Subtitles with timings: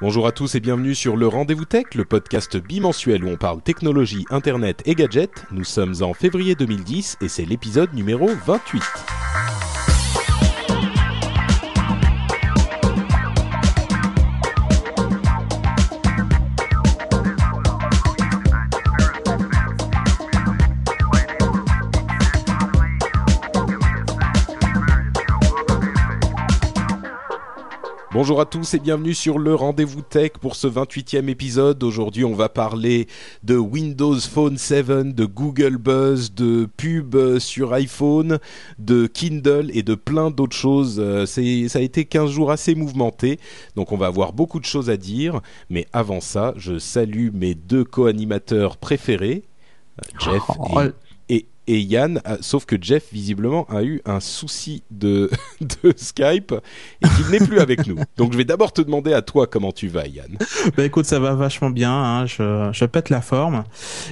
[0.00, 3.62] Bonjour à tous et bienvenue sur le Rendez-vous Tech, le podcast bimensuel où on parle
[3.62, 5.44] technologie, internet et gadgets.
[5.52, 8.82] Nous sommes en février 2010 et c'est l'épisode numéro 28.
[28.14, 31.82] Bonjour à tous et bienvenue sur le Rendez-vous Tech pour ce 28e épisode.
[31.82, 33.06] Aujourd'hui, on va parler
[33.42, 38.38] de Windows Phone 7, de Google Buzz, de pub sur iPhone,
[38.78, 40.98] de Kindle et de plein d'autres choses.
[41.00, 43.40] Euh, c'est, ça a été 15 jours assez mouvementés,
[43.76, 45.40] donc on va avoir beaucoup de choses à dire.
[45.70, 49.42] Mais avant ça, je salue mes deux co-animateurs préférés,
[50.18, 50.92] Jeff Oh, et
[51.66, 56.52] et Yann, a- sauf que Jeff visiblement a eu un souci de, de Skype
[57.02, 57.96] et qu'il n'est plus avec nous.
[58.16, 60.36] Donc je vais d'abord te demander à toi comment tu vas Yann.
[60.76, 61.92] Bah écoute, ça va vachement bien.
[61.92, 62.26] Hein.
[62.26, 63.64] Je, je pète la forme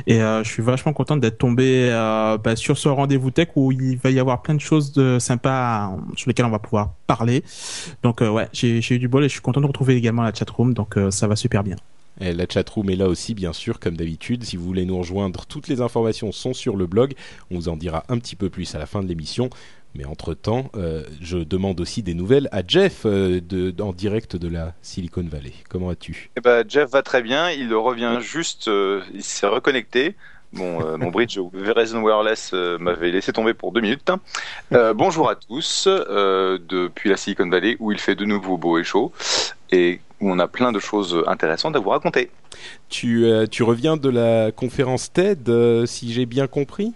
[0.06, 3.72] et euh, je suis vachement content d'être tombé euh, bah, sur ce rendez-vous tech où
[3.72, 6.94] il va y avoir plein de choses de sympas euh, sur lesquelles on va pouvoir
[7.06, 7.42] parler.
[8.02, 10.32] Donc euh, ouais, j'ai eu du bol et je suis content de retrouver également la
[10.34, 10.74] chatroom.
[10.74, 11.76] Donc euh, ça va super bien.
[12.20, 14.44] Et la chatroom est là aussi bien sûr comme d'habitude.
[14.44, 17.14] Si vous voulez nous rejoindre, toutes les informations sont sur le blog.
[17.50, 19.50] On vous en dira un petit peu plus à la fin de l'émission.
[19.94, 23.40] Mais entre-temps, euh, je demande aussi des nouvelles à Jeff euh,
[23.80, 25.52] en direct de la Silicon Valley.
[25.68, 30.14] Comment vas-tu Eh ben, Jeff va très bien, il revient juste, euh, il s'est reconnecté.
[30.52, 34.10] Bon, euh, mon bridge Verizon Wireless m'avait laissé tomber pour deux minutes.
[34.70, 39.12] Bonjour à tous, depuis la Silicon Valley où il fait de nouveau beau et chaud
[39.70, 42.30] et où on a plein de choses intéressantes à vous raconter.
[42.88, 46.92] tu, euh, tu reviens de la conférence TED, euh, si j'ai bien compris?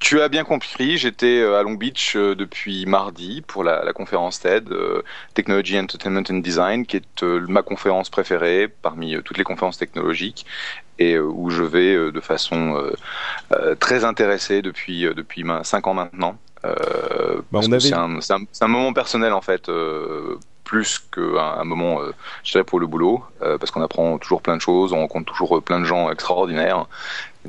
[0.00, 4.38] Tu as bien compris, j'étais euh, à Long Beach depuis mardi pour la, la conférence
[4.40, 5.02] TED, euh,
[5.32, 9.78] Technology, Entertainment and Design, qui est euh, ma conférence préférée parmi euh, toutes les conférences
[9.78, 10.44] technologiques
[10.98, 12.80] et où je vais de façon
[13.80, 16.36] très intéressée depuis, depuis 5 ans maintenant.
[16.62, 18.20] Avait- un, un-
[18.52, 19.68] c'est un moment personnel en fait.
[20.74, 22.10] Plus qu'un un moment, euh,
[22.42, 25.30] je dirais, pour le boulot, euh, parce qu'on apprend toujours plein de choses, on rencontre
[25.30, 26.86] toujours euh, plein de gens extraordinaires.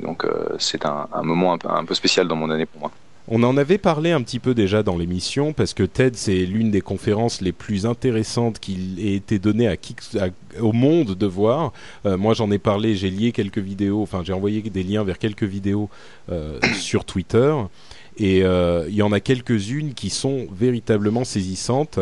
[0.00, 2.92] Donc, euh, c'est un, moment un peu, spécial dans mon année pour moi.
[3.26, 6.70] On en avait parlé un petit peu déjà dans l'émission parce que TED c'est l'une
[6.70, 9.96] des conférences les plus intéressantes qu'il ait été donné à qui
[10.60, 11.72] au monde de voir.
[12.04, 15.42] Moi j'en ai parlé, j'ai lié quelques vidéos, enfin j'ai envoyé des liens vers quelques
[15.42, 15.90] vidéos
[16.74, 17.52] sur Twitter
[18.18, 21.98] et euh, il y en a quelques-unes qui sont véritablement saisissantes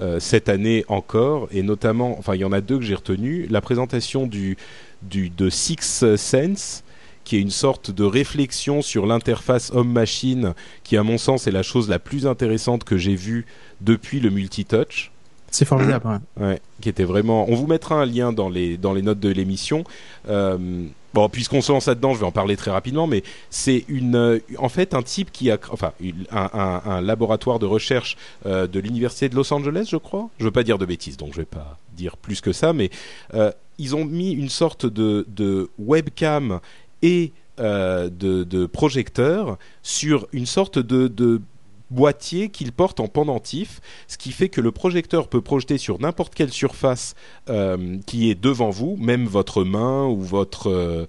[0.00, 3.46] euh, cette année encore et notamment, enfin il y en a deux que j'ai retenues,
[3.50, 4.56] la présentation du,
[5.02, 6.84] du de Six Sense
[7.28, 11.62] qui est une sorte de réflexion sur l'interface homme-machine, qui à mon sens est la
[11.62, 13.44] chose la plus intéressante que j'ai vue
[13.82, 15.10] depuis le multitouch.
[15.50, 16.20] C'est formidable.
[16.38, 16.46] ouais.
[16.46, 17.44] Ouais, qui était vraiment.
[17.50, 19.84] On vous mettra un lien dans les dans les notes de l'émission.
[20.30, 24.14] Euh, bon, puisqu'on se lance là-dedans, je vais en parler très rapidement, mais c'est une
[24.16, 25.92] euh, en fait un type qui a enfin
[26.30, 30.28] un, un- laboratoire de recherche euh, de l'université de Los Angeles, je crois.
[30.38, 32.90] Je veux pas dire de bêtises, donc je vais pas dire plus que ça, mais
[33.34, 36.60] euh, ils ont mis une sorte de, de webcam
[37.02, 38.08] et de,
[38.44, 41.40] de projecteur sur une sorte de, de
[41.90, 46.34] boîtier qu'ils portent en pendentif, ce qui fait que le projecteur peut projeter sur n'importe
[46.34, 47.14] quelle surface
[47.48, 51.06] euh, qui est devant vous, même votre main ou votre, euh,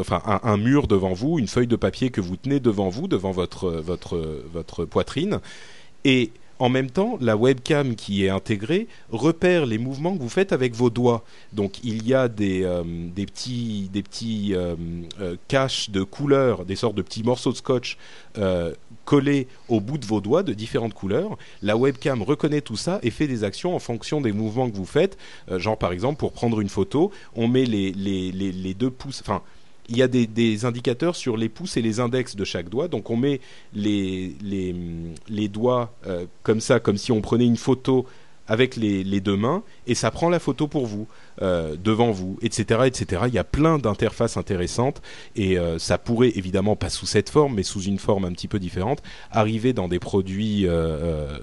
[0.00, 3.08] enfin un, un mur devant vous, une feuille de papier que vous tenez devant vous,
[3.08, 5.40] devant votre votre votre poitrine,
[6.04, 10.52] et en même temps, la webcam qui est intégrée repère les mouvements que vous faites
[10.52, 11.24] avec vos doigts.
[11.52, 12.84] Donc il y a des, euh,
[13.16, 13.90] petits,
[14.54, 14.76] euh,
[15.20, 17.98] euh, caches de couleurs, des sortes de petits morceaux de scotch
[19.04, 21.36] collés au bout de vos doigts de différentes couleurs.
[21.62, 24.86] La webcam reconnaît tout ça et fait des actions en fonction des mouvements que vous
[24.86, 25.18] faites.
[25.50, 29.24] Genre par exemple pour prendre une photo, on met les, deux pouces,
[29.88, 32.88] il y a des, indicateurs sur les pouces et les index de chaque doigt.
[32.88, 33.40] Donc on met
[33.74, 34.34] les,
[35.28, 38.06] les, doigts euh, comme ça, comme si on prenait une photo
[38.48, 41.06] avec les, les, deux mains et ça prend la photo pour vous
[41.42, 43.22] euh, devant vous, etc., etc.
[43.28, 45.00] Il y a plein d'interfaces intéressantes
[45.36, 48.48] et euh, ça pourrait évidemment pas sous cette forme, mais sous une forme un petit
[48.48, 50.66] peu différente, arriver dans des produits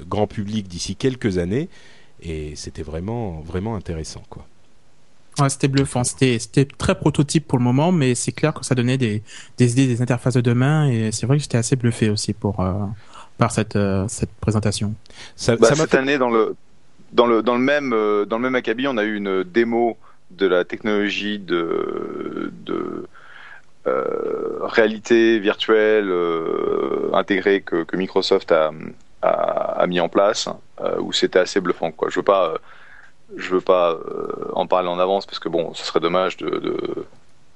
[0.08, 1.70] grand public d'ici quelques années
[2.22, 4.46] et c'était vraiment vraiment intéressant quoi.
[5.40, 6.04] Ouais, c'était bluffant.
[6.04, 9.24] C'était, c'était très prototype pour le moment, mais c'est clair que ça donnait des,
[9.58, 12.60] des idées, des interfaces de demain, et c'est vrai que j'étais assez bluffé aussi pour,
[12.60, 12.74] euh,
[13.38, 14.94] par cette, euh, cette présentation.
[15.36, 15.98] Ça, bah, ça cette fait...
[15.98, 16.56] année, dans le,
[17.14, 19.98] dans le, dans le même, euh, dans le même acabit, on a eu une démo
[20.32, 23.06] de la technologie de, de
[23.88, 28.72] euh, réalité virtuelle euh, intégrée que, que Microsoft a,
[29.22, 30.48] a, a, mis en place,
[31.00, 31.92] où c'était assez bluffant.
[31.92, 32.10] Quoi.
[32.10, 32.54] Je veux pas
[33.36, 36.50] je veux pas euh, en parler en avance parce que bon, ce serait dommage de,
[36.50, 37.06] de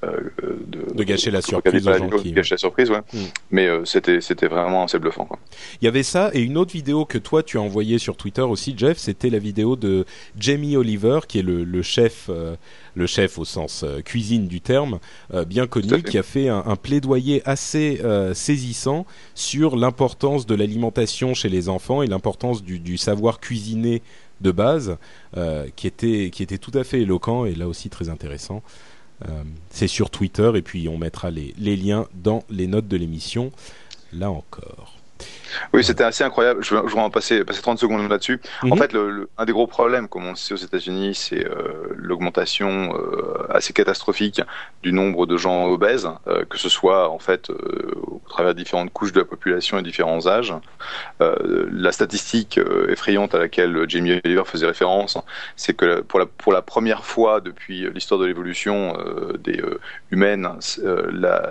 [0.03, 0.31] euh,
[0.67, 2.31] de, de, gâcher la surprise aux gens qui...
[2.31, 3.19] gâcher la surprise ouais mm.
[3.51, 5.39] mais euh, c'était c'était vraiment assez bluffant quoi.
[5.81, 8.41] il y avait ça et une autre vidéo que toi tu as envoyée sur Twitter
[8.41, 10.05] aussi Jeff c'était la vidéo de
[10.37, 12.55] Jamie Oliver qui est le, le chef euh,
[12.95, 14.99] le chef au sens euh, cuisine du terme
[15.47, 18.01] bien connu qui a fait un, un plaidoyer assez
[18.33, 19.05] saisissant
[19.35, 24.01] sur l'importance de l'alimentation chez les enfants et l'importance du, du savoir cuisiner
[24.43, 24.97] de base
[25.37, 28.61] euh, qui était tout à fait éloquent et là aussi très intéressant.
[29.27, 33.51] Euh, c'est sur Twitter et puis on mettra les liens dans les notes de l'émission
[34.11, 34.92] là encore.
[35.73, 36.63] Oui, c'était assez incroyable.
[36.63, 38.37] Je, je vais en passer, passer 30 secondes là-dessus.
[38.37, 38.71] Mm -hmm.
[38.71, 38.81] En mhm.
[38.81, 41.53] fait, le, le, un des gros problèmes, comme on le sait aux États-Unis, c'est euh,
[41.95, 44.41] l'augmentation euh, assez catastrophique
[44.81, 47.55] du nombre de gens obèses, euh, que ce soit en fait euh,
[48.07, 50.53] au travers de différentes couches de la population et différents âges.
[51.21, 55.17] Euh, la statistique euh, effrayante à laquelle Jamie Oliver faisait référence,
[55.55, 58.97] c'est que pour la, pour la première fois depuis l'histoire de l'évolution
[59.47, 59.61] des
[60.11, 60.47] humaines,
[61.25, 61.49] la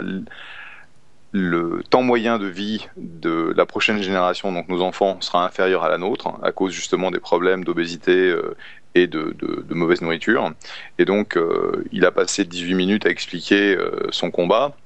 [1.32, 5.88] le temps moyen de vie de la prochaine génération, donc nos enfants, sera inférieur à
[5.88, 8.54] la nôtre, à cause justement des problèmes d'obésité euh,
[8.94, 10.52] et de, de, de, mauvaise nourriture.
[10.98, 14.76] Et donc, euh, il a passé 18 minutes à expliquer euh, son combat,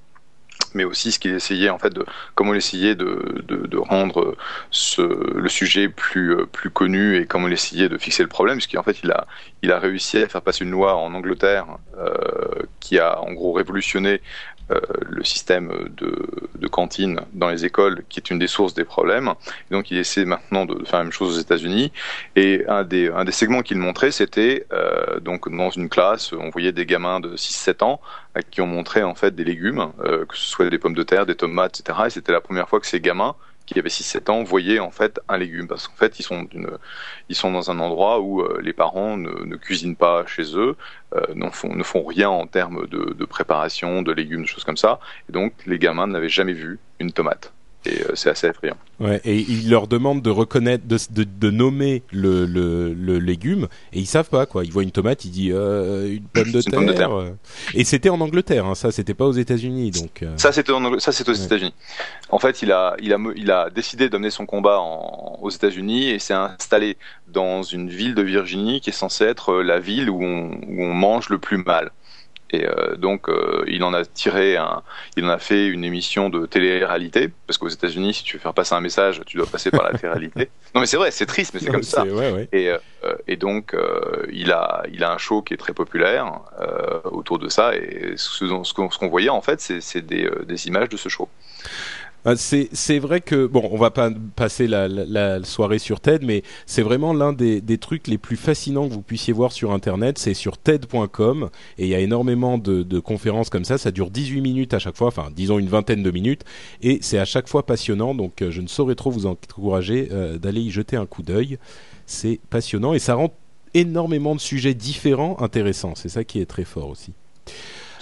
[0.75, 2.05] mais aussi ce qu'il essayait en fait de
[2.35, 4.37] comment il essayait de, de, de rendre
[4.71, 8.83] ce, le sujet plus plus connu et comment il essayait de fixer le problème puisqu'en
[8.83, 9.27] fait il a
[9.63, 11.67] il a réussi à faire passer une loi en Angleterre
[11.99, 14.21] euh, qui a en gros révolutionné
[14.73, 16.27] euh, le système de,
[16.57, 19.35] de, cantine dans les écoles, qui est une des sources des problèmes.
[19.71, 21.93] Donc, il essaie maintenant de, faire la même chose aux États-Unis.
[22.35, 26.51] Et un des, un des segments qu'il montrait, c'était euh, donc dans une classe, on
[26.51, 28.01] voyait des gamins de 6-7 ans
[28.51, 31.27] qui ont montré en fait des légumes, euh, que ce soit des pommes de terre,
[31.27, 32.01] des tomates, etc.
[32.07, 33.37] Et c'était la première fois que ces gamins
[33.67, 35.69] qui avaient 6-7 ans voyaient en fait un légume.
[35.69, 36.49] Parce qu'en fait ils sont
[37.29, 40.77] ils sont dans un endroit où euh, les parents ne, ne, cuisinent pas chez eux,
[41.15, 44.65] euh, ne, font, ne font rien en termes de, de préparation de légumes, de choses
[44.65, 47.53] comme ça, et donc les gamins n'avaient jamais vu une tomate
[47.87, 48.77] et euh, c'est assez effrayant.
[49.01, 53.69] Ouais, et il leur demande de reconnaître, de, de, de nommer le, le, le, légume,
[53.93, 54.65] et ils savent pas quoi.
[54.65, 56.73] Ils voient une tomate, ils disent euh, une pomme de, une terre.
[56.73, 57.11] Pomme de terre.
[57.75, 60.23] Et c'était en Angleterre, hein, ça, c'était pas aux États-Unis, donc.
[60.23, 60.33] Euh...
[60.37, 61.45] Ça, c'était ça, c'est aux ouais.
[61.45, 61.75] États-Unis.
[62.31, 65.39] En fait, il a, il a, il a décidé d'amener son combat en...
[65.41, 66.97] aux États-Unis et s'est installé
[67.29, 70.95] dans une ville de Virginie qui est censée être la ville où on, où on
[70.95, 71.91] mange le plus mal.
[72.51, 74.83] Et euh, donc, euh, il en a tiré un,
[75.17, 78.55] il en a fait une émission de télé-réalité, parce qu'aux États-Unis, si tu veux faire
[78.55, 80.49] passer un message, tu dois passer par la télé-réalité.
[80.75, 82.05] non, mais c'est vrai, c'est triste, mais c'est comme ça.
[82.05, 82.49] Ouais, ouais.
[82.53, 82.79] Et, euh,
[83.27, 83.75] et donc,
[84.33, 86.41] il a, il a un show qui est très populaire
[87.05, 90.97] autour de ça, et ce, ce qu'on voyait en fait, c'est des, des images de
[90.97, 91.29] ce show.
[92.27, 96.23] Euh, c'est vrai que bon, on va pas passer la, la, la soirée sur TED,
[96.25, 99.73] mais c'est vraiment l'un des, des, trucs les plus fascinants que vous puissiez voir sur
[99.73, 100.19] Internet.
[100.19, 103.79] C'est sur TED.com et il y a énormément de, de, conférences comme ça.
[103.79, 106.43] Ça dure 18 minutes à chaque fois, enfin disons une vingtaine de minutes,
[106.83, 108.15] et c'est à chaque fois passionnant.
[108.15, 111.59] Donc euh, je ne saurais trop vous encourager euh, d'aller y jeter un coup d'œil.
[112.07, 113.33] C'est passionnant et ça rend
[113.75, 115.95] énormément de sujets différents intéressants.
[115.95, 117.13] C'est ça qui est très fort aussi.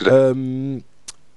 [0.03, 0.79] Euh,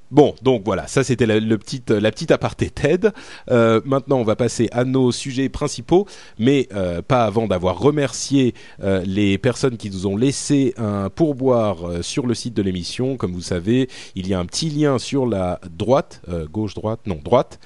[0.09, 3.11] Bon, donc voilà, ça c'était la, petite aparté TED.
[3.51, 6.07] Euh, maintenant, on va passer à nos sujets principaux,
[6.39, 12.03] mais euh, pas avant d'avoir remercié euh, les personnes qui nous ont laissé un pourboire
[12.03, 13.17] sur le site de l'émission.
[13.17, 17.01] Comme vous savez, il y a un petit lien sur la droite, euh, gauche, droite,
[17.05, 17.59] non, droite,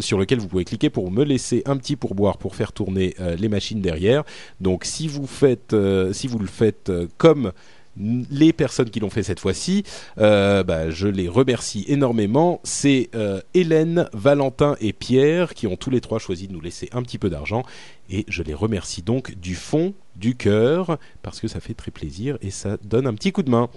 [0.00, 3.48] sur lequel vous pouvez cliquer pour me laisser un petit pourboire pour faire tourner les
[3.48, 4.24] machines derrière.
[4.60, 5.76] Donc, si vous faites,
[6.12, 7.52] si vous le faites comme
[7.96, 9.84] les personnes qui l'ont fait cette fois-ci,
[10.18, 12.60] euh, bah, je les remercie énormément.
[12.64, 16.88] C'est euh, Hélène, Valentin et Pierre qui ont tous les trois choisi de nous laisser
[16.92, 17.62] un petit peu d'argent
[18.10, 22.38] et je les remercie donc du fond du cœur parce que ça fait très plaisir
[22.42, 23.68] et ça donne un petit coup de main.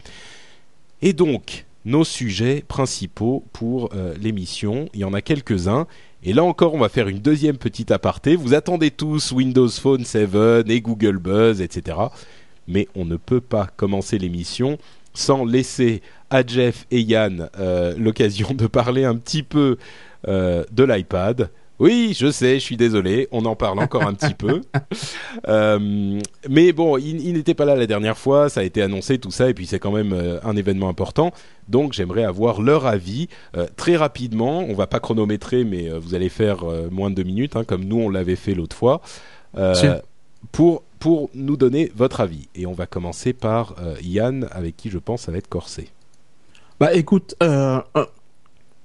[1.02, 4.90] Et donc, nos sujets principaux pour l'émission.
[4.94, 5.88] Il y en a quelques-uns.
[6.24, 8.36] Et là encore, on va faire une deuxième petite aparté.
[8.36, 11.98] Vous attendez tous Windows Phone 7 et Google Buzz, etc.
[12.68, 14.78] Mais on ne peut pas commencer l'émission
[15.14, 17.50] sans laisser à Jeff et Yann
[17.98, 19.78] l'occasion de parler un petit peu
[20.26, 21.50] de l'iPad.
[21.80, 24.62] Oui, je sais, je suis désolé, on en parle encore un petit peu.
[25.48, 26.20] Euh,
[26.50, 29.50] mais bon, il, n'était pas là la dernière fois, ça a été annoncé tout ça,
[29.50, 31.32] et puis c'est quand même euh, un événement important.
[31.70, 34.60] Donc j'aimerais avoir leur avis euh, très rapidement.
[34.68, 37.98] On va pas chronométrer, mais vous allez faire moins de deux minutes, hein, comme nous
[37.98, 39.02] on l'avait fait l'autre fois,
[40.52, 42.48] pour pour nous donner votre avis.
[42.56, 45.90] Et on va commencer par Yann, avec qui je pense ça va être corsé.
[46.80, 47.36] Bah écoute,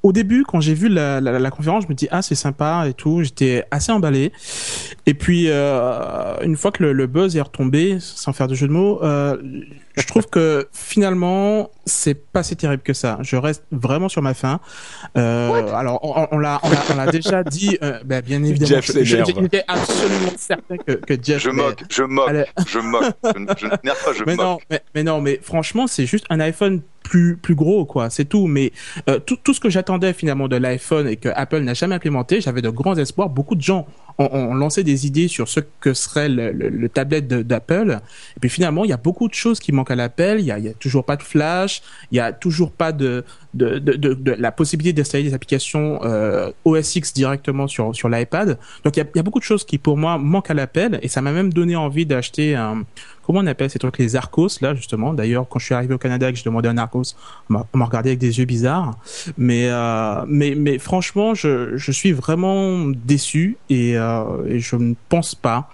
[0.02, 2.87] au début, quand j'ai vu la, la, la, conférence, je me dis ah c'est sympa
[2.88, 3.23] et tout.
[3.23, 4.32] J'étais assez emballé.
[5.06, 8.66] Et puis euh, une fois que le, le, buzz est retombé, sans faire de jeu
[8.66, 9.37] de mots, euh,
[9.97, 13.18] je trouve que finalement c'est pas si terrible que ça.
[13.23, 14.59] Je reste vraiment sur ma faim.
[15.16, 17.78] Euh, alors on, on l'a on l'a déjà dit.
[17.82, 21.42] Euh, ben, bien évidemment, Jeff j'étais absolument certain que, que Jeff.
[21.42, 22.28] Je moque, je moque,
[22.66, 23.14] je moque.
[23.25, 24.44] Je, ne pas, je mais moque.
[24.44, 28.11] Non, mais, mais non, mais franchement c'est juste un iPhone plus plus gros quoi.
[28.11, 28.47] C'est tout.
[28.47, 28.73] Mais
[29.09, 32.40] euh, tout, tout ce que j'attendais finalement de l'iPhone et que Apple n'a jamais implémenté
[32.40, 33.28] j'avais de grands espoirs.
[33.28, 33.87] Beaucoup de gens
[34.19, 38.00] ont, lancé des idées sur ce que serait le, le, le tablette d'Apple.
[38.37, 40.40] Et puis finalement il y a beaucoup de choses qui manquent à l'appel.
[40.40, 41.83] Il il y a toujours pas de flash.
[42.11, 47.66] Il y a toujours pas de la possibilité d'installer des applications euh, OS X directement
[47.66, 48.59] sur sur l'iPad.
[48.85, 50.99] Donc il y, a, beaucoup de choses qui pour moi manquent à l'appel.
[51.02, 52.85] Et ça m'a même donné envie d'acheter un
[53.25, 55.14] comment on appelle ces trucs les Arcos là justement.
[55.14, 57.14] D'ailleurs quand je suis arrivé au Canada et que j'ai demandé un Arcos
[57.50, 58.97] on m'a regardé avec des yeux bizarres.
[59.37, 63.57] Mais euh, mais mais franchement je je suis vraiment déçu.
[63.71, 64.01] Et, euh,
[64.47, 65.68] et je ne pense pas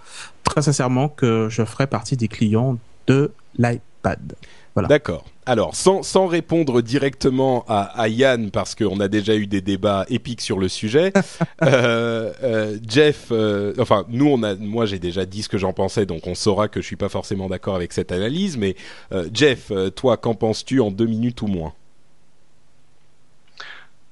[0.44, 4.34] très sincèrement que je ferai partie des clients de l'iPad
[4.78, 4.88] voilà.
[4.88, 5.24] D'accord.
[5.44, 10.06] Alors, sans, sans, répondre directement à, à Yann, parce qu'on a déjà eu des débats
[10.08, 11.12] épiques sur le sujet,
[11.62, 15.72] euh, euh, Jeff, euh, enfin, nous, on a, moi, j'ai déjà dit ce que j'en
[15.72, 18.56] pensais, donc on saura que je suis pas forcément d'accord avec cette analyse.
[18.56, 18.76] Mais
[19.10, 21.72] euh, Jeff, euh, toi, qu'en penses-tu en deux minutes ou moins?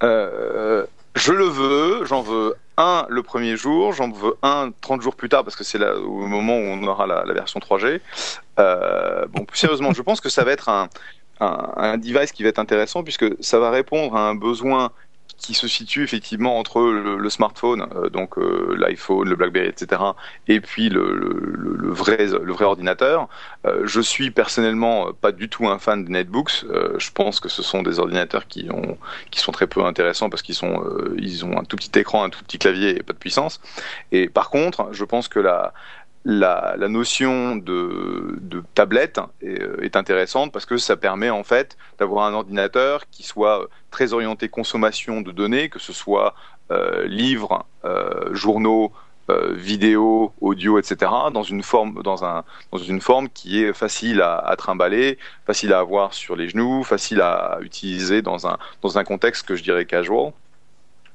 [0.02, 0.84] Euh,
[1.16, 5.30] Je le veux, j'en veux un le premier jour, j'en veux un 30 jours plus
[5.30, 8.00] tard parce que c'est au moment où on aura la, version 3G.
[8.58, 10.90] Euh, bon, sérieusement, je pense que ça va être un,
[11.40, 14.92] un, un, device qui va être intéressant puisque ça va répondre à un besoin
[15.36, 20.00] qui se situe effectivement entre le, smartphone, euh, donc euh, l'iPhone, le BlackBerry, etc.,
[20.48, 22.32] et puis le, vrai,
[22.64, 23.28] ordinateur.
[23.66, 26.64] Euh, je suis personnellement pas du tout un fan de netbooks.
[26.64, 28.98] Euh, je pense que ce sont des ordinateurs qui, ont,
[29.30, 32.42] qui sont très peu intéressants parce qu'ils euh, ont un tout petit écran, un tout
[32.44, 33.60] petit clavier et pas de puissance.
[34.12, 35.72] Et par contre, je pense que la,
[36.26, 42.34] la, notion de, tablette est, est, intéressante parce que ça permet en fait d'avoir un
[42.34, 46.34] ordinateur qui soit très orienté consommation de données, que ce soit
[46.72, 48.92] euh, livres, euh, journaux,
[49.30, 51.10] euh, vidéos, audio, etc.
[51.32, 52.42] dans une forme, dans un,
[52.72, 56.82] dans une forme qui est facile à, à, trimballer, facile à avoir sur les genoux,
[56.82, 60.32] facile à utiliser dans un, dans un contexte que je dirais casual,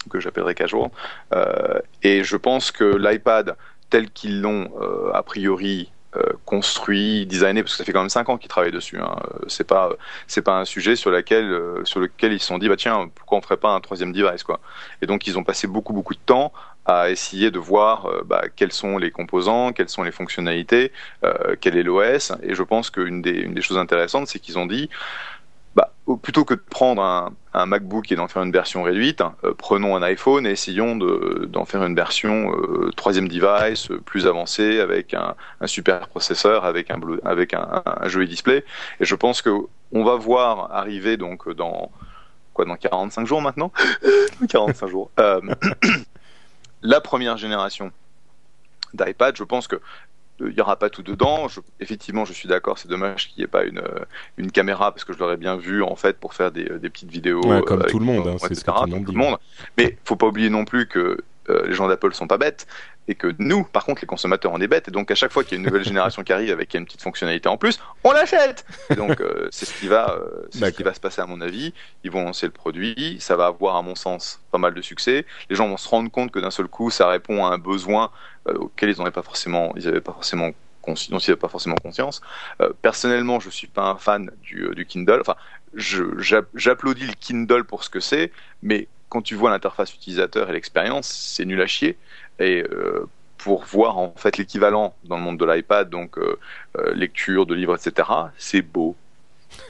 [0.09, 0.89] que j'appellerais casual.
[1.33, 3.55] Euh, et je pense que l'iPad
[3.91, 8.09] tels qu'ils l'ont euh, a priori euh, construit, designé, parce que ça fait quand même
[8.09, 8.99] cinq ans qu'ils travaillent dessus.
[8.99, 9.15] Hein.
[9.47, 9.91] C'est pas
[10.27, 13.09] c'est pas un sujet sur lequel euh, sur lequel ils se sont dit bah tiens
[13.15, 14.59] pourquoi on ferait pas un troisième device quoi.
[15.01, 16.51] Et donc ils ont passé beaucoup beaucoup de temps
[16.85, 20.91] à essayer de voir euh, bah, quels sont les composants, quelles sont les fonctionnalités,
[21.23, 22.33] euh, quel est l'OS.
[22.43, 24.89] Et je pense qu'une des une des choses intéressantes c'est qu'ils ont dit
[25.75, 29.53] bah, plutôt que de prendre un, un MacBook et d'en faire une version réduite, euh,
[29.57, 34.27] prenons un iPhone et essayons d'en de, faire une version euh, troisième device, euh, plus
[34.27, 38.63] avancée, avec un, un, super processeur, avec un, avec un, un, joli display.
[38.99, 39.49] Et je pense que
[39.91, 41.91] on va voir arriver donc dans
[42.53, 43.71] quoi dans 45 jours maintenant?
[44.49, 45.11] 45 jours.
[46.81, 47.91] La première génération
[48.93, 49.79] d'iPad, je pense que
[50.47, 51.47] il n'y aura pas tout dedans.
[51.47, 53.81] Je, effectivement, je suis d'accord, c'est dommage qu'il n'y ait pas une,
[54.37, 57.11] une caméra parce que je l'aurais bien vu en fait pour faire des, des petites
[57.11, 57.45] vidéos.
[57.45, 59.37] Ouais, comme tout le monde, hein, c'est ce tout le monde.
[59.77, 61.17] Mais faut pas oublier non plus que
[61.51, 62.67] euh, les gens d'Apple sont pas bêtes
[63.07, 64.87] et que nous, par contre, les consommateurs, on est bêtes.
[64.87, 66.85] Et donc, à chaque fois qu'il y a une nouvelle génération qui arrive avec une
[66.85, 68.65] petite fonctionnalité en plus, on l'achète.
[68.95, 71.41] Donc, euh, c'est ce qui va, euh, c'est ce qui va se passer à mon
[71.41, 71.73] avis.
[72.03, 75.25] Ils vont lancer le produit, ça va avoir, à mon sens, pas mal de succès.
[75.49, 78.11] Les gens vont se rendre compte que d'un seul coup, ça répond à un besoin
[78.47, 80.51] auquel ils n'avaient pas forcément, ils n'avaient pas forcément
[80.87, 82.21] dont ils n'avaient pas forcément conscience.
[82.61, 85.21] Euh, personnellement, je suis pas un fan du, du Kindle.
[85.21, 85.35] Enfin,
[85.75, 88.31] j'applaudis le Kindle pour ce que c'est,
[88.61, 91.97] mais quand tu vois l'interface utilisateur et l'expérience, c'est nul à chier.
[92.39, 93.05] Et euh,
[93.37, 96.37] pour voir en fait l'équivalent dans le monde de l'iPad, donc euh,
[96.93, 98.95] lecture de livres, etc., c'est beau.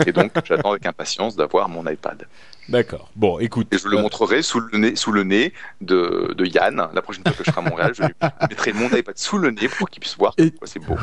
[0.05, 2.27] Et donc, j'attends avec impatience d'avoir mon iPad.
[2.69, 3.10] D'accord.
[3.15, 3.67] Bon, écoute.
[3.74, 6.88] Et je le montrerai sous le nez, sous le nez de, de Yann.
[6.93, 8.13] La prochaine fois que je serai à Montréal, je lui
[8.48, 10.98] mettrai mon iPad sous le nez pour qu'il puisse voir Et- c'est beau.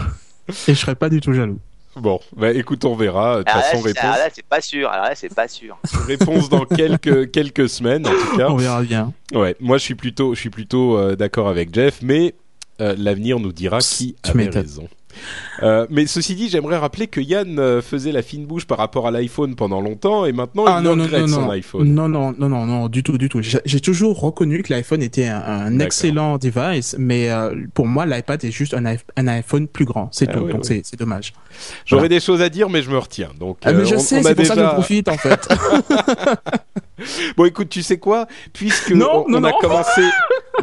[0.68, 1.58] Et je serais pas du tout jaloux.
[2.00, 3.38] Bon, bah écoute, on verra.
[3.38, 4.88] De toute façon, alors réponse, là, c'est pas sûr.
[4.88, 5.78] Alors là, c'est pas sûr.
[6.06, 8.48] réponse dans quelques quelques semaines en tout cas.
[8.50, 9.12] On verra bien.
[9.32, 12.34] Ouais, moi je suis plutôt je suis plutôt euh, d'accord avec Jeff, mais
[12.80, 14.88] euh, l'avenir nous dira qui avait raison.
[15.62, 19.06] Euh, mais ceci dit, j'aimerais rappeler que Yann euh, faisait la fine bouche par rapport
[19.06, 21.92] à l'iPhone pendant longtemps et maintenant Ah il non, regrette non, son iPhone.
[21.94, 23.40] Non, non, non, non, non, du tout, du tout.
[23.42, 28.50] J'ai toujours reconnu que l'iPhone était un, excellent device, mais euh, pour moi, l'iPad est
[28.50, 30.08] juste un, iP- un iPhone plus grand.
[30.12, 30.40] C'est Ah tout.
[30.44, 30.80] oui, Donc oui.
[30.84, 31.32] c'est dommage.
[31.84, 32.08] J'aurais Voilà.
[32.16, 33.30] des choses à dire, mais je me retiens.
[33.38, 35.48] Donc, Ah, mais je on- sais, c'est pour ça que je profite en fait.
[37.36, 38.26] Bon, écoute, tu sais quoi?
[38.52, 39.58] Puisque Non, on, non, on a non.
[39.60, 40.02] commencé.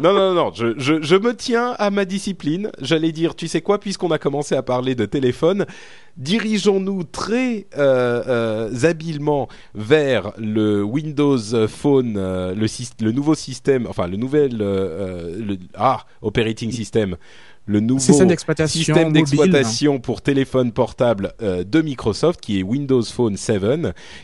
[0.02, 2.70] Non, non, non, je, je, je me tiens à ma discipline.
[2.82, 3.78] J'allais dire, tu sais quoi?
[3.80, 5.64] Puisqu'on a commencé à parler de téléphone,
[6.18, 14.18] dirigeons-nous très euh, euh, habilement vers le Windows Phone, euh, le, nouveau système, enfin le
[14.18, 17.16] nouvel, le, ah, operating system,
[17.66, 23.36] le nouveau Système d'exploitation d'exploitation pour téléphone portable euh, de Microsoft, qui est Windows Phone
[23.36, 23.56] 7,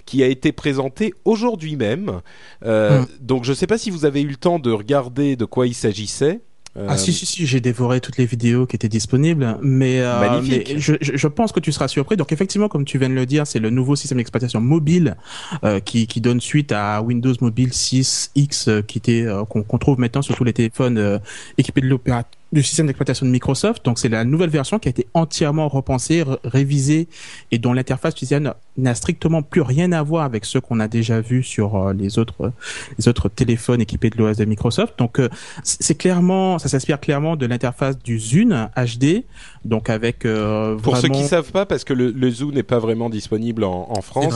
[0.06, 2.20] qui a été présenté aujourd'hui même.
[2.64, 3.06] Euh, Hmm.
[3.20, 5.66] Donc je ne sais pas si vous avez eu le temps de regarder de quoi
[5.66, 6.40] il s'agissait.
[6.78, 10.40] Euh, Ah si si si, j'ai dévoré toutes les vidéos qui étaient disponibles, mais, euh,
[10.78, 12.16] je, pense que tu seras surpris.
[12.16, 15.16] Donc effectivement, comme tu viens de le dire, c'est le nouveau système d'exploitation mobile
[15.64, 20.22] euh, qui, qui donne suite à Windows Mobile 6X euh, qui était qu'on trouve maintenant
[20.22, 21.20] sur tous les téléphones
[21.58, 23.84] équipés de l'opérateur du système d'exploitation de Microsoft.
[23.84, 27.08] Donc c'est la nouvelle version qui a été entièrement repensée, révisée
[27.50, 31.20] et dont l'interface utilisateur n'a strictement plus rien à voir avec ceux qu'on a déjà
[31.20, 32.52] vus sur euh, les autres
[32.98, 34.98] les autres téléphones équipés de l'OS de Microsoft.
[34.98, 35.28] Donc euh,
[35.64, 39.24] c'est clairement, ça s'inspire clairement de l'interface du Zune HD,
[39.64, 42.78] donc avec euh, Pour ceux qui savent pas, parce que le, le Zoom n'est pas
[42.78, 44.34] vraiment disponible en, en France.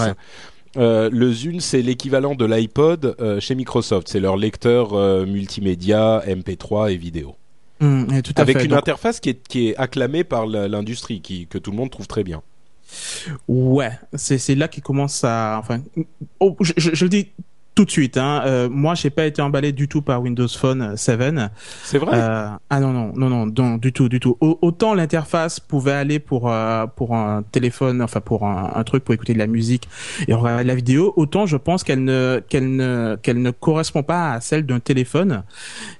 [0.76, 4.08] euh, le Zune, c'est l'équivalent de l'iPod euh, chez Microsoft.
[4.08, 7.36] C'est leur lecteur euh, multimédia, MP3 et vidéo.
[7.80, 8.64] Hum, et tout à Avec fait.
[8.64, 11.90] une Donc, interface qui est, qui est acclamée par l'industrie, qui, que tout le monde
[11.90, 12.42] trouve très bien.
[13.48, 15.80] ouais, c'est là qu'il commence à, enfin,
[16.40, 17.28] oh, je, je, je le dis
[17.74, 18.16] tout de suite.
[18.16, 21.20] Hein, euh, moi, j'ai pas été emballé du tout par Windows Phone 7.
[21.82, 22.16] C'est vrai?
[22.16, 24.38] Euh, ah non non non non non du tout du tout.
[24.40, 29.04] Au- autant l'interface pouvait aller pour euh, pour un téléphone, enfin pour un, un truc
[29.04, 29.88] pour écouter de la musique
[30.28, 34.02] et regarder de la vidéo, autant je pense qu'elle ne qu'elle ne qu'elle ne correspond
[34.02, 35.42] pas à celle d'un téléphone.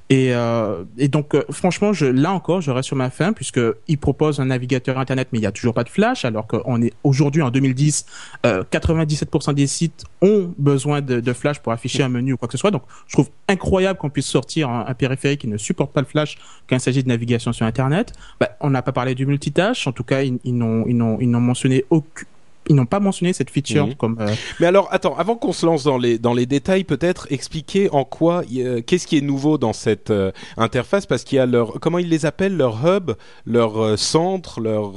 [0.09, 3.61] Et, euh, et donc euh, franchement, je, là encore, je reste sur ma fin puisque
[3.89, 6.81] il propose un navigateur internet, mais il y a toujours pas de flash, alors qu'on
[6.81, 8.07] est aujourd'hui en 2010,
[8.47, 12.47] euh, 97% des sites ont besoin de, de flash pour afficher un menu ou quoi
[12.47, 12.71] que ce soit.
[12.71, 16.39] Donc je trouve incroyable qu'on puisse sortir un, périphérique qui ne supporte pas le flash
[16.69, 18.13] quand il s'agit de navigation sur Internet.
[18.39, 22.25] Bah, on n'a pas parlé du multitâche, en tout cas ils, ils n'ont mentionné aucun
[22.69, 23.95] ils n'ont pas mentionné cette feature Mhm.
[23.95, 27.27] comme euh, Mais alors, attends, avant qu'on se lance dans les dans les détails, peut-être
[27.31, 31.39] expliquer en quoi, euh, qu'est-ce qui est nouveau dans cette euh, interface, parce qu'il y
[31.39, 33.13] a leur, comment ils les appellent, leur hub,
[33.47, 34.95] leur centre, leur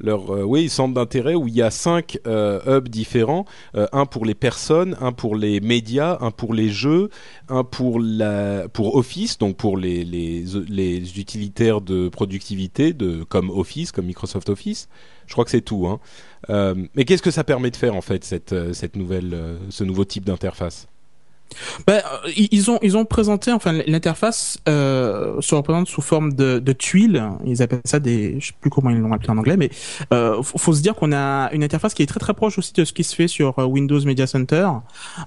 [0.00, 3.44] leur euh, oui centre d'intérêt où il y a cinq euh, hubs différents,
[3.76, 7.08] euh, un pour les personnes, un pour les médias, un pour les jeux,
[7.48, 13.50] un pour la pour Office, donc pour les les les utilitaires de productivité de comme
[13.50, 14.88] Office, comme Microsoft Office.
[15.32, 15.86] Je crois que c'est tout.
[15.86, 15.98] Hein.
[16.50, 19.82] Euh, mais qu'est-ce que ça permet de faire en fait cette euh, nouvelle euh, ce
[19.82, 20.88] nouveau type d'interface?
[21.86, 22.00] Ben,
[22.34, 27.22] ils ont ils ont présenté enfin l'interface se représente sous forme de, tuiles.
[27.44, 29.68] Ils appellent ça des je sais plus comment ils l'ont appelé en anglais, mais
[30.14, 32.86] euh, faut, se dire qu'on a une interface qui est très très proche aussi de
[32.86, 34.66] ce qui se fait sur Windows Media Center.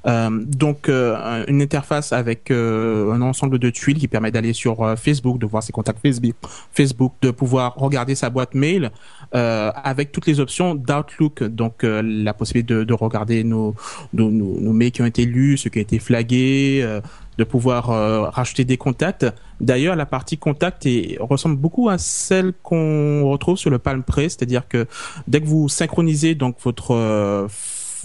[0.04, 5.62] Donc une interface avec un ensemble de tuiles qui permet d'aller sur Facebook, de voir
[5.62, 6.34] ses contacts Facebook,
[6.72, 8.92] Facebook, de pouvoir regarder sa boîte mail
[9.34, 11.44] euh, avec toutes les options d'Outlook.
[11.44, 13.76] Donc euh, la possibilité de, de regarder nos
[14.14, 17.02] nos, nos, nos mails qui ont été lus, ceux qui ont été flagués, euh,
[17.38, 19.26] de pouvoir euh, rajouter des contacts.
[19.60, 24.22] D'ailleurs, la partie contact est, ressemble beaucoup à celle qu'on retrouve sur le Palm Pre,
[24.22, 24.88] c'est-à-dire que
[25.28, 27.48] dès que vous synchronisez donc votre euh,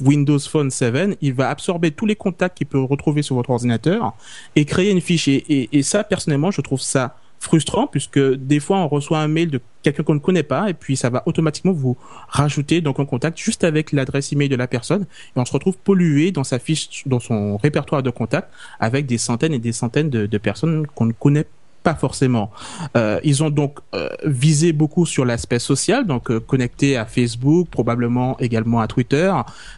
[0.03, 4.15] Windows Phone 7, il va absorber tous les contacts qu'il peut retrouver sur votre ordinateur
[4.57, 5.29] et créer une fiche.
[5.29, 9.29] Et, et, et ça, personnellement, je trouve ça frustrant puisque des fois on reçoit un
[9.29, 11.97] mail de quelqu'un qu'on ne connaît pas et puis ça va automatiquement vous
[12.29, 15.03] rajouter donc un contact juste avec l'adresse email de la personne.
[15.03, 19.19] Et on se retrouve pollué dans sa fiche dans son répertoire de contacts avec des
[19.19, 21.47] centaines et des centaines de, de personnes qu'on ne connaît
[21.83, 22.51] pas forcément.
[22.97, 27.69] Euh, ils ont donc euh, visé beaucoup sur l'aspect social, donc euh, connecté à Facebook,
[27.71, 29.33] probablement également à Twitter,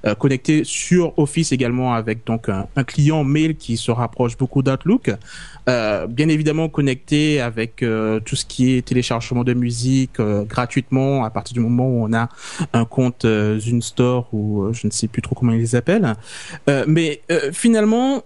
[0.07, 5.13] euh, connecté sur Office également avec donc un, client mail qui se rapproche beaucoup d'Outlook.
[5.69, 11.31] Euh, bien évidemment connecté avec euh, tout ce qui est téléchargement de musique gratuitement à
[11.31, 12.29] partir du moment où on a
[12.73, 13.25] un compte
[13.59, 16.15] Zune Store ou je ne sais plus trop comment ils les appellent.
[16.87, 18.23] Mais finalement,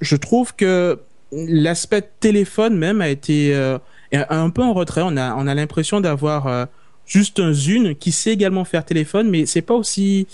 [0.00, 0.98] je trouve que
[1.32, 3.78] l'aspect téléphone même a été euh,
[4.10, 5.02] un peu en retrait.
[5.04, 6.66] On a on a l'impression d'avoir euh,
[7.06, 10.26] juste un Zune qui sait également faire téléphone, mais c'est pas aussi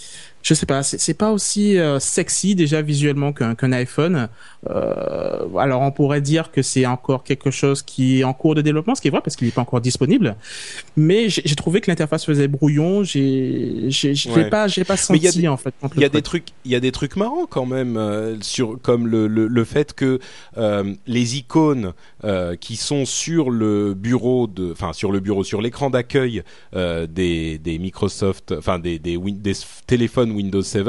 [0.43, 4.29] je sais pas, c'est pas aussi euh, sexy déjà visuellement qu'un iPhone.
[4.69, 8.61] Euh, alors on pourrait dire que c'est encore quelque chose qui est en cours de
[8.63, 10.35] développement, ce qui est vrai parce qu'il n'est pas encore disponible.
[10.97, 13.05] Mais j'ai trouvé que l'interface faisait brouillon.
[13.05, 14.51] J'ai j'ai Ouais.
[14.51, 15.73] pas j'ai pas y a senti des- en fait.
[15.95, 16.45] Il y a des truc.
[16.47, 19.65] trucs, il y a des trucs marrants quand même euh, sur comme le, le, le
[19.65, 20.19] fait que
[20.57, 21.93] euh, les icônes
[22.61, 26.43] qui sont sur le bureau de, enfin sur le bureau, sur l'écran d'accueil
[26.75, 29.53] des, des Microsoft, enfin des, des, Win- des
[29.87, 30.87] téléphones Windows 7.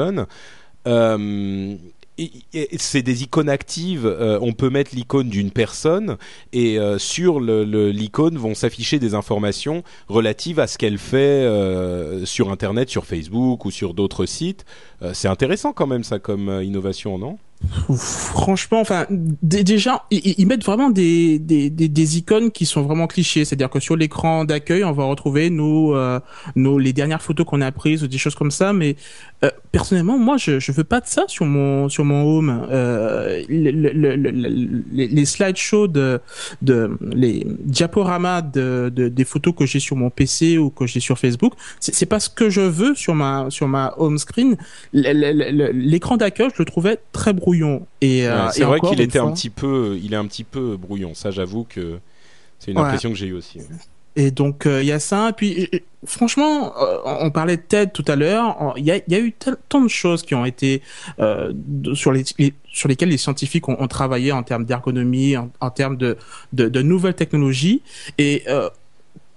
[0.86, 1.76] Euh,
[2.78, 4.06] c'est des icônes actives.
[4.06, 6.16] euh, on peut mettre l'icône d'une personne
[6.52, 12.50] et euh, sur l'icône vont s'afficher des informations relatives à ce qu'elle fait euh, sur
[12.50, 14.64] Internet, sur Facebook ou sur d'autres sites.
[15.14, 17.38] C'est intéressant quand même ça comme innovation, non?
[17.94, 23.44] Franchement, enfin, déjà, ils, mettent vraiment des, des, des, icônes qui sont vraiment clichés.
[23.44, 26.20] C'est-à-dire que sur l'écran d'accueil, on va retrouver nos, euh,
[26.56, 28.72] nos, les dernières photos qu'on a prises ou des choses comme ça.
[28.72, 28.96] Mais
[29.44, 32.66] euh, personnellement, moi, je, je veux pas de ça sur mon, sur mon home.
[32.70, 36.18] Euh, le- le- le- le- le- les, slideshows de,
[36.62, 41.00] de, les diaporamas de, de, des photos que j'ai sur mon PC ou que j'ai
[41.00, 44.56] sur Facebook, c'est pas ce que je veux sur ma, sur ma home screen.
[44.92, 47.86] L'écran d'accueil, je le trouvais très brouillon.
[48.00, 50.44] Et, euh, Ouais, C'est vrai encore qu'il était un petit peu, il est un petit
[50.44, 51.14] peu brouillon.
[51.14, 51.98] Ça, j'avoue que
[52.58, 52.84] c'est une Ouais.
[52.84, 53.60] impression que j'ai eue aussi.
[54.16, 55.28] Et donc euh, il y a ça.
[55.30, 58.74] Et puis euh, franchement, euh, on parlait de TED tout à l'heure.
[58.76, 60.82] Il y a, il y a eu tel- tant de choses qui ont été
[61.20, 65.36] euh, de- sur les, les- sur lesquelles les scientifiques ont, ont travaillé en termes d'ergonomie,
[65.36, 66.16] en, en termes de,
[66.52, 67.82] de, de nouvelles technologies.
[68.18, 68.68] Et euh,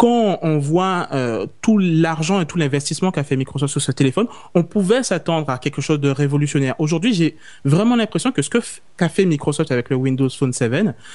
[0.04, 4.28] quand on voit euh, tout l'argent et tout l'investissement qu'a fait Microsoft sur ce téléphone,
[4.54, 6.76] on pouvait s'attendre à quelque chose de révolutionnaire.
[6.78, 8.58] Aujourd'hui, j'ai vraiment l'impression que ce que
[8.98, 10.74] qu'a fait Microsoft avec le Windows Phone 7,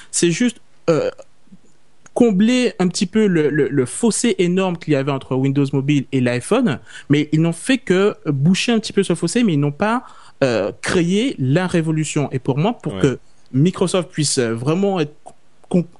[0.09, 0.57] c'est juste
[0.89, 1.11] euh,
[2.15, 6.05] combler un petit peu le, le, le fossé énorme qu'il y avait entre Windows Mobile
[6.11, 9.59] et l'iPhone, mais ils n'ont fait que boucher un petit peu ce fossé, mais ils
[9.59, 10.03] n'ont pas
[10.43, 12.27] euh, créé la révolution.
[12.31, 13.01] Et pour moi, pour Ouais.
[13.01, 13.19] que
[13.53, 15.13] Microsoft puisse vraiment être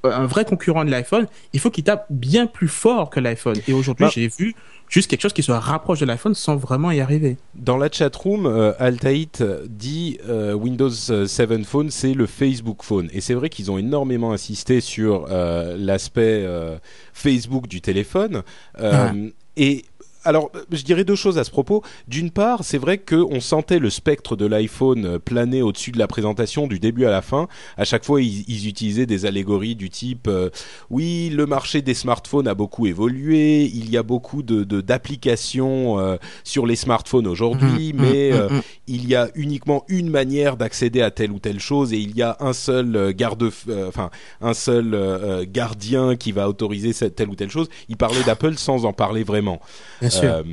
[0.04, 3.58] un vrai concurrent de l'iPhone, il faut qu'il tape bien plus fort que l'iPhone.
[3.68, 4.12] Et aujourd'hui, Bah.
[4.14, 4.56] j'ai vu
[4.88, 7.38] juste quelque chose qui se rapproche de l'iPhone sans vraiment y arriver.
[7.56, 13.10] Dans la chatroom, euh, Altaït dit euh, Windows 7 Phone, c'est le Facebook Phone.
[13.14, 16.78] Et c'est vrai qu'ils ont énormément insisté sur euh, l'aspect euh,
[17.14, 18.42] Facebook du téléphone.
[18.80, 19.84] Euh, Et
[20.30, 21.84] alors, je dirais deux choses à ce propos.
[22.08, 26.08] D'une part, c'est vrai qu'on sentait le spectre de l'iPhone euh, planer au-dessus de la
[26.08, 27.48] présentation du début à la fin.
[27.78, 30.50] À chaque fois, ils, ils utilisaient des allégories du type euh,
[30.90, 36.00] oui, le marché des smartphones a beaucoup évolué, il y a beaucoup de de- d'applications
[36.00, 38.62] euh, sur les smartphones aujourd'hui, Mhm, mais mhm, euh, mhm.
[38.88, 42.22] il y a uniquement une manière d'accéder à telle ou telle chose et il y
[42.22, 44.10] a un seul euh, garde, euh, enfin
[44.42, 45.00] un seul euh,
[45.42, 47.68] euh, gardien qui va autoriser cette, telle ou telle chose.
[47.90, 49.60] Il parlait d'Apple sans en parler vraiment.
[50.02, 50.44] Bien Euh,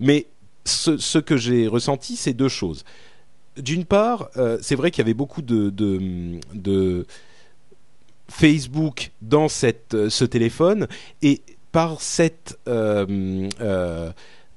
[0.00, 0.26] mais
[0.64, 2.84] ce, que j'ai ressenti, c'est deux choses.
[3.56, 7.06] D'une part, euh, c'est vrai qu'il y avait beaucoup de,
[8.28, 10.88] Facebook dans cette, euh, ce téléphone
[11.20, 14.10] et par cet euh,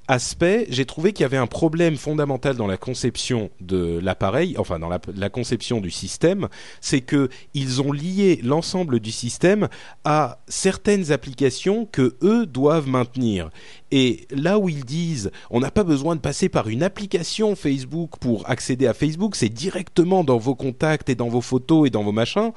[0.07, 4.79] aspect, j'ai trouvé qu'il y avait un problème fondamental dans la conception de l'appareil, enfin
[4.79, 6.47] dans la, conception du système,
[6.81, 9.67] c'est que ils ont lié l'ensemble du système
[10.03, 13.49] à certaines applications que eux doivent maintenir.
[13.91, 18.11] Et là où ils disent on n'a pas besoin de passer par une application Facebook
[18.19, 22.03] pour accéder à Facebook, c'est directement dans vos contacts et dans vos photos et dans
[22.03, 22.51] vos machins.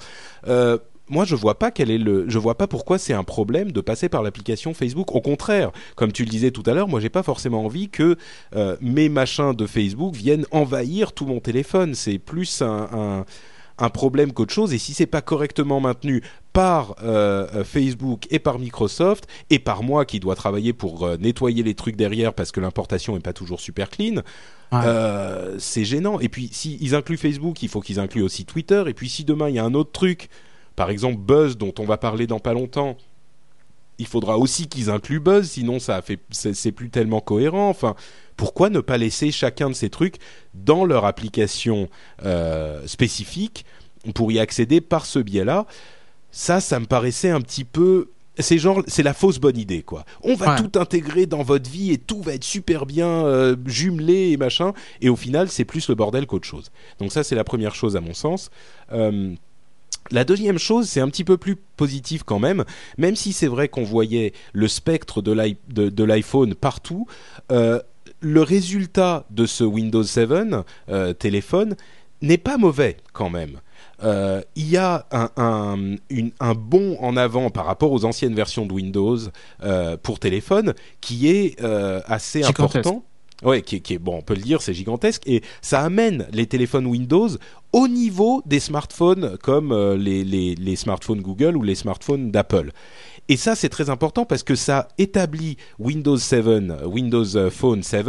[0.46, 0.78] Euh,
[1.10, 3.80] moi, je vois pas quel est le, je vois pas pourquoi c'est un problème de
[3.80, 5.14] passer par l'application Facebook.
[5.14, 8.16] Au contraire, comme tu le disais tout à l'heure, moi, j'ai pas forcément envie que
[8.54, 11.94] euh, mes machins de Facebook viennent envahir tout mon téléphone.
[11.94, 13.24] C'est plus un, un,
[13.78, 14.72] un problème qu'autre chose.
[14.72, 20.04] Et si c'est pas correctement maintenu par euh, Facebook et par Microsoft et par moi
[20.04, 23.60] qui dois travailler pour euh, nettoyer les trucs derrière parce que l'importation est pas toujours
[23.60, 24.22] super clean,
[24.72, 24.78] Ouais.
[24.84, 26.20] euh, c'est gênant.
[26.20, 28.84] Et puis, s'ils incluent Facebook, il faut qu'ils incluent aussi Twitter.
[28.86, 30.28] Et puis, si demain il y a un autre truc,
[30.76, 32.96] par exemple Buzz, dont on va parler dans pas longtemps,
[33.98, 37.68] il faudra aussi qu'ils incluent Buzz, sinon ça fait c'est plus tellement cohérent.
[37.68, 37.94] Enfin,
[38.36, 40.16] pourquoi ne pas laisser chacun de ces trucs
[40.54, 41.88] dans leur application
[42.24, 43.64] euh, spécifique?
[44.14, 45.66] Pour y accéder par ce biais-là
[46.32, 50.06] ça, ça me paraissait un petit peu c'est genre c'est la fausse bonne idée quoi.
[50.22, 50.62] On va Ouais.
[50.62, 54.72] tout intégrer dans votre vie et tout va être super bien euh, jumelé et machin
[55.02, 56.70] et au final c'est plus le bordel qu'autre chose.
[56.98, 58.50] Donc ça c'est la première chose à mon sens.
[58.92, 59.34] Euh,
[60.10, 62.64] la deuxième chose, c'est un petit peu plus positif quand même,
[62.98, 67.06] même si c'est vrai qu'on voyait le spectre de l'i- de- de l'iPhone partout,
[67.52, 67.80] euh,
[68.20, 70.30] le résultat de ce Windows 7
[70.88, 71.76] euh, téléphone
[72.22, 73.60] n'est pas mauvais quand même.
[74.02, 78.34] Euh, il y a un, un, une- un bond en avant par rapport aux anciennes
[78.34, 79.18] versions de Windows
[80.02, 81.56] pour téléphone qui est
[82.06, 83.04] assez important.
[83.42, 86.86] Ouais, qui, est- bon, on peut le dire, c'est gigantesque et ça amène les téléphones
[86.86, 87.28] Windows
[87.72, 92.72] au niveau des smartphones comme euh, les, smartphones Google ou les smartphones d'Apple.
[93.28, 97.82] Et ça, c'est très important parce que ça établit Windows 7, euh, Windows euh, Phone
[97.82, 98.06] 7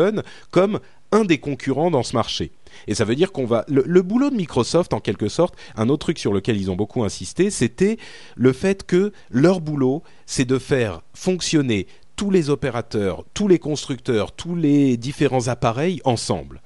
[0.50, 0.80] comme
[1.14, 2.52] un des concurrents dans ce marché.
[2.88, 6.06] Et ça veut dire qu'on va le boulot de Microsoft en quelque sorte, un autre
[6.06, 7.98] truc sur lequel ils ont beaucoup insisté, c'était
[8.36, 11.88] le fait que leur boulot, c'est de faire fonctionner
[12.22, 16.62] tous les opérateurs, tous les constructeurs, tous les différents appareils ensemble.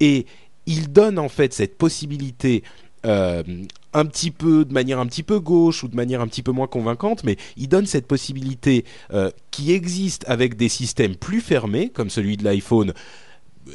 [0.00, 0.26] Et
[0.66, 2.62] ils donnent en fait cette possibilité
[3.06, 3.42] euh,
[3.94, 6.52] un petit peu de manière un petit peu gauche ou de manière un petit peu
[6.52, 11.88] moins convaincante, mais ils donnent cette possibilité euh, qui existe avec des systèmes plus fermés,
[11.88, 12.92] comme celui de l'iPhone,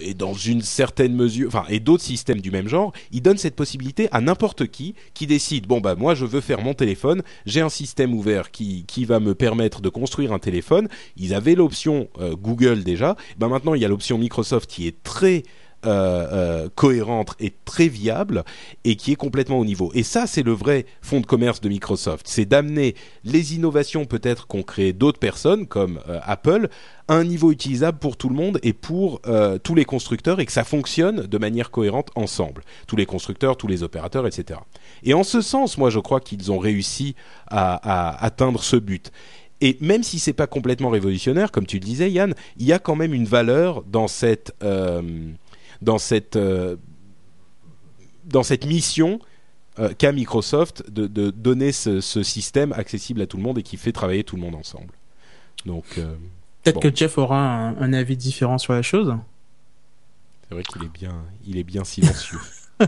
[0.02, 3.56] et dans une certaine mesure, enfin, et d'autres systèmes du même genre, ils donnent cette
[3.56, 7.62] possibilité à n'importe qui qui décide, bon bah moi je veux faire mon téléphone, j'ai
[7.62, 10.88] un système ouvert qui, va me permettre de construire un téléphone.
[11.18, 15.04] Ils avaient l'option euh, Google déjà, ben maintenant il y a l'option Microsoft qui est
[15.04, 15.44] très
[15.86, 18.44] euh, euh, cohérente et très viable
[18.86, 19.92] et qui est complètement au niveau.
[19.94, 22.26] Et ça, c'est le vrai fond de commerce de Microsoft.
[22.28, 26.70] C'est d'amener les innovations peut-être qu'ont créé d'autres personnes comme euh, Apple
[27.10, 29.20] à un niveau utilisable pour tout le monde et pour
[29.64, 32.64] tous les constructeurs et que ça fonctionne de manière cohérente ensemble.
[32.88, 34.62] Tous les constructeurs, tous les opérateurs, etc.
[35.04, 37.16] Et en ce sens, moi, je crois qu'ils ont réussi
[37.48, 39.12] à, atteindre ce but.
[39.60, 42.80] Et même si c'est pas complètement révolutionnaire, comme tu le disais, Yann, il y a
[42.80, 44.54] quand même une valeur dans cette
[45.84, 46.76] dans cette euh,
[48.26, 49.20] dans cette mission
[49.80, 53.64] euh, qu'a Microsoft de, de donner ce, ce système accessible à tout le monde et
[53.64, 54.94] qui fait travailler tout le monde ensemble.
[55.66, 56.16] Donc euh,
[56.64, 56.90] Peut-être Bon.
[56.90, 59.14] que Jeff aura un, un avis différent sur la chose.
[60.48, 61.16] c'est vrai qu'il est bien
[61.46, 62.40] il est bien silencieux.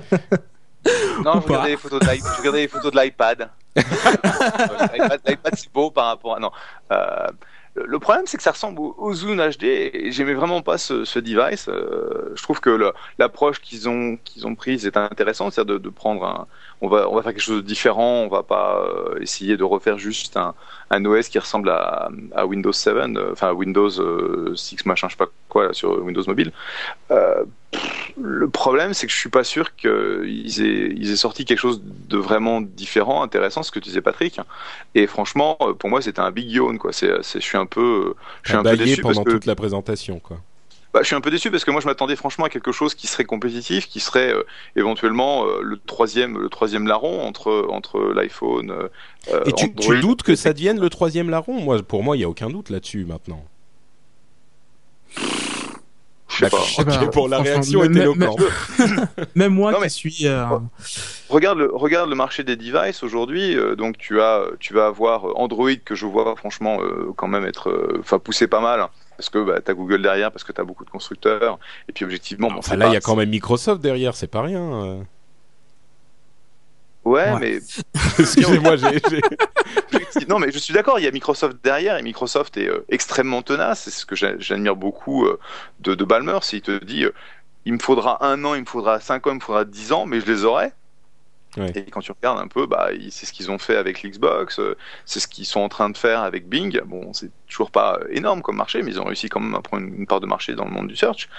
[1.24, 3.50] Non, je regardais les photos de je regardais les photos de l'iPad.
[3.78, 6.40] Euh, L'iPad, l'iPad, c'est beau par rapport à.
[6.40, 6.52] Non.
[6.92, 7.28] Euh,
[7.76, 11.20] le problème, c'est que ça ressemble au, au Zoom HD j'aimais vraiment pas ce, ce
[11.20, 11.68] device.
[11.68, 15.90] Euh, je trouve que l'approche qu'ils ont, qu'ils ont prise est intéressante, c'est-à-dire de, de
[15.90, 16.48] prendre un.
[16.82, 19.64] On va, on va faire quelque chose de différent, on va pas euh, essayer de
[19.64, 20.54] refaire juste un,
[20.90, 25.14] un OS qui ressemble à, à Windows 7, euh, enfin Windows euh, 6 machin, je
[25.14, 26.52] sais pas quoi, là, sur Windows Mobile.
[27.12, 27.44] Euh,
[28.22, 31.82] le problème, c'est que je suis pas sûr qu'ils aient, ils aient sorti quelque chose
[31.84, 34.40] de vraiment différent, intéressant, ce que tu disais Patrick.
[34.94, 36.94] Et franchement, euh, pour moi, c'était un big yawn, quoi.
[36.94, 39.56] C'est, je suis un peu, je suis un peu déçu parce pendant que, toute la
[39.56, 40.38] présentation quoi.
[40.96, 42.96] Bah, je suis un peu déçu parce que moi, je m'attendais franchement à quelque chose
[42.96, 44.44] qui serait compétitif, qui serait euh,
[44.78, 48.72] éventuellement euh, le troisième, le troisième larron entre entre l'iPhone.
[48.72, 51.60] euh, Et tu, tu doutes que ça devienne le troisième larron?
[51.60, 53.44] Moi, pour moi, il y a aucun doute là-dessus maintenant.
[56.30, 56.60] Je sais pas.
[56.66, 58.42] Je sais pas, Ok, pour la réaction est éloquente.
[59.36, 60.28] Même moi Non, qui suis.
[60.28, 60.46] euh,
[61.30, 63.56] Regarde le, regarde le marché des devices aujourd'hui.
[63.58, 67.46] euh, donc tu as, tu vas avoir Android que je vois franchement euh, quand même
[67.46, 68.88] être, euh, enfin pousser pas mal.
[69.18, 71.58] Parce que bah, t'as Google derrière, parce que t'as beaucoup de constructeurs.
[71.88, 74.42] Et puis objectivement, bon, Enfin, là, il y a quand même Microsoft derrière, c'est pas
[74.42, 74.62] rien.
[74.84, 75.02] euh.
[77.04, 77.40] Ouais, Ouais.
[77.40, 77.60] mais
[78.20, 79.00] Excusez-moi, j'ai.
[80.28, 80.98] non, mais je suis d'accord.
[81.00, 83.82] Il y a Microsoft derrière et Microsoft est euh, extrêmement tenace.
[83.84, 85.40] C'est ce que j'a- j'admire beaucoup euh,
[85.82, 86.40] de, de Balmer.
[86.42, 87.12] C'est il te dit, euh,
[87.66, 90.06] il me faudra un an, il me faudra cinq ans, il me faudra dix ans,
[90.08, 90.72] mais je les aurai.
[91.76, 94.76] Et quand tu regardes un peu, bah, c'est ce qu'ils ont fait avec l'Xbox, euh,
[95.06, 96.82] c'est ce qu'ils sont en train de faire avec Bing.
[96.86, 99.62] Bon, c'est toujours pas euh, énorme comme marché, mais ils ont réussi quand même à
[99.62, 101.30] prendre une, part de marché dans le monde du search.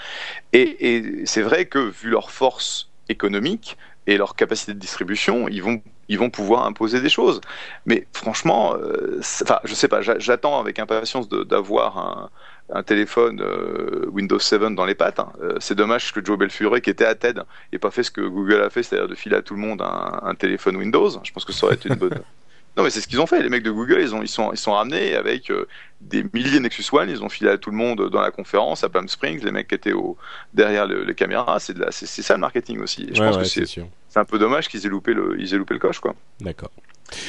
[0.53, 3.77] Et, c'est vrai que vu leur force économique
[4.07, 7.41] et leur capacité de distribution, ils vont ils vont pouvoir imposer des choses.
[7.85, 12.29] Mais franchement, euh, enfin, je sais pas, j'a- j'attends avec impatience d'avoir un,
[12.73, 15.19] un téléphone euh, Windows 7 dans les pattes.
[15.19, 15.31] hein.
[15.41, 18.21] Euh, c'est dommage que Joe Belfure, qui était à TED, ait pas fait ce que
[18.21, 21.09] Google a fait, c'est-à-dire de filer à tout le monde un, un téléphone Windows.
[21.23, 22.19] Je pense que ça aurait été une bonne.
[22.75, 23.41] Non, mais c'est ce qu'ils ont fait.
[23.41, 25.67] Les mecs de Google, ils ont, ils sont, ils sont ramenés avec euh,
[25.99, 27.09] des milliers de Nexus One.
[27.09, 29.43] Ils ont filé à tout le monde dans la conférence à Palm Springs.
[29.43, 30.15] Les mecs qui étaient au,
[30.53, 33.07] derrière le- les caméras, c'est c'est c'est ça le marketing aussi.
[33.09, 35.51] Et je Ouais, pense ouais, que c'est un peu dommage qu'ils aient loupé le, ils
[35.55, 36.13] aient loupé le coche, quoi.
[36.39, 36.69] D'accord.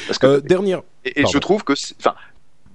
[0.05, 0.83] Parce que Euh, dernière.
[1.03, 2.13] et, et je trouve que, enfin,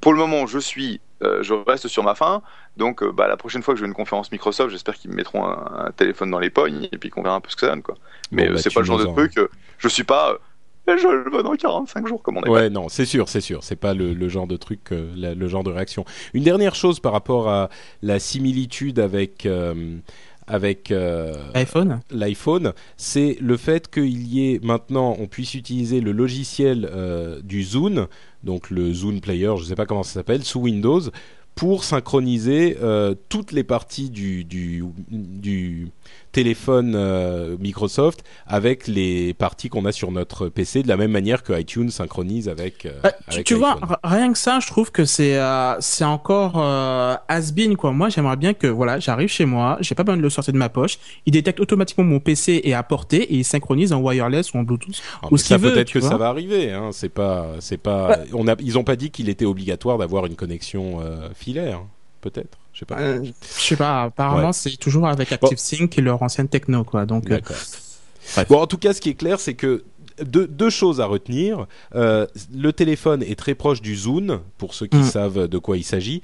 [0.00, 2.42] pour le moment, je suis, euh, je reste sur ma faim.
[2.76, 5.16] Donc, euh, bah, la prochaine fois que je vais une conférence Microsoft, j'espère qu'ils me
[5.16, 7.60] mettront un, un téléphone dans les pognes et puis qu'on verra un peu ce que
[7.60, 7.96] ça donne, quoi.
[8.30, 9.38] Mais Bon, euh, bah, c'est pas le genre de en- truc.
[9.78, 10.36] je suis pas,
[10.86, 12.48] je le veux dans 45 jours comme on est.
[12.48, 13.62] Ouais, non, c'est sûr, c'est sûr.
[13.64, 16.04] C'est pas le, genre de truc, le genre de réaction.
[16.34, 17.68] Une dernière chose par rapport à
[18.02, 19.48] la similitude avec.
[20.50, 21.34] Euh, avec euh,
[22.10, 26.90] l'iPhone, c'est le fait qu'il y ait maintenant, on puisse utiliser le logiciel
[27.42, 28.06] du Zune,
[28.42, 31.00] donc le Zune Player, je ne sais pas comment ça s'appelle, sous Windows,
[31.54, 32.76] pour synchroniser
[33.28, 35.88] toutes les parties du, du, du
[36.34, 41.42] téléphone euh, Microsoft avec les parties qu'on a sur notre PC, de la même manière
[41.44, 42.86] que iTunes synchronise avec.
[42.86, 43.12] Euh, bah,
[43.44, 46.58] tu, vois, rien que ça, je trouve que c'est euh, c'est encore
[47.28, 47.92] has-been quoi.
[47.92, 50.58] Moi, j'aimerais bien que voilà, j'arrive chez moi, j'ai pas besoin de le sortir de
[50.58, 54.52] ma poche, il détecte automatiquement mon PC et à portée et il synchronise en wireless
[54.52, 56.72] ou en Bluetooth ah, ou ce ça peut-être que ça va arriver.
[56.72, 56.90] Hein.
[56.92, 58.18] C'est pas c'est pas.
[58.32, 60.98] On a ils ont pas dit qu'il était obligatoire d'avoir une connexion
[61.44, 61.82] filaire,
[62.20, 62.58] peut-être.
[62.72, 62.98] Je sais pas.
[62.98, 64.04] Euh, je sais pas.
[64.04, 67.06] Apparemment, c'est toujours avec ActiveSync et leur ancienne techno, quoi.
[67.06, 67.30] Donc.
[67.30, 67.38] Euh,
[68.48, 69.84] bon, en tout cas, ce qui est clair, c'est que
[70.22, 71.66] deux, deux, choses à retenir.
[71.94, 75.04] Euh, le téléphone est très proche du Zune, pour ceux qui mm.
[75.04, 76.22] savent de quoi il s'agit.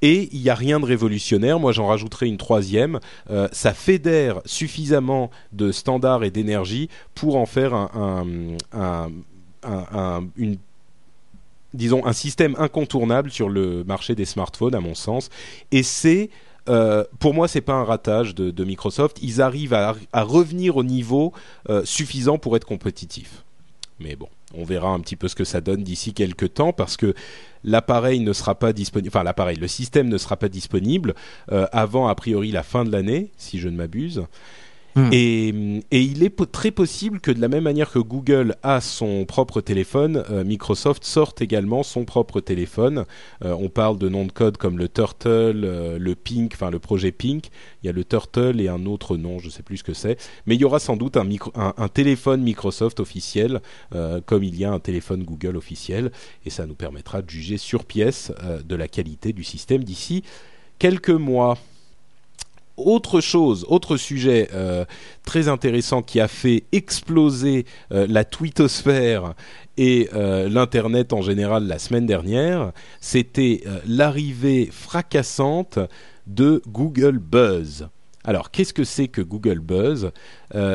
[0.00, 1.58] Et il n'y a rien de révolutionnaire.
[1.58, 3.00] Moi, j'en rajouterai une troisième.
[3.30, 8.24] Euh, ça fédère suffisamment de standards et d'énergie pour en faire un,
[8.72, 9.10] un,
[9.64, 10.58] un, une
[11.78, 15.30] disons, un système incontournable sur le marché des smartphones, à mon sens.
[15.72, 16.28] Et c'est
[16.68, 19.18] euh, pour moi, c'est pas un ratage de, Microsoft.
[19.22, 21.32] Ils arrivent à, revenir au niveau
[21.70, 23.44] euh, suffisant pour être compétitifs.
[24.00, 26.96] Mais bon, on verra un petit peu ce que ça donne d'ici quelques temps parce
[26.96, 27.14] que
[27.64, 29.08] l'appareil ne sera pas disponible.
[29.08, 31.14] Enfin, l'appareil, le système ne sera pas disponible
[31.52, 34.24] euh, avant a priori la fin de l'année, si je ne m'abuse.
[34.98, 35.10] Hmm.
[35.12, 35.54] Et,
[35.90, 40.24] il est très possible que de la même manière que Google a son propre téléphone,
[40.30, 43.04] euh, Microsoft sorte également son propre téléphone.
[43.44, 46.78] Euh, on parle de noms de code comme le Turtle, euh, le Pink, enfin le
[46.78, 47.50] projet Pink.
[47.82, 49.94] Il y a le Turtle et un autre nom, je ne sais plus ce que
[49.94, 50.18] c'est.
[50.46, 53.60] Mais il y aura sans doute un, un téléphone Microsoft officiel,
[54.26, 56.10] comme il y a un téléphone Google officiel.
[56.44, 58.32] Et ça nous permettra de juger sur pièce
[58.64, 60.24] de la qualité du système d'ici
[60.78, 61.56] quelques mois
[62.78, 64.84] autre chose, autre sujet euh,
[65.24, 69.34] très intéressant qui a fait exploser euh, la twittosphère
[69.76, 75.78] et euh, l'internet en général la semaine dernière, c'était l'arrivée fracassante
[76.26, 77.88] de Google Buzz.
[78.24, 80.10] Alors, qu'est-ce que c'est que Google Buzz?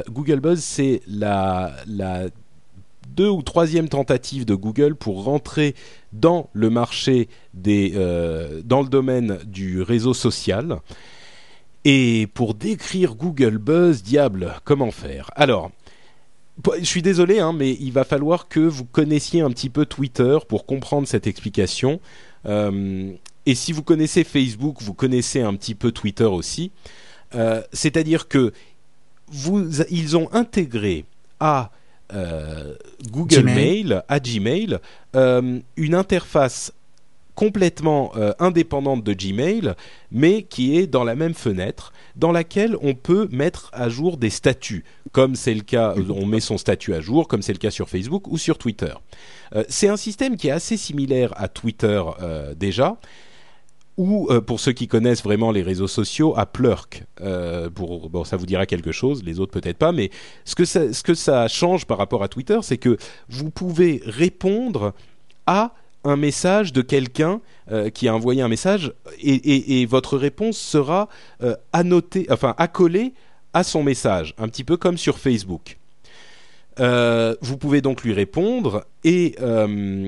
[0.10, 2.24] Google Buzz, c'est la, la
[3.08, 5.76] deux ou troisième tentative de Google pour rentrer
[6.14, 7.92] dans le marché des,
[8.64, 10.80] dans le domaine du réseau social.
[11.86, 15.30] Et pour décrire Google Buzz, diable, comment faire?
[15.36, 15.72] Alors,
[16.80, 20.38] je suis désolé, hein, mais il va falloir que vous connaissiez un petit peu Twitter
[20.48, 22.00] pour comprendre cette explication.
[22.46, 23.12] Euh,
[23.46, 26.72] et si vous connaissez Facebook, vous connaissez un petit peu Twitter aussi.
[27.36, 28.54] Euh, c'est-à-dire que
[29.28, 31.06] vous, ils ont intégré
[31.40, 31.72] à
[32.14, 32.76] euh,
[33.10, 34.80] Google Mail, à Gmail,
[35.14, 36.72] une interface
[37.36, 39.74] complètement euh, indépendante de Gmail,
[40.12, 44.30] mais qui est dans la même fenêtre, dans laquelle on peut mettre à jour des
[44.30, 47.60] statuts, comme c'est le cas, euh, on met son statut à jour, comme c'est le
[47.60, 48.94] cas sur Facebook ou sur Twitter.
[49.56, 52.04] Euh, c'est un système qui est assez similaire à Twitter
[52.56, 52.98] déjà,
[53.98, 57.04] ou pour ceux qui connaissent vraiment les réseaux sociaux, à Plurk.
[57.76, 60.10] pour, bon, ça vous dira quelque chose, les autres peut-être pas, mais
[60.46, 62.98] ce que ce que ça change par rapport à Twitter, c'est que
[63.30, 64.94] vous pouvez répondre
[65.46, 71.10] à un message de quelqu'un euh, qui a envoyé un message et, votre réponse sera
[71.42, 73.14] euh, annotée, enfin accolée
[73.54, 75.78] à son message, un petit peu comme sur Facebook.
[76.80, 79.36] Euh, vous pouvez donc lui répondre et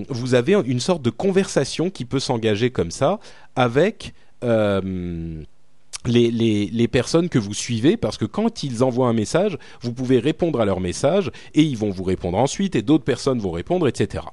[0.09, 3.19] vous avez une sorte de conversation qui peut s'engager comme ça
[3.55, 6.31] avec les,
[6.71, 10.59] les, personnes que vous suivez parce que quand ils envoient un message, vous pouvez répondre
[10.59, 14.23] à leur message et ils vont vous répondre ensuite et d'autres personnes vont répondre, etc.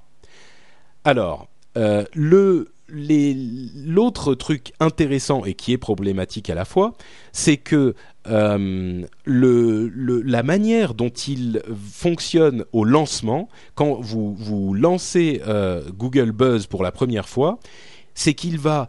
[1.05, 2.05] Alors, euh,
[2.89, 6.93] l'autre truc intéressant et qui est problématique à la fois,
[7.33, 7.95] c'est que
[8.29, 16.67] euh, la manière dont il fonctionne au lancement, quand vous, vous lancez euh, Google Buzz
[16.67, 17.59] pour la première fois,
[18.15, 18.89] c'est qu'il va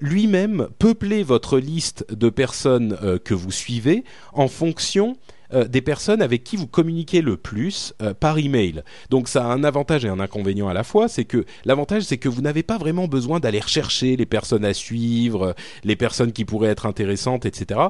[0.00, 5.16] lui-même peupler votre liste de personnes que vous suivez en fonction
[5.54, 8.82] euh, des personnes avec qui vous communiquez le plus euh, par email.
[9.10, 12.18] Donc ça a un avantage et un inconvénient à la fois, c'est que l'avantage c'est
[12.18, 16.44] que vous n'avez pas vraiment besoin d'aller rechercher les personnes à suivre, les personnes qui
[16.44, 17.80] pourraient être intéressantes, etc.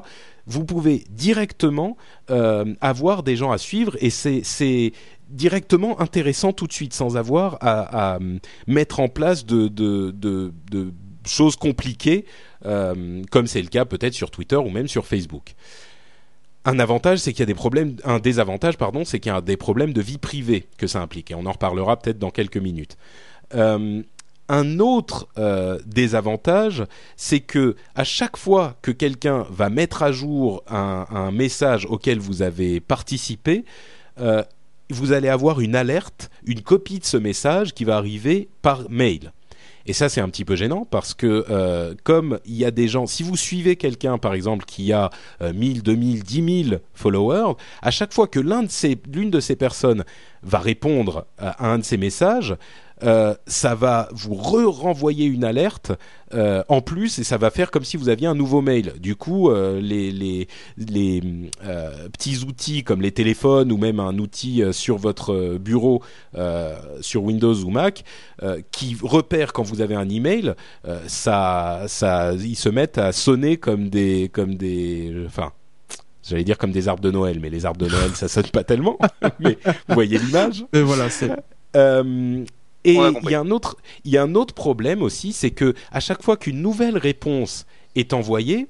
[0.45, 1.97] Vous pouvez directement
[2.29, 4.91] euh, avoir des gens à suivre et c'est
[5.29, 8.19] directement intéressant tout de suite sans avoir à,
[8.67, 10.53] mettre en place de, de,
[11.25, 12.25] choses compliquées
[12.63, 15.55] comme c'est le cas peut-être sur Twitter ou même sur Facebook.
[16.65, 19.41] Un avantage, c'est qu'il y a des problèmes, un désavantage, pardon, c'est qu'il y a
[19.41, 21.29] des problèmes de vie privée que ça implique.
[21.31, 22.97] Et on en reparlera peut-être dans quelques minutes.
[23.53, 24.01] Euh,
[24.49, 26.83] un autre euh, désavantage,
[27.17, 32.41] c'est que à chaque fois que quelqu'un va mettre à jour un, message auquel vous
[32.41, 33.65] avez participé,
[34.19, 34.43] euh,
[34.89, 39.31] vous allez avoir une alerte, une copie de ce message qui va arriver par mail.
[39.85, 42.87] Et ça, c'est un petit peu gênant parce que euh, comme il y a des
[42.87, 45.09] gens, si vous suivez quelqu'un, par exemple, qui a
[45.41, 50.03] 1000, 2000, 10 000 followers, à chaque fois que de l'une de ces personnes
[50.43, 52.55] va répondre à un de ces messages,
[53.03, 55.91] euh, ça va vous renvoyer une alerte
[56.33, 58.93] euh, en plus et ça va faire comme si vous aviez un nouveau mail.
[58.99, 61.21] Du coup, euh, les, les, les
[62.13, 66.01] petits outils comme les téléphones ou même un outil sur votre bureau
[67.01, 68.03] sur Windows ou Mac
[68.71, 70.53] qui repère quand vous avez un email,
[71.07, 75.51] ça, ça, ils se mettent à sonner comme des, comme des, enfin.
[76.27, 78.63] J'allais dire comme des arbres de Noël, mais les arbres de Noël, ça sonne pas
[78.63, 78.97] tellement.
[79.39, 80.65] mais vous voyez l'image.
[80.73, 81.29] Et voilà, c'est.
[82.85, 85.73] Et il y a un autre, il y a un autre problème aussi, c'est que
[85.91, 87.65] à chaque fois qu'une nouvelle réponse
[87.95, 88.67] est envoyée,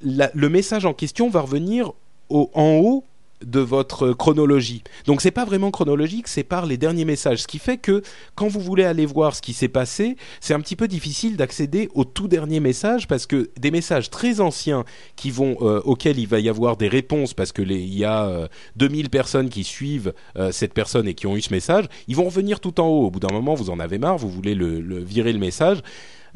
[0.00, 1.92] le message en question va revenir
[2.28, 3.04] au, en haut
[3.44, 4.82] de votre chronologie.
[5.06, 7.42] Donc c'est pas vraiment chronologique, c'est par les derniers messages.
[7.42, 8.02] Ce qui fait que
[8.34, 11.88] quand vous voulez aller voir ce qui s'est passé, c'est un petit peu difficile d'accéder
[11.94, 14.84] au tout dernier message parce que des messages très anciens
[15.16, 18.48] qui vont euh, auxquels il va y avoir des réponses parce que il y a
[18.76, 22.16] 2000 euh, personnes qui suivent euh, cette personne et qui ont eu ce message, ils
[22.16, 23.06] vont revenir tout en haut.
[23.06, 25.82] Au bout d'un moment, vous en avez marre, vous voulez le virer le message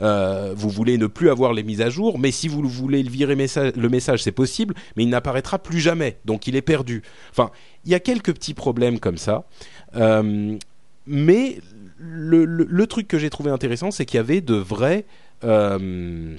[0.03, 3.11] euh, vous voulez ne plus avoir les mises à jour, mais si vous voulez le
[3.11, 7.03] virer le message, c'est possible, mais il n'apparaîtra plus jamais, donc il est perdu.
[7.30, 7.51] Enfin,
[7.84, 9.44] il y a quelques petits problèmes comme ça,
[9.96, 10.57] euh,
[11.07, 11.59] mais
[11.98, 15.05] le, truc que j'ai trouvé intéressant, c'est qu'il y avait de vraies
[15.44, 16.36] euh,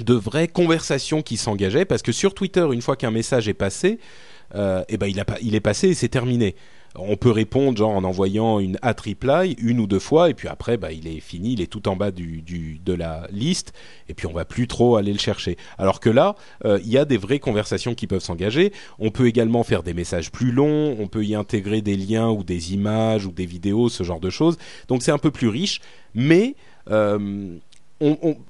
[0.00, 3.98] de vraies conversations qui s'engageaient parce que sur Twitter, une fois qu'un message est passé,
[4.54, 5.06] euh, eh ben
[5.42, 6.54] il est passé et c'est terminé
[6.96, 10.48] on peut répondre genre en envoyant une at reply une ou deux fois et puis
[10.48, 12.42] après bah, il est fini, il est tout en bas du,
[12.84, 13.72] de la liste
[14.08, 15.56] et puis on va plus trop aller le chercher.
[15.78, 16.34] Alors que là,
[16.64, 18.72] euh, il y a des vraies conversations qui peuvent s'engager.
[18.98, 22.44] On peut également faire des messages plus longs, on peut y intégrer des liens ou
[22.44, 24.58] des images ou des vidéos, ce genre de choses.
[24.88, 25.80] Donc c'est un peu plus riche,
[26.14, 26.54] mais
[26.90, 27.58] euh,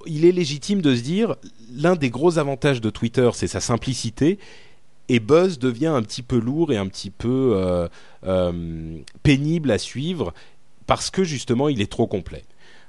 [0.06, 1.36] il est légitime de se dire
[1.74, 4.38] l'un des gros avantages de Twitter, c'est sa simplicité
[5.12, 7.86] et Buzz devient un petit peu lourd et un petit peu euh,
[8.24, 10.32] euh, pénible à suivre
[10.86, 12.44] parce que justement il est trop complet.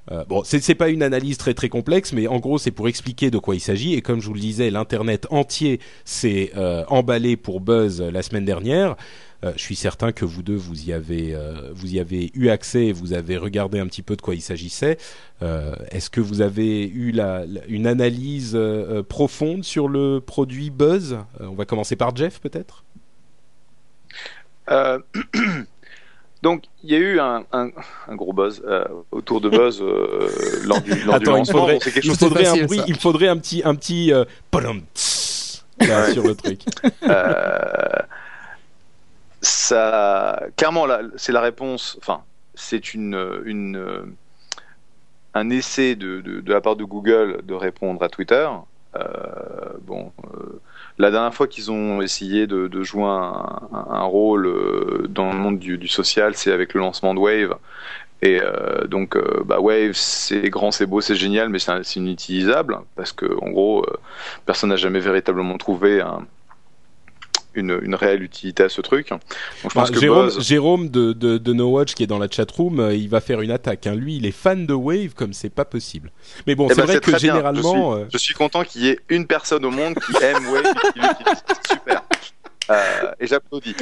[0.09, 3.29] Euh, bon, c'est pas une analyse très très complexe, mais en gros c'est pour expliquer
[3.29, 3.93] de quoi il s'agit.
[3.93, 6.53] Et comme je vous le disais, l'internet entier s'est
[6.87, 8.95] emballé pour Buzz la semaine dernière.
[9.43, 12.49] Euh, je suis certain que vous deux, vous y avez, euh, vous y avez eu
[12.49, 14.97] accès et vous avez regardé un petit peu de quoi il s'agissait.
[15.41, 18.57] Euh, est-ce que vous avez eu la, une analyse
[19.09, 21.17] profonde sur le produit Buzz?
[21.39, 22.83] On va commencer par Jeff, peut-être?
[26.41, 27.69] Donc, il y a eu un, un,
[28.15, 28.61] gros buzz
[29.11, 29.81] autour de Buzz
[30.65, 31.69] lors du, lors du lancement.
[31.69, 34.11] Il faudrait, il faudrait un bruit, il faudrait un petit, un petit
[35.89, 36.61] euh, sur le truc
[39.43, 40.87] ça, clairement,
[41.17, 41.97] c'est la réponse.
[41.99, 42.23] Enfin,
[42.55, 44.15] c'est une, une,
[45.33, 48.47] un essai de, de, la part de Google de répondre à Twitter.
[48.95, 50.61] Euh, bon, euh,
[50.97, 55.37] la dernière fois qu'ils ont essayé de, de jouer un, un, rôle euh, dans le
[55.37, 57.57] monde du, du social, c'est avec le lancement de Wave.
[58.21, 62.79] Et euh, donc, euh, bah, Wave, c'est grand, c'est beau, c'est génial, mais c'est inutilisable
[62.95, 63.85] parce que, en gros,
[64.45, 66.25] personne n'a jamais véritablement trouvé un,
[67.55, 69.09] une, une, réelle utilité à ce truc.
[69.09, 69.21] Donc,
[69.63, 72.29] je pense bah, que Jérôme, Jérôme de, de, de, No Watch qui est dans la
[72.29, 73.87] chatroom, euh, il va faire une attaque.
[73.87, 73.95] Hein.
[73.95, 76.11] Lui, il est fan de Wave comme c'est pas possible.
[76.47, 77.93] Mais bon, eh c'est ben, vrai que généralement.
[77.93, 80.47] Je suis, euh, je suis content qu'il y ait une personne au monde qui aime
[80.47, 81.43] Wave et qui l'utilise.
[81.69, 82.03] Super.
[82.69, 83.75] Euh, et j'applaudis.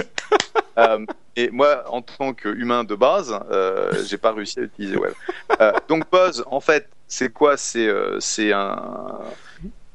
[0.78, 1.06] euh,
[1.36, 5.16] et moi, en tant qu'humain de base, euh, j'ai pas réussi à utiliser Wave.
[5.60, 7.58] Euh, donc Buzz, en fait, c'est quoi?
[7.58, 9.20] C'est un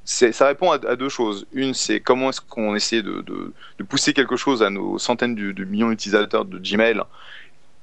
[0.06, 1.46] ça répond à, deux choses.
[1.52, 3.52] Une, c'est comment est-ce qu'on essaie de,
[3.88, 7.00] pousser quelque chose à nos centaines de, millions d'utilisateurs de Gmail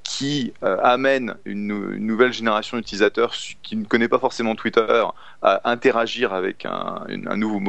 [0.03, 5.03] qui euh, amène une, nouvelle génération d'utilisateurs qui ne connaît pas forcément Twitter
[5.41, 7.05] à interagir avec un,
[7.37, 7.59] nouveau,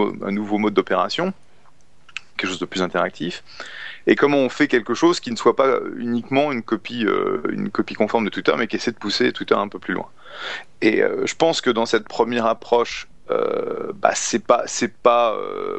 [0.59, 1.33] mode d'opération,
[2.37, 3.43] quelque chose de plus interactif.
[4.07, 7.41] Et comment on fait quelque chose qui ne soit pas uniquement une copie, euh,
[7.97, 10.09] conforme de Twitter, mais qui essaie de pousser Twitter un peu plus loin.
[10.81, 15.35] Et euh, je pense que dans cette première approche euh, bah c'est pas c'est pas
[15.35, 15.79] euh,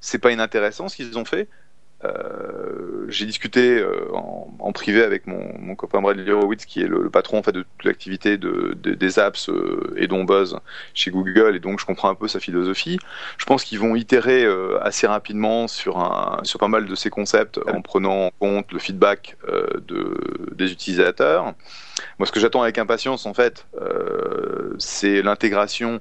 [0.00, 1.48] c'est pas inintéressant ce qu'ils ont fait.
[2.04, 7.38] Euh, j'ai discuté euh, en, privé avec mon, copain Bradley Horowitz, qui est le, patron
[7.38, 9.50] en fait de toute l'activité de, de, des apps
[9.96, 10.58] et dont Buzz
[10.92, 12.98] chez Google, et donc je comprends un peu sa philosophie.
[13.38, 14.46] Je pense qu'ils vont itérer
[14.82, 18.78] assez rapidement sur un, sur pas mal de ces concepts en prenant en compte le
[18.78, 19.36] feedback
[19.88, 20.18] de,
[20.54, 21.54] des utilisateurs.
[22.18, 23.66] Moi, ce que j'attends avec impatience, en fait,
[24.78, 26.00] c'est l'intégration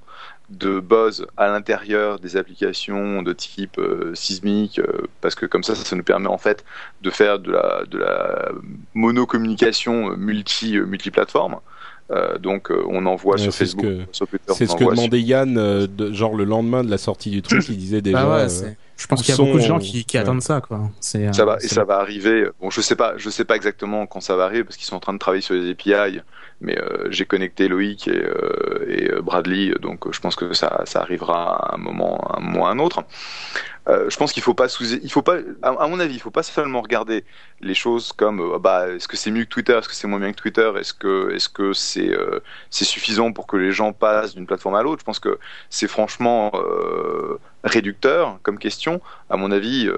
[0.50, 5.76] de Buzz à l'intérieur des applications de type euh, sismique, euh, parce que comme ça,
[5.76, 6.64] ça nous permet en fait
[7.02, 8.52] de faire de la, de la
[8.94, 11.58] monocommunication multi, multiplateforme.
[12.12, 14.54] Euh, donc on envoie ouais, sur Facebook, que, sur Twitter.
[14.56, 15.28] C'est ce que demandait sur...
[15.28, 18.24] Yann, de, genre le lendemain de la sortie du truc, il disait déjà.
[18.24, 20.90] Bah ouais, je pense qu'il y a beaucoup de gens qui, qui attendent ça, quoi.
[21.00, 22.48] C'est, ça va, et ça va arriver.
[22.62, 24.96] Bon, je sais pas, je sais pas exactement quand ça va arriver parce qu'ils sont
[24.96, 26.22] en train de travailler sur les API
[26.62, 31.02] mais euh, j'ai connecté Loïc et, euh, et, Bradley, donc je pense que ça, ça
[31.02, 33.04] arrivera à un moment, à un moment ou à un autre.
[33.88, 36.20] Euh, je pense qu'il faut pas sous, il faut pas, à, à, mon avis, il
[36.20, 37.24] faut pas seulement regarder
[37.62, 40.20] les choses comme, euh, bah, est-ce que c'est mieux que Twitter, est-ce que c'est moins
[40.20, 42.40] bien que Twitter, est-ce que, est-ce que c'est, euh,
[42.72, 45.02] c'est suffisant pour que les gens passent d'une plateforme à l'autre.
[45.02, 45.38] Je pense que
[45.70, 46.52] c'est franchement
[47.66, 49.02] réducteur comme question.
[49.30, 49.90] À mon avis,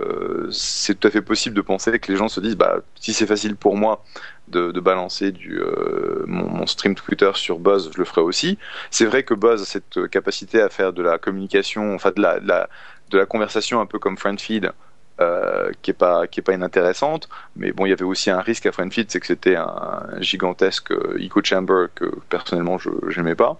[0.51, 3.28] c'est tout à fait possible de penser que les gens se disent, bah, si c'est
[3.28, 4.03] facile pour moi
[4.47, 8.57] de, balancer du, euh, mon, stream Twitter sur Buzz, je le ferai aussi.
[8.91, 12.39] C'est vrai que Buzz a cette capacité à faire de la communication, enfin de la,
[12.39, 12.70] de la,
[13.09, 14.72] de la conversation un peu comme FriendFeed,
[15.20, 18.39] euh, qui est pas qui est pas inintéressante, mais bon, il y avait aussi un
[18.39, 23.59] risque à FriendFeed, c'est que c'était un gigantesque echo chamber que personnellement je n'aimais pas.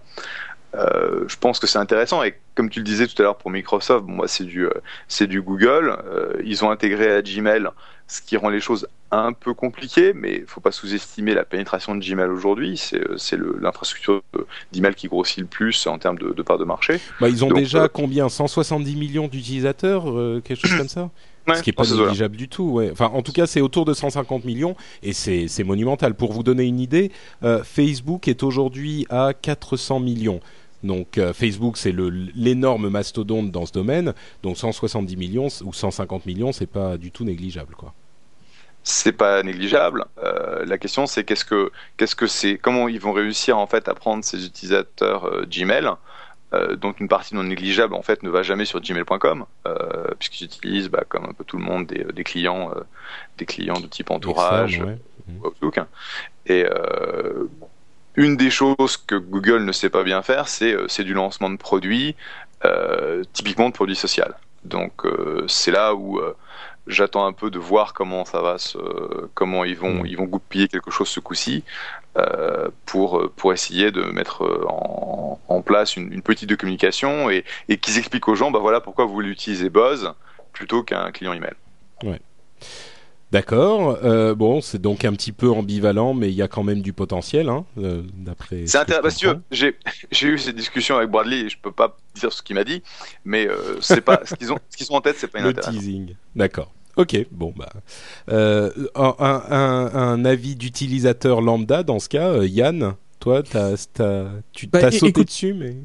[0.74, 3.50] Euh, je pense que c'est intéressant et comme tu le disais tout à l'heure pour
[3.50, 4.68] Microsoft, bon, moi c'est du
[5.08, 5.96] c'est du Google.
[6.06, 7.68] Euh, ils ont intégré à Gmail,
[8.06, 11.94] ce qui rend les choses un peu compliquées, mais il faut pas sous-estimer la pénétration
[11.94, 12.76] de Gmail aujourd'hui.
[12.76, 14.22] C'est c'est l'infrastructure
[14.72, 17.00] d'email qui grossit le plus en termes de, de part de marché.
[17.20, 18.28] Bah, ils ont Donc, déjà euh, combien?
[18.28, 21.10] 170 millions d'utilisateurs, euh, quelque chose comme ça?
[21.48, 22.64] Ouais, ce qui est pas négligeable du tout.
[22.64, 22.90] Ouais.
[22.92, 26.14] Enfin, en tout cas, c'est autour de 150 millions et c'est monumental.
[26.14, 27.10] Pour vous donner une idée,
[27.42, 30.40] euh, Facebook est aujourd'hui à 400 millions.
[30.84, 31.92] Donc euh, Facebook, c'est
[32.36, 34.14] l'énorme mastodonte dans ce domaine.
[34.42, 37.94] Donc 170 millions ou 150 millions, c'est pas du tout négligeable, quoi.
[38.84, 40.04] C'est pas négligeable.
[40.22, 43.88] Euh, la question, c'est qu'est-ce que qu'est-ce que c'est Comment ils vont réussir en fait
[43.88, 45.90] à prendre ces utilisateurs Gmail?
[46.54, 50.44] Euh, dont une partie non négligeable en fait ne va jamais sur gmail.com euh, puisqu'ils
[50.44, 52.80] utilisent bah, comme un peu tout le monde des, des clients euh,
[53.36, 54.96] des clients de type entourage ouais.
[55.44, 55.78] Outlook
[56.46, 56.64] et
[58.14, 61.58] une des choses que Google ne sait pas bien faire c'est c'est du lancement de
[61.58, 62.16] produits
[63.34, 64.24] typiquement de produits sociaux.
[64.64, 65.02] Donc
[65.48, 66.18] c'est là où
[66.86, 68.78] j'attends un peu de voir comment ça va se,
[69.34, 71.62] comment ils vont, ils vont goupiller quelque chose ce coup-ci
[72.18, 77.44] euh, pour pour essayer de mettre en, en place une, une, politique de communication et,
[77.68, 80.12] et qu'ils expliquent aux gens, bah voilà pourquoi vous voulez utiliser Buzz
[80.52, 81.54] plutôt qu'un client email.
[82.02, 82.20] Ouais.
[83.30, 83.98] D'accord.
[84.02, 86.94] Euh, bon, c'est donc un petit peu ambivalent, mais il y a quand même du
[86.94, 88.66] potentiel, hein, euh, d'après.
[88.66, 89.34] C'est intéressant.
[89.50, 89.76] J'ai
[90.22, 92.82] eu cette discussion avec Bradley et je peux pas dire ce qu'il m'a dit,
[93.24, 95.52] mais euh, c'est pas ce qu'ils ont ce qu'ils ont en tête, c'est pas Le
[95.52, 96.14] teasing.
[96.34, 96.72] D'accord.
[96.98, 97.68] Ok, bon bah
[98.28, 104.66] euh, un, un, un, avis d'utilisateur lambda dans ce cas, Yann, toi, t'as, t'as, tu
[104.66, 105.76] bah, t'as sauté écoute, dessus, mais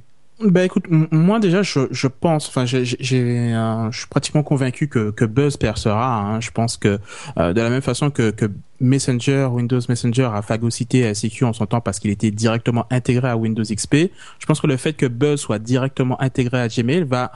[0.41, 5.11] bah écoute, moi déjà je, je pense, enfin j'ai, euh, je suis pratiquement convaincu que,
[5.11, 6.20] que Buzz percera.
[6.20, 6.41] Hein.
[6.41, 6.97] Je pense que
[7.38, 8.49] euh, de la même façon que, que
[8.80, 13.38] Messenger, Windows Messenger a phagocyté CQ en son temps parce qu'il était directement intégré à
[13.38, 14.09] Windows XP.
[14.39, 17.32] Je pense que le fait que Buzz soit directement intégré à Gmail va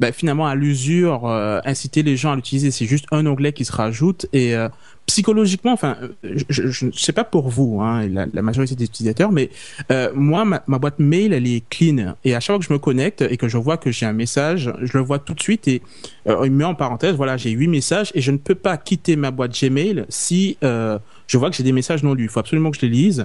[0.00, 2.70] ben, finalement à l'usure euh, inciter les gens à l'utiliser.
[2.70, 4.68] C'est juste un onglet qui se rajoute et euh,
[5.10, 9.50] psychologiquement, enfin, je, je sais pas pour vous, hein, la, la, majorité des utilisateurs, mais
[9.90, 12.14] euh, moi, ma, ma, boîte mail, elle est clean.
[12.24, 14.12] Et à chaque fois que je me connecte et que je vois que j'ai un
[14.12, 15.82] message, je le vois tout de suite et
[16.28, 18.76] euh, il me met en parenthèse, voilà, j'ai huit messages et je ne peux pas
[18.76, 20.98] quitter ma boîte Gmail si euh,
[21.30, 22.24] je vois que j'ai des messages non lus.
[22.24, 23.24] Il faut absolument que je les lise.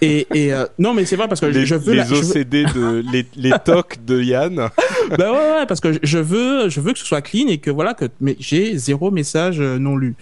[0.00, 2.64] Et, et euh, non, mais c'est vrai parce que les, je veux les la, OCD
[2.64, 3.02] veux...
[3.02, 4.54] de les, les tocs de Yann.
[5.18, 7.72] bah ouais, ouais, parce que je veux, je veux que ce soit clean et que
[7.72, 8.04] voilà que
[8.38, 10.14] j'ai zéro message non lu.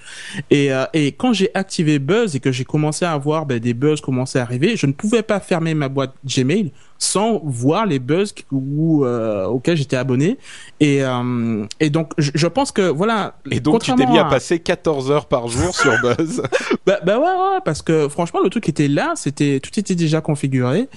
[0.48, 3.74] Et, euh, et quand j'ai activé Buzz et que j'ai commencé à avoir ben, des
[3.74, 7.98] buzz commencer à arriver, je ne pouvais pas fermer ma boîte Gmail sans voir les
[7.98, 10.38] buzz où, euh, auxquels j'étais abonné.
[10.80, 13.34] Et, euh, et donc, je, je, pense que voilà.
[13.50, 14.26] Et donc, tu t'es mis à...
[14.26, 14.30] à...
[14.30, 16.42] passer 14 heures par jour sur Buzz.
[16.86, 20.20] bah, bah ouais, ouais, parce que franchement, le truc était là, c'était tout était déjà
[20.20, 20.88] configuré.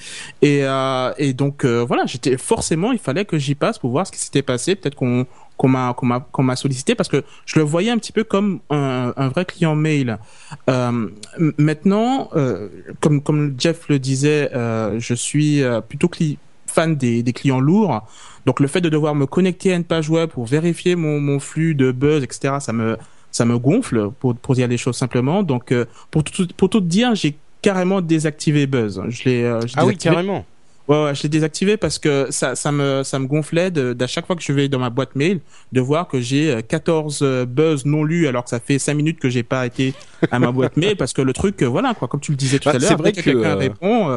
[0.42, 4.08] Et, euh, et donc, euh, voilà, j'étais forcément, il fallait que j'y passe pour voir
[4.08, 4.76] ce qui s'était passé.
[4.76, 5.26] Peut-être qu'on
[5.62, 8.24] qu'on m'a qu'on m'a qu'on m'a sollicité parce que je le voyais un petit peu
[8.24, 10.18] comme un, un vrai client mail.
[10.72, 11.08] Euh,
[11.60, 12.68] maintenant, euh,
[13.00, 16.10] comme comme Jeff le disait, euh, je suis plutôt
[16.66, 18.02] fan des, des clients lourds.
[18.48, 21.40] Donc le fait de devoir me connecter à une page web pour vérifier mon, mon
[21.40, 22.98] flux de buzz, etc., ça me
[23.30, 25.44] ça me gonfle pour pour dire les choses simplement.
[25.44, 25.76] Donc
[26.10, 29.00] pour tout pour tout dire, j'ai carrément désactivé Buzz.
[29.10, 30.44] Je l'ai ah oui carrément.
[30.92, 34.28] Ouais, ouais, je l'ai désactivé parce que ça, ça me, ça me gonflait d'à chaque
[34.28, 35.40] fois que je vais dans ma boîte mail
[35.72, 38.94] de voir que j'ai 14 euh, euh, buzz non lus alors que ça fait 5
[38.96, 39.94] minutes que j'ai pas été
[40.32, 42.60] à ma boîte mail parce que le truc, euh, voilà quoi, comme tu le disais
[42.60, 44.08] tout bah, à l'heure, c'est vrai que, quelqu'un répond,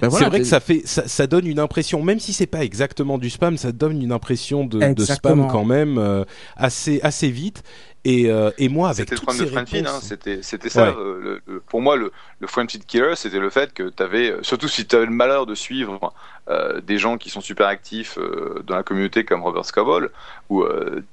[0.00, 2.46] ben voilà, c'est vrai que ça fait, ça, ça, donne une impression, même si c'est
[2.46, 6.24] pas exactement du spam, ça donne une impression de, de spam quand même
[6.56, 7.62] assez, assez vite.
[8.06, 10.88] Et, euh, et moi, avec c'était le problème de Friendfeed, hein, c'était c'était ça.
[10.88, 12.46] Euh, le, pour moi, le, le
[12.86, 15.54] killer, c'était le fait que tu avais, euh, surtout si tu avais le malheur de
[15.54, 16.12] suivre
[16.48, 20.10] euh, des gens qui sont super actifs euh, dans la communauté comme Robert Scoble,
[20.50, 20.64] où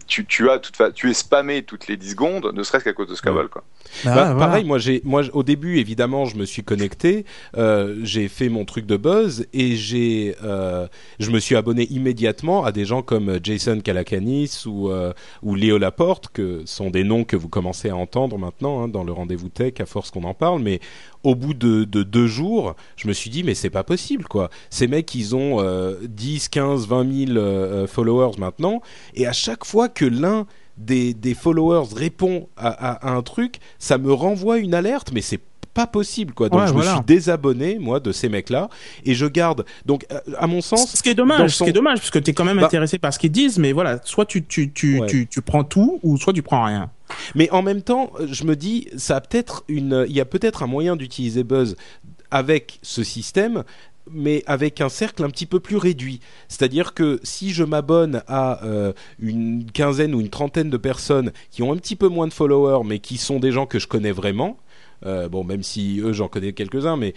[0.07, 3.07] tu, tu as toute tu es spammé toutes les 10 secondes, ne serait-ce qu'à cause
[3.07, 3.63] de Scoble, quoi.
[4.03, 7.25] Bah, bah Pareil, moi, j'ai, moi, au début, évidemment, je me suis connecté,
[8.03, 12.83] j'ai fait mon truc de buzz et j'ai, je me suis abonné immédiatement à des
[12.83, 14.91] gens comme Jason Calacanis ou
[15.41, 19.03] ou Léo Laporte que sont des noms que vous commencez à entendre maintenant hein, dans
[19.03, 20.79] le rendez-vous tech à force qu'on en parle, mais
[21.23, 24.49] au bout de, deux jours, je me suis dit mais c'est pas possible quoi.
[24.69, 25.63] Ces mecs ils ont
[26.01, 28.81] 10, 15, 20 000 followers maintenant,
[29.13, 30.45] et à chaque fois que l'un
[30.77, 35.41] des, followers répond à, un truc, ça me renvoie une alerte, mais c'est
[35.73, 36.49] pas possible quoi.
[36.49, 38.69] Donc je me suis désabonné moi de ces mecs-là
[39.05, 39.65] et je garde.
[39.85, 42.19] Donc euh, à mon sens, ce qui est dommage, ce qui est dommage parce que
[42.19, 44.71] tu es quand même bah intéressé par ce qu'ils disent, mais voilà, soit tu tu
[44.73, 46.89] tu, tu tu prends tout ou soit tu prends rien.
[47.35, 50.63] Mais en même temps, je me dis, ça a peut-être une, il y a peut-être
[50.63, 51.75] un moyen d'utiliser Buzz
[52.31, 53.63] avec ce système
[54.13, 56.19] mais avec un cercle un petit peu plus réduit.
[56.47, 61.63] C'est-à-dire que si je m'abonne à euh, une quinzaine ou une trentaine de personnes qui
[61.63, 64.11] ont un petit peu moins de followers, mais qui sont des gens que je connais
[64.11, 64.57] vraiment,
[65.05, 67.13] euh, bon, même si eux, j'en connais quelques-uns, mais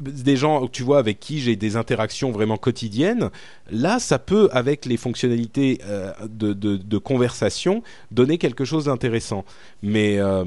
[0.00, 3.30] des gens, tu vois, avec qui j'ai des interactions vraiment quotidiennes.
[3.70, 9.44] Là, ça peut, avec les fonctionnalités euh, de, conversation, donner quelque chose d'intéressant.
[9.82, 10.44] Mais, euh,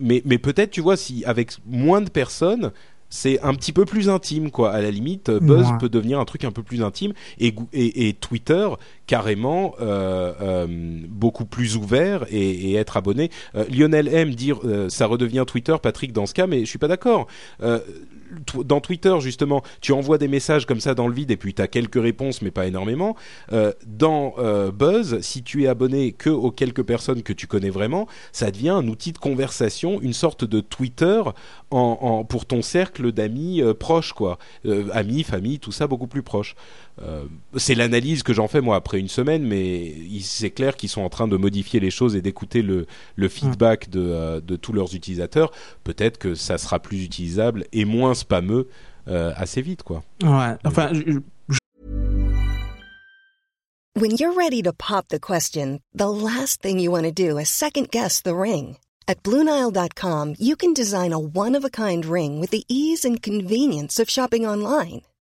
[0.00, 2.72] mais, mais peut-être, tu vois, si avec moins de personnes,
[3.10, 4.70] c'est un petit peu plus intime quoi.
[4.70, 8.68] À la limite Buzz peut devenir un truc un peu plus intime et, et, Twitter
[9.06, 10.66] carrément euh, euh,
[11.08, 13.30] beaucoup plus ouvert et, être abonné.
[13.56, 16.88] Euh, Lionel M dire ça redevient Twitter Patrick dans ce cas mais je suis pas
[16.88, 17.26] d'accord
[18.64, 21.62] dans Twitter justement, tu envoies des messages comme ça dans le vide et puis tu
[21.62, 23.16] as quelques réponses mais pas énormément.
[23.52, 27.70] Euh, dans euh, Buzz, si tu es abonné que aux quelques personnes que tu connais
[27.70, 31.22] vraiment, ça devient un outil de conversation, une sorte de Twitter
[31.70, 34.38] pour ton cercle d'amis euh, proches quoi,
[34.92, 36.54] amis, famille, tout ça beaucoup plus proche.
[37.02, 37.24] Euh,
[37.56, 41.08] c'est l'analyse que j'en fais moi après une semaine, mais c'est clair qu'ils sont en
[41.08, 42.86] train de modifier les choses et d'écouter le,
[43.16, 45.50] le, feedback de, euh, de, tous leurs utilisateurs.
[45.82, 48.68] Peut-être que ça sera plus utilisable et moins spameux
[49.08, 50.02] euh, assez vite, quoi.
[50.22, 50.56] Ouais.
[50.64, 50.90] Enfin.
[50.92, 51.20] Je...
[53.96, 57.46] When you're ready to pop the question, the last thing you want to do is
[57.48, 58.76] second guess the ring.
[59.08, 64.46] At BlueNile.com, you can design a one-of-a-kind ring with the ease and convenience of shopping
[64.46, 65.02] online.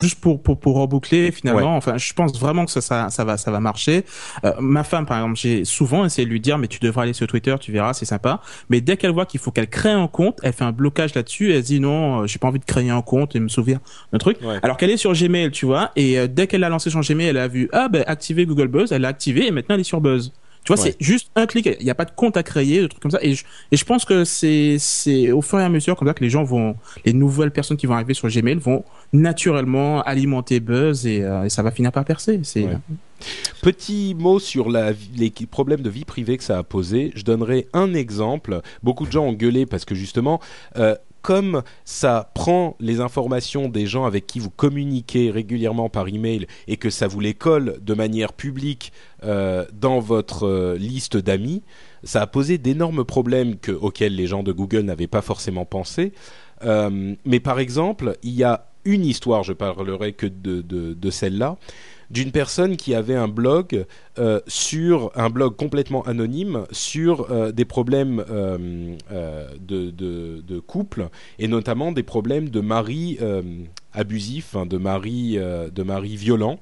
[0.00, 3.36] Juste pour pour pour reboucler finalement enfin je pense vraiment que ça ça, ça va
[3.36, 4.04] ça va marcher.
[4.44, 7.12] Euh, ma femme par exemple j'ai souvent essayé de lui dire mais tu devrais aller
[7.12, 8.40] sur Twitter tu verras c'est sympa.
[8.68, 11.52] Mais dès qu'elle voit qu'il faut qu'elle crée un compte elle fait un blocage là-dessus
[11.52, 13.78] elle dit non euh, j'ai pas envie de créer un compte et me souvenir
[14.12, 14.38] d'un truc.
[14.62, 17.26] Alors qu'elle est sur Gmail tu vois et euh, dès qu'elle a lancé son Gmail
[17.26, 19.84] elle a vu ah ben activer Google Buzz elle l'a activé et maintenant elle est
[19.84, 20.32] sur Buzz
[20.64, 21.68] tu vois, c'est juste un clic.
[21.80, 23.18] Il n'y a pas de compte à créer, de trucs comme ça.
[23.22, 26.14] Et je, et je pense que c'est, c'est au fur et à mesure comme ça
[26.14, 30.60] que les gens vont, les nouvelles personnes qui vont arriver sur Gmail vont naturellement alimenter
[30.60, 32.40] Buzz et, euh, et ça va finir par percer.
[32.42, 32.66] C'est.
[33.62, 37.12] Petit mot sur la, les problèmes de vie privée que ça a posé.
[37.14, 38.62] Je donnerai un exemple.
[38.82, 40.40] Beaucoup de gens ont gueulé parce que justement,
[40.76, 46.46] euh, comme ça prend les informations des gens avec qui vous communiquez régulièrement par email
[46.68, 48.92] et que ça vous les colle de manière publique
[49.24, 51.62] euh, dans votre euh, liste d'amis,
[52.04, 56.12] ça a posé d'énormes problèmes que, auxquels les gens de Google n'avaient pas forcément pensé.
[56.64, 61.56] Euh, mais par exemple, il y a une histoire, je parlerai que de, celle-là,
[62.10, 63.86] d'une personne qui avait un blog
[64.18, 71.08] euh, sur un blog complètement anonyme sur euh, des problèmes euh, de, couple
[71.38, 73.18] et notamment des problèmes de mari
[73.92, 76.60] abusif, hein, de mari de mari violent.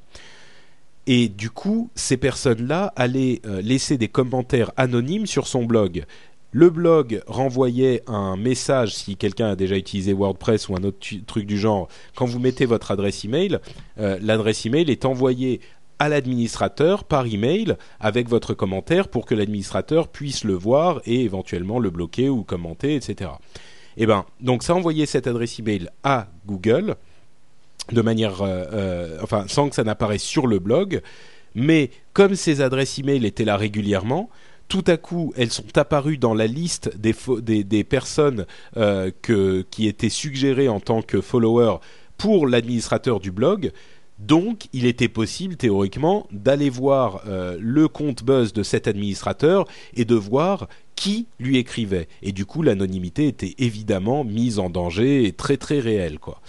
[1.07, 6.05] Et du coup, ces personnes-là allaient laisser des commentaires anonymes sur son blog.
[6.51, 11.46] Le blog renvoyait un message si quelqu'un a déjà utilisé WordPress ou un autre truc
[11.46, 11.88] du genre.
[12.14, 13.59] Quand vous mettez votre adresse email,
[13.99, 15.61] euh, l'adresse email est envoyée
[15.99, 21.78] à l'administrateur par email avec votre commentaire pour que l'administrateur puisse le voir et éventuellement
[21.78, 23.30] le bloquer ou commenter, etc.
[23.96, 26.94] Et eh ben donc ça envoyait cette adresse email à Google
[27.90, 31.03] de manière, euh, euh, enfin sans que ça n'apparaisse sur le blog,
[31.55, 34.30] mais comme ces adresses email étaient là régulièrement,
[34.69, 38.47] tout à coup, elles sont apparues dans la liste des, personnes
[38.77, 39.11] euh,
[39.71, 41.79] qui étaient suggérées en tant que followers
[42.19, 43.73] pour l'administrateur du blog.
[44.19, 49.64] Donc, il était possible théoriquement d'aller voir euh, le compte buzz de cet administrateur
[49.95, 52.09] et de voir qui lui écrivait.
[52.23, 56.41] Et du coup, l'anonymité était évidemment mise en danger et très très réelle, quoi.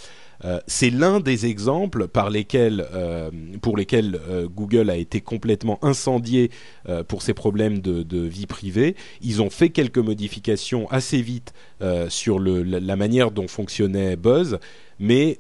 [0.46, 3.30] Euh, c'est l'un des exemples par lesquels, euh,
[3.62, 6.52] pour lesquels euh, Google a été complètement incendié
[7.08, 8.96] pour ses problèmes de, vie privée.
[9.22, 11.54] Ils ont fait quelques modifications assez vite
[12.10, 14.60] sur la, manière dont fonctionnait Buzz,
[15.00, 15.38] mais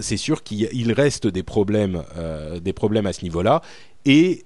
[0.00, 3.62] c'est sûr qu'il reste des problèmes, à ce niveau-là.
[4.04, 4.44] Et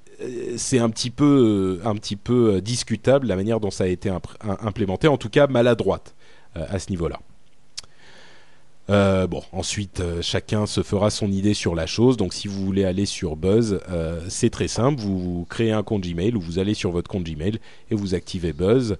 [0.57, 4.11] c'est un petit peu, un petit peu discutable la manière dont ça a été
[4.42, 6.14] implémenté, en tout cas maladroite
[6.55, 7.18] à ce niveau-là.
[8.93, 12.18] Euh, bon, ensuite, euh, chacun se fera son idée sur la chose.
[12.18, 15.01] Donc, si vous voulez aller sur Buzz, euh, c'est très simple.
[15.01, 17.59] Vous créez un compte Gmail ou vous allez sur votre compte Gmail
[17.90, 18.97] et vous activez Buzz.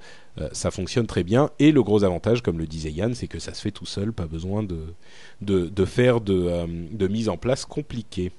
[0.53, 1.51] ça fonctionne très bien.
[1.59, 4.15] Et le gros avantage, comme le disait Yann, c'est que ça se fait tout seul.
[4.15, 8.33] Pas besoin de, faire de mise en place compliquée.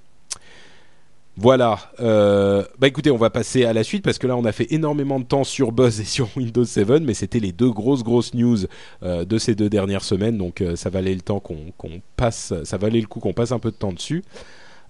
[1.36, 1.80] Voilà.
[2.00, 4.72] Euh, bah écoutez, on va passer à la suite parce que là, on a fait
[4.72, 8.36] énormément de temps sur Buzz et sur Windows 7, mais c'était les deux grosses grosses
[8.36, 8.60] news
[9.02, 12.78] euh, de ces deux dernières semaines, donc euh, ça valait le temps qu'on passe, ça
[12.78, 14.24] valait le coup qu'on passe un peu de temps dessus.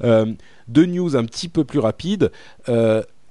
[0.02, 2.30] deux news un petit peu plus rapides.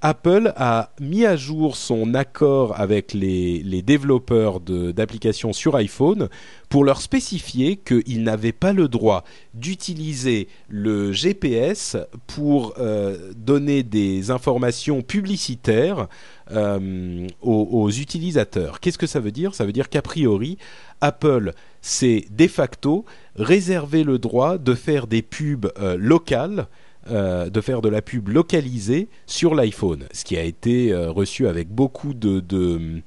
[0.05, 6.27] Apple a mis à jour son accord avec les, développeurs d'applications sur iPhone
[6.67, 9.23] pour leur spécifier qu'ils n'avaient pas le droit
[9.53, 11.95] d'utiliser le GPS
[12.27, 16.09] pour euh, donner des informations publicitaires
[16.51, 18.81] euh, aux, utilisateurs.
[18.81, 19.55] Qu'est-ce que ça veut dire?
[19.55, 20.57] Ça veut dire qu'a priori,
[20.99, 23.05] Apple s'est de facto
[23.37, 26.67] réservé le droit de faire des pubs euh, locales
[27.11, 31.49] euh, de faire de la pub localisée sur l'iPhone, ce qui a été euh, reçu
[31.49, 33.01] avec beaucoup de, de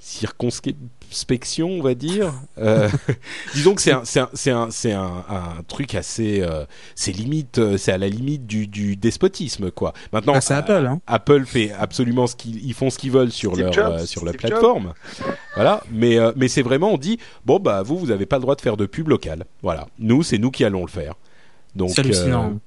[0.00, 2.34] circonspection, on va dire.
[2.58, 2.88] Euh,
[3.54, 4.18] disons que c'est un, c'est
[4.50, 6.44] un, c'est un, un, truc assez,
[6.96, 9.92] c'est limite, c'est à la limite du, du despotisme, quoi.
[10.12, 10.86] Maintenant, ah, c'est Apple.
[10.86, 11.00] Hein.
[11.06, 14.92] Apple fait absolument ce qu'ils, ils font ce qu'ils veulent sur leur, sur leur plateforme.
[15.54, 18.56] Voilà, mais mais c'est vraiment, on dit, bon bah vous, vous avez pas le droit
[18.56, 19.44] de faire de pub locale.
[19.62, 21.14] Voilà, nous, c'est nous qui allons le faire.
[21.74, 22.50] Donc, hallucinant.
[22.50, 22.58] Euh,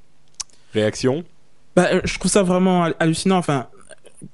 [0.73, 1.23] réaction?
[1.75, 3.37] Bah, Je trouve ça vraiment hallucinant.
[3.37, 3.67] Enfin,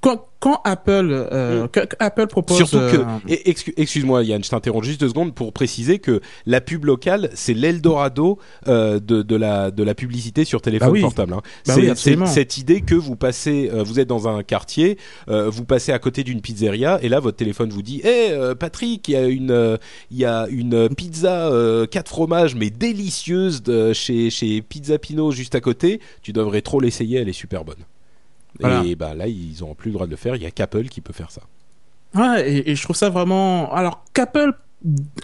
[0.00, 1.86] quand, quand Apple, euh, mm.
[1.98, 2.56] Apple propose.
[2.56, 6.86] Surtout que, euh, excuse-moi Yann, je t'interromps juste deux secondes pour préciser que la pub
[6.86, 11.34] locale, c'est l'Eldorado euh, de, de, la, de la publicité sur téléphone bah portable.
[11.34, 11.42] Hein.
[11.66, 15.92] Bah c'est cette idée que vous passez, euh, vous êtes dans un quartier, vous passez
[15.92, 19.16] à côté d'une pizzeria et là votre téléphone vous dit, hé hey, Patrick, il y
[19.16, 19.78] a une,
[20.10, 21.50] il y a une pizza
[21.90, 26.00] quatre fromages mais délicieuse de, chez chez Pizza Pino juste à côté.
[26.22, 27.84] Tu devrais trop l'essayer, elle est super bonne.
[28.60, 30.36] Et bah là, ils n'ont plus le droit de le faire.
[30.36, 31.42] Il y a qu'Apple qui peut faire ça.
[32.14, 33.72] Ouais, et, je trouve ça vraiment.
[33.74, 34.54] Alors qu'Apple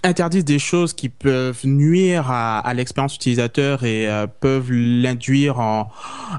[0.03, 5.91] interdise des choses qui peuvent nuire à, à l'expérience utilisateur et euh, peuvent l'induire en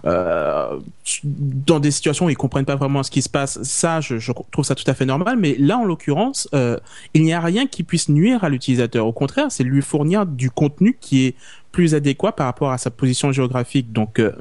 [0.06, 0.80] euh,
[1.24, 3.62] dans des situations où ils comprennent pas vraiment ce qui se passe.
[3.62, 5.38] Ça, je, je trouve ça tout à fait normal.
[5.38, 6.78] Mais là, en l'occurrence, euh,
[7.14, 9.06] il n'y a rien qui puisse nuire à l'utilisateur.
[9.06, 11.36] Au contraire, c'est lui fournir du contenu qui est
[11.72, 13.92] plus adéquat par rapport à sa position géographique.
[13.92, 14.32] Donc, euh,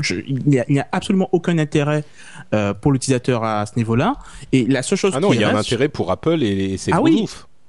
[0.00, 2.04] je, il n'y a, absolument aucun intérêt
[2.54, 4.14] euh, pour l'utilisateur à ce niveau-là.
[4.52, 6.92] Et la seule chose ah non, il y a un intérêt pour Apple et, c'est
[6.92, 7.26] ah oui.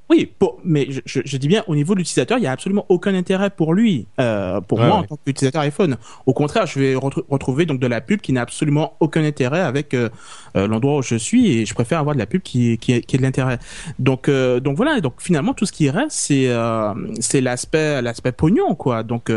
[0.10, 2.84] Oui, pour, mais je, je, dis bien au niveau de l'utilisateur, il y a absolument
[2.90, 5.98] aucun intérêt pour lui, euh, pour moi en tant qu'utilisateur iPhone.
[6.26, 9.94] Au contraire, je vais retrouver donc de la pub qui n'a absolument aucun intérêt avec
[9.94, 10.10] euh,
[10.56, 13.16] euh, l'endroit où je suis et je préfère avoir de la pub qui qui, qui
[13.16, 13.60] a de l'intérêt.
[14.00, 18.32] Donc euh, donc voilà, donc finalement tout ce qui reste c'est euh, c'est l'aspect l'aspect
[18.32, 19.04] pognon quoi.
[19.04, 19.32] Donc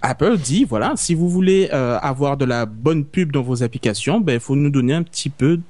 [0.00, 4.34] Apple dit voilà, si vous voulez avoir de la bonne pub dans vos applications, ben
[4.34, 5.60] il faut nous donner un petit peu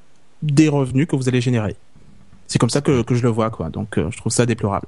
[0.42, 1.74] des revenus que vous allez générer.
[2.46, 3.70] C'est comme ça que, que, je le vois, quoi.
[3.70, 4.86] Donc, euh, je trouve ça déplorable.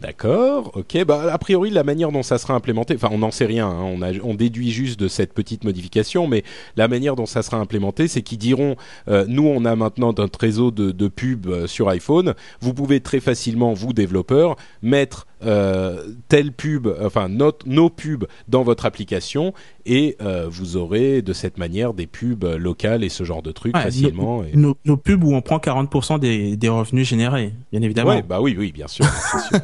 [0.00, 1.04] D'accord, ok.
[1.04, 3.82] Bah, a priori, la manière dont ça sera implémenté, enfin, on n'en sait rien, hein.
[3.82, 6.44] on, on déduit juste de cette petite modification, mais
[6.76, 8.76] la manière dont ça sera implémenté, c'est qu'ils diront,
[9.08, 13.00] euh, nous, on a maintenant notre réseau de, de pubs euh, sur iPhone, vous pouvez
[13.00, 19.52] très facilement, vous développeurs, mettre euh, telle pub, enfin notre, nos pubs dans votre application
[19.88, 23.76] et euh, vous aurez de cette manière des pubs locales et ce genre de trucs
[23.76, 24.44] facilement.
[24.52, 28.10] Nos, nos, pubs où on prend 40% des, des, revenus générés, bien évidemment.
[28.10, 29.06] Ouais, bah oui, oui, bien sûr.
[29.06, 29.60] sûr.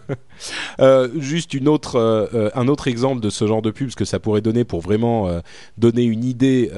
[0.80, 4.06] euh, juste une autre, euh, un autre exemple de ce genre de pub, ce que
[4.06, 5.28] ça pourrait donner pour vraiment
[5.76, 6.70] donner une idée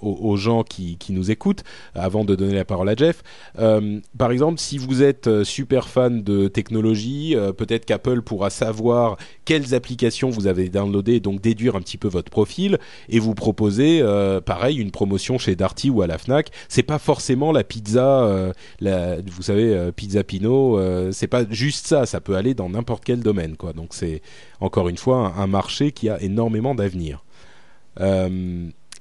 [0.00, 1.62] aux, aux, gens qui, qui, nous écoutent,
[1.94, 3.22] avant de donner la parole à Jeff.
[3.54, 10.30] par exemple, si vous êtes super fan de technologie, peut-être qu'Apple pourra savoir quelles applications
[10.30, 14.78] vous avez downloadées donc déduire un petit peu votre profil et vous proposer euh, pareil
[14.78, 16.50] une promotion chez Darty ou à la Fnac.
[16.68, 20.80] C'est pas forcément la pizza, euh, vous savez euh, pizza Pino,
[21.12, 22.06] c'est pas juste ça.
[22.06, 23.72] Ça peut aller dans n'importe quel domaine quoi.
[23.72, 24.22] Donc c'est
[24.60, 27.24] encore une fois un, marché qui a énormément d'avenir.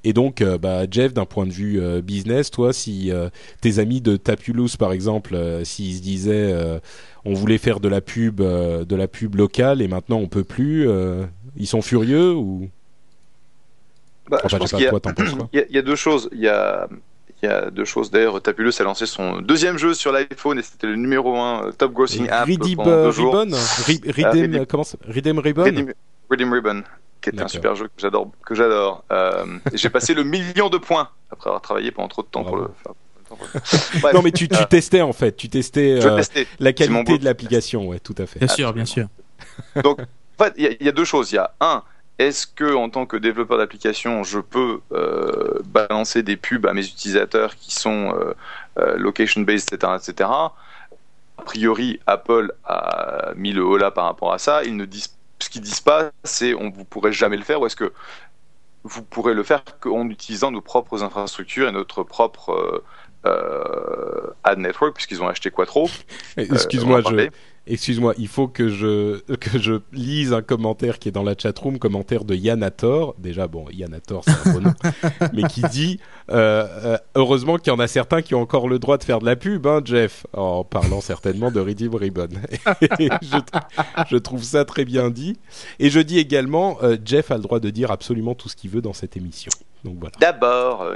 [0.03, 3.29] Et donc, euh, bah, Jeff, d'un point de vue euh, business, toi, si euh,
[3.61, 6.53] tes amis de Tapulous, par exemple, s'ils se disaient,
[7.25, 10.87] on voulait faire de la pub, de la pub locale, et maintenant on peut plus,
[11.57, 12.69] ils sont furieux ou?
[14.29, 14.81] Bah, enfin, je pense qu'il
[15.53, 16.29] y, y, y, a deux choses.
[16.31, 16.87] Il y a
[17.43, 18.09] il y a deux choses.
[18.09, 21.91] D'ailleurs, Tapulous a lancé son deuxième jeu sur l'iPhone et c'était le numéro 1 top
[21.91, 22.47] grossing app.
[22.47, 22.79] Redeem
[23.09, 23.49] Ribbon
[24.07, 25.93] Redeem, comment Redeem Ribbon Redeem,
[26.29, 26.83] Redeem Ribbon
[27.23, 28.29] qui était un super jeu que j'adore.
[28.45, 29.03] Que j'adore.
[29.11, 32.57] Euh, j'ai passé le million de points après avoir travaillé pendant trop de temps pour
[32.57, 32.93] le faire.
[33.99, 36.21] Bref, non mais tu, tu euh, testais en fait, tu testais euh,
[36.59, 38.37] la qualité de l'application, ouais, tout à fait.
[38.37, 39.07] Bien sûr, bien sûr.
[39.83, 41.31] Donc, en fait, il y, y, a deux choses.
[41.31, 41.81] Il y a un,
[42.19, 46.85] est-ce que en tant que développeur d'application, je peux euh, balancer des pubs à mes
[46.85, 48.33] utilisateurs qui sont euh,
[48.77, 50.29] euh, location based, etc., etc.
[50.29, 54.63] A priori, Apple a mis le haut là par rapport à ça.
[54.63, 57.65] Ils ne disent ce qu'ils disent pas, c'est on vous pourrez jamais le faire ou
[57.65, 57.93] est-ce que
[58.83, 62.83] vous pourrez le faire qu'en utilisant nos propres infrastructures et notre propre
[63.25, 65.89] euh, ad network puisqu'ils ont acheté Quattro.
[66.37, 67.29] Excuse-moi, je,
[67.65, 71.79] Excuse-moi, il faut que je que je lise un commentaire qui est dans la chatroom,
[71.79, 73.15] commentaire de Yanator.
[73.17, 74.73] Déjà, bon, Yanator, c'est un bon nom,
[75.33, 75.99] mais qui dit
[76.29, 79.19] euh, euh, heureusement qu'il y en a certains qui ont encore le droit de faire
[79.19, 82.27] de la pub, hein, Jeff, en parlant certainement de Redeem Ribbon.
[82.81, 83.39] je,
[84.09, 85.37] je, trouve ça très bien dit.
[85.79, 88.71] Et je dis également, euh, Jeff a le droit de dire absolument tout ce qu'il
[88.71, 89.51] veut dans cette émission.
[89.83, 90.15] Donc voilà.
[90.19, 90.95] D'abord, euh,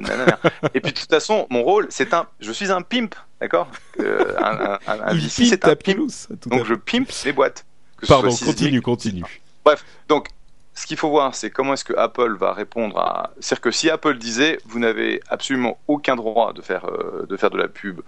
[0.73, 3.67] et puis de toute façon, mon rôle, c'est un, je suis un pimp, d'accord
[3.99, 6.07] euh, Un, un, un c'est un pimp.
[6.45, 7.65] Donc je pimp les boîtes.
[8.07, 9.23] Pardon, continue, continue.
[9.65, 10.27] Bref, donc
[10.73, 13.31] ce qu'il faut voir, c'est comment est-ce que Apple va répondre à.
[13.39, 17.49] C'est-à-dire que si Apple disait, vous n'avez absolument aucun droit de faire euh, de faire
[17.49, 18.01] de la pub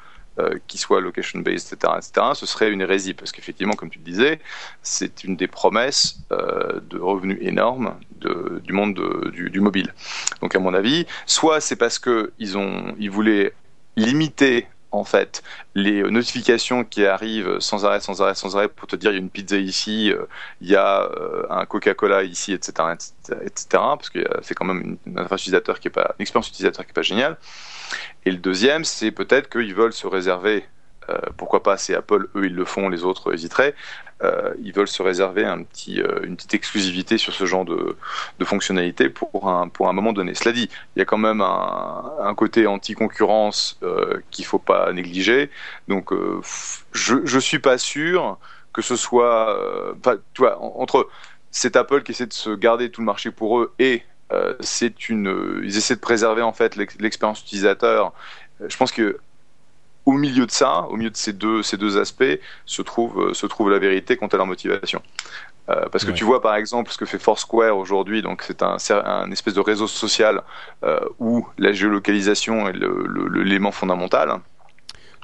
[0.67, 4.05] qui soit location based, etc., etc., ce serait une hérésie parce qu'effectivement, comme tu le
[4.05, 4.39] disais,
[4.81, 7.95] c'est une des promesses euh, de revenus énormes
[8.63, 9.93] du monde de, du, mobile.
[10.41, 13.53] Donc, à mon avis, soit c'est parce que ils voulaient
[13.95, 15.43] limiter en fait
[15.75, 19.17] les notifications qui arrivent sans arrêt, sans arrêt, sans arrêt pour te dire il y
[19.17, 20.25] a une pizza ici, euh,
[20.61, 22.73] il y a euh, un Coca-Cola ici, etc.,
[23.41, 25.19] etc., parce que c'est quand même une, une
[26.19, 27.37] expérience utilisateur qui est pas géniale.
[28.25, 30.65] Et le deuxième, c'est peut-être qu'ils veulent se réserver,
[31.09, 33.75] euh, pourquoi pas, c'est Apple, eux ils le font, les autres hésiteraient,
[34.21, 37.95] euh, ils veulent se réserver un petit, euh, une petite exclusivité sur ce genre de,
[38.43, 40.35] fonctionnalité pour un, pour un moment donné.
[40.35, 43.79] Cela dit, il y a quand même un, côté anti-concurrence
[44.31, 45.49] qu'il faut pas négliger.
[45.87, 46.11] Donc,
[46.93, 48.37] je, je suis pas sûr
[48.73, 49.57] que ce soit,
[50.33, 51.09] tu vois, entre
[51.51, 55.09] c'est Apple qui essaie de se garder tout le marché pour eux et euh, c'est
[55.09, 58.13] une, ils essaient de préserver en fait l'expérience utilisateur.
[58.67, 59.19] Je pense que
[60.05, 63.45] au milieu de ça, au milieu de ces deux, ces deux aspects, se trouve, se
[63.45, 65.01] trouve la vérité quant à leur motivation.
[65.69, 68.77] Euh, parce que tu vois par exemple ce que fait Foursquare aujourd'hui, donc c'est un,
[69.05, 70.41] un, espèce de réseau social
[70.83, 72.73] euh, où la géolocalisation est
[73.31, 74.39] l'élément fondamental.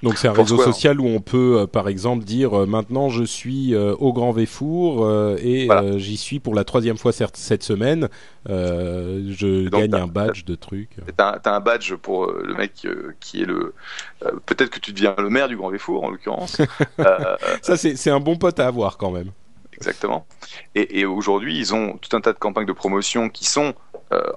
[0.06, 3.24] Donc c'est un réseau social où on peut, euh, par exemple, dire euh, maintenant je
[3.24, 5.10] suis euh, au Grand Véfour
[5.42, 5.98] et voilà.
[5.98, 8.08] j'y suis pour la troisième fois cette semaine.
[8.48, 10.92] je donc, gagne un badge de trucs.
[11.18, 12.88] T'as as un badge pour le mec
[13.20, 13.74] qui est le.
[14.46, 16.62] Peut-être que tu deviens le maire du Grand Véfour en l'occurrence.
[17.64, 19.32] Ça c'est un bon pote à avoir quand même.
[19.74, 20.26] Exactement.
[20.76, 23.74] Et, et aujourd'hui, ils ont tout un tas de campagnes de promotion qui sont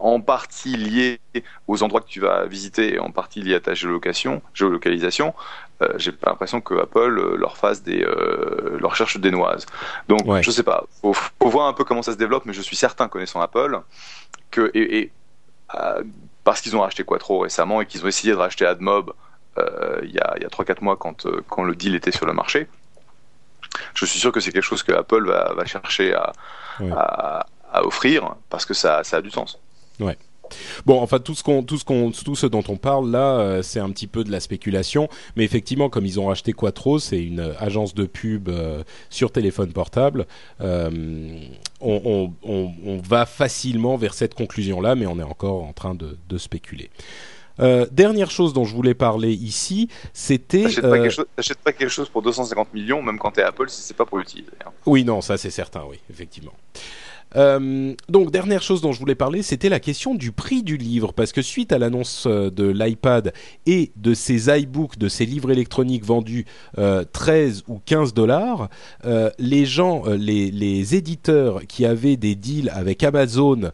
[0.00, 1.20] en partie liées
[1.66, 5.34] aux endroits que tu vas visiter et en partie liées à ta géolocation, géolocalisation.
[5.82, 9.66] Euh, J'ai pas l'impression que Apple euh, leur fasse des, euh, leur cherche des noises.
[10.08, 10.42] Donc, ouais.
[10.42, 10.84] je sais pas.
[11.00, 13.80] Faut, faut, voir un peu comment ça se développe, mais je suis certain, connaissant Apple,
[14.50, 15.12] que et, et
[15.76, 16.02] euh,
[16.42, 19.12] parce qu'ils ont acheté Quattro récemment et qu'ils ont essayé de racheter AdMob
[20.04, 22.68] il y a, a 3-4 mois quand, quand le deal était sur le marché
[23.94, 26.32] je suis sûr que c'est quelque chose que Apple va, va chercher à,
[26.92, 29.58] à, à, offrir parce que ça, ça a du sens.
[30.00, 30.16] Ouais.
[30.86, 33.62] Bon, enfin tout ce qu'on, tout ce qu'on, tout ce dont on parle là, euh,
[33.62, 37.22] c'est un petit peu de la spéculation, mais effectivement, comme ils ont racheté Quattro, c'est
[37.22, 40.26] une euh, agence de pub euh, sur téléphone portable.
[40.60, 45.94] On, on, on, on, va facilement vers cette conclusion-là, mais on est encore en train
[45.94, 46.90] de, de spéculer.
[47.90, 50.62] Dernière chose dont je voulais parler ici, c'était.
[50.62, 50.92] T'achètes pas,
[51.64, 54.52] pas, quelque chose pour 250 millions, même quand t'es Apple, si c'est pas pour l'utiliser.
[54.64, 54.70] Hein.
[54.86, 56.52] Oui, non, ça c'est certain, oui, effectivement.
[57.36, 61.12] Euh, donc dernière chose dont je voulais parler, c'était la question du prix du livre,
[61.12, 63.32] parce que suite à l'annonce euh, de l'iPad
[63.66, 66.46] et de ces iBooks, de ces livres électroniques vendus
[66.78, 68.68] euh, 13 ou 15 dollars,
[69.04, 73.70] euh, les gens, euh, les, les, éditeurs qui avaient des deals avec Amazon,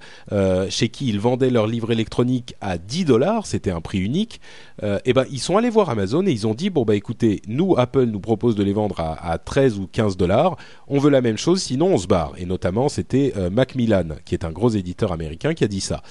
[0.68, 4.40] chez qui ils vendaient leurs livres électroniques à 10 dollars, c'était un prix unique,
[4.82, 7.42] et eh ben ils sont allés voir Amazon et ils ont dit bon bah écoutez,
[7.46, 10.56] nous Apple nous propose de les vendre à, à 13 ou 15 dollars,
[10.88, 12.32] on veut la même chose, sinon on se barre.
[12.38, 16.02] Et notamment c'était euh, Macmillan, qui est un gros éditeur américain, qui a dit ça.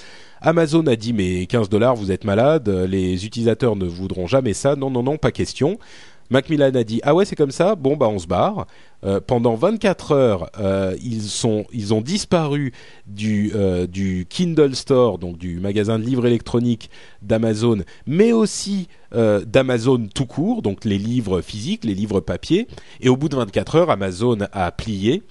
[0.41, 4.76] Amazon a dit mais 15 dollars, vous êtes malade, les utilisateurs ne voudront jamais ça.
[4.76, 5.78] Non, non, non, pas question.
[6.30, 7.76] Macmillan a dit ah ouais c'est comme ça.
[7.76, 8.67] Bon bah on se barre.
[9.05, 12.71] Euh, pendant 24 heures euh, ils sont ont disparu
[13.05, 16.89] du euh, du Kindle Store donc du magasin de livres électroniques
[17.21, 22.67] d'Amazon mais aussi d'Amazon tout court donc les livres physiques les livres papier.
[22.99, 25.21] Et au bout de 24 heures Amazon a plié.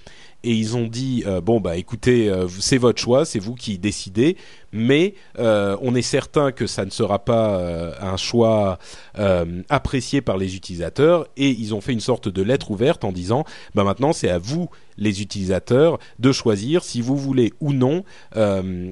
[0.45, 4.37] Et ils ont dit bon bah écoutez c'est votre choix c'est vous qui décidez
[4.73, 8.79] mais euh, on est certain que ça ne sera pas euh, un choix
[9.19, 11.27] euh, apprécié par les utilisateurs.
[11.37, 13.45] Et ils ont fait une sorte de lettre ouverte en disant
[13.75, 18.03] bah maintenant c'est à vous les utilisateurs de choisir si vous voulez ou non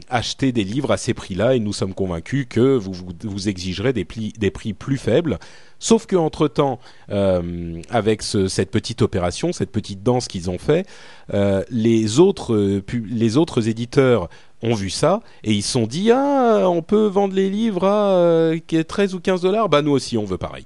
[0.10, 1.56] acheter des livres à ces prix-là.
[1.56, 5.38] Et nous sommes convaincus que vous vous, exigerez des, prix plus faibles.
[5.78, 10.88] Sauf que entre temps, avec ce, cette petite opération, cette petite danse qu'ils ont fait,
[11.70, 14.28] les autres éditeurs
[14.64, 18.14] ont vu ça et ils se sont dit ah on peut vendre les livres à
[18.16, 20.66] euh, 13 ou 15 dollars bah nous aussi on veut pareil.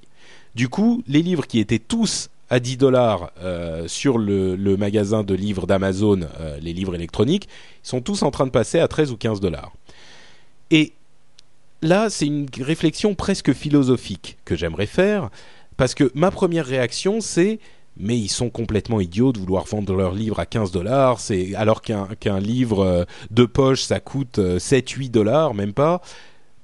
[0.54, 5.24] Du coup les livres qui étaient tous à 10 dollars euh, sur le, le, magasin
[5.24, 7.48] de livres d'Amazon, euh, les livres électroniques,
[7.84, 9.72] ils sont tous en train de passer à 13 ou 15 dollars.
[10.70, 10.92] Et
[11.82, 15.30] là, c'est une réflexion presque philosophique que j'aimerais faire,
[15.76, 17.58] parce que ma première réaction, c'est
[17.98, 21.18] mais ils sont complètement idiots de vouloir vendre leur livre à 15 dollars,
[21.56, 26.00] alors qu'un qu'un livre euh, de poche ça coûte 7-8 dollars, même pas.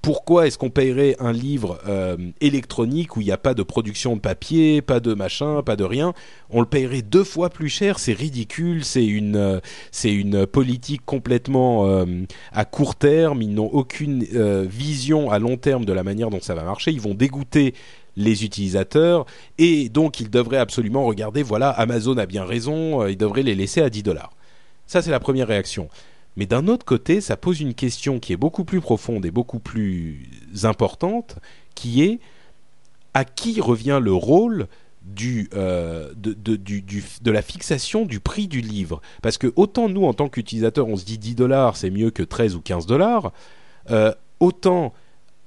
[0.03, 4.17] Pourquoi est-ce qu'on paierait un livre euh, électronique où il n'y a pas de production
[4.17, 6.13] de papier, pas de machin, pas de rien?
[6.51, 9.61] On le paierait deux fois plus cher, c'est ridicule, c'est une, euh,
[10.03, 12.05] une politique complètement euh,
[12.51, 16.41] à court terme, ils n'ont aucune euh, vision à long terme de la manière dont
[16.41, 17.73] ça va marcher, ils vont dégoûter
[18.17, 19.27] les utilisateurs
[19.59, 23.81] et donc ils devraient absolument regarder, voilà, Amazon a bien raison, ils devraient les laisser
[23.81, 24.33] à 10 dollars.
[24.87, 25.89] Ça c'est la première réaction.
[26.37, 29.59] Mais d'un autre côté, ça pose une question qui est beaucoup plus profonde et beaucoup
[29.59, 30.29] plus
[30.63, 31.39] importante,
[31.75, 32.21] qui est
[33.15, 34.67] à qui revient le rôle
[35.55, 39.03] euh, de, de la fixation du prix du livre?
[39.21, 42.23] Parce que autant nous, en tant qu'utilisateurs, on se dit 10 dollars, c'est mieux que
[42.23, 43.33] 13 ou 15 dollars,
[43.91, 44.95] euh, autant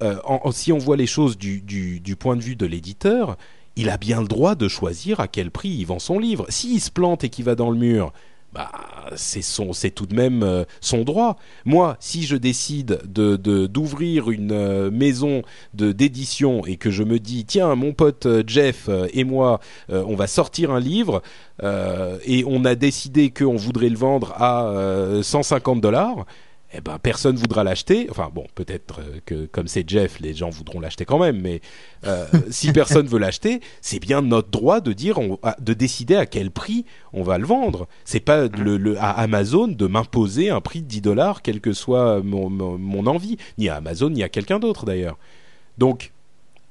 [0.04, 0.18] euh,
[0.52, 3.38] si on voit les choses du, point de vue de l'éditeur,
[3.76, 6.46] il a bien le droit de choisir à quel prix il vend son livre.
[6.50, 8.14] S'il se plante et qu'il va dans le mur,
[8.54, 8.72] bah,
[9.16, 11.38] c'est tout de même euh, son droit.
[11.66, 13.36] Moi, si je décide de,
[13.68, 15.42] d'ouvrir une euh, maison
[15.74, 20.28] de d'édition et que je me dis tiens mon pote Jeff et moi on va
[20.28, 21.22] sortir un livre
[21.62, 26.26] et on a décidé qu'on voudrait le vendre à 150 dollars
[26.74, 28.08] eh ben personne voudra l'acheter.
[28.10, 31.40] Enfin bon, peut-être que comme c'est Jeff, les gens voudront l'acheter quand même.
[31.40, 31.62] Mais
[32.06, 36.26] euh, si personne veut l'acheter, c'est bien notre droit de dire, on, de décider à
[36.26, 37.88] quel prix on va le vendre.
[38.04, 41.74] C'est pas le, le, à Amazon de m'imposer un prix de 10 dollars, quelle que
[41.74, 45.18] soit mon, mon, mon, envie, ni à Amazon ni à quelqu'un d'autre d'ailleurs.
[45.78, 46.12] Donc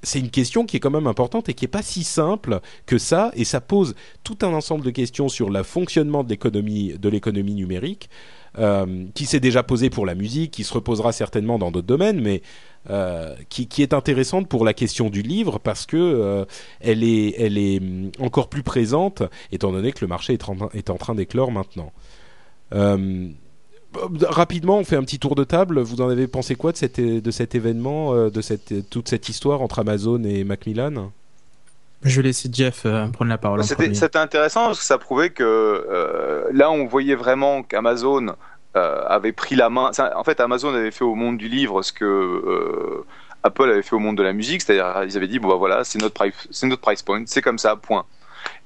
[0.03, 2.99] c'est une question qui est quand même importante et qui est pas si simple que
[2.99, 7.09] ça, et ça pose tout un ensemble de questions sur le fonctionnement de l'économie de
[7.09, 8.11] l'économie numérique
[8.59, 12.21] euh, qui s'est déjà posée pour la musique, qui se reposera certainement dans d'autres domaines,
[12.21, 12.41] mais
[12.89, 16.45] euh, qui, est intéressante pour la question du livre parce que euh,
[16.81, 20.69] elle est, elle est hum, encore plus présente étant donné que le marché est en,
[20.73, 21.93] est en train d'éclore maintenant.
[24.23, 25.81] Rapidement, on fait un petit tour de table.
[25.81, 29.63] Vous en avez pensé quoi de, cette, de cet événement, de cette, toute cette histoire
[29.63, 31.13] entre Amazon et Macmillan?
[32.05, 33.65] Je vais laisser Jeff euh, prendre la parole.
[33.65, 38.35] C'était intéressant parce que ça prouvait que euh, là, on voyait vraiment qu'Amazon
[38.77, 39.91] euh, avait pris la main.
[40.15, 43.07] En fait, Amazon avait fait au monde du livre ce que euh,
[43.43, 45.85] Apple avait fait au monde de la musique, c'est-à-dire ils avaient dit bon bah voilà,
[45.85, 48.05] c'est notre price, c'est notre price point, c'est comme ça, point.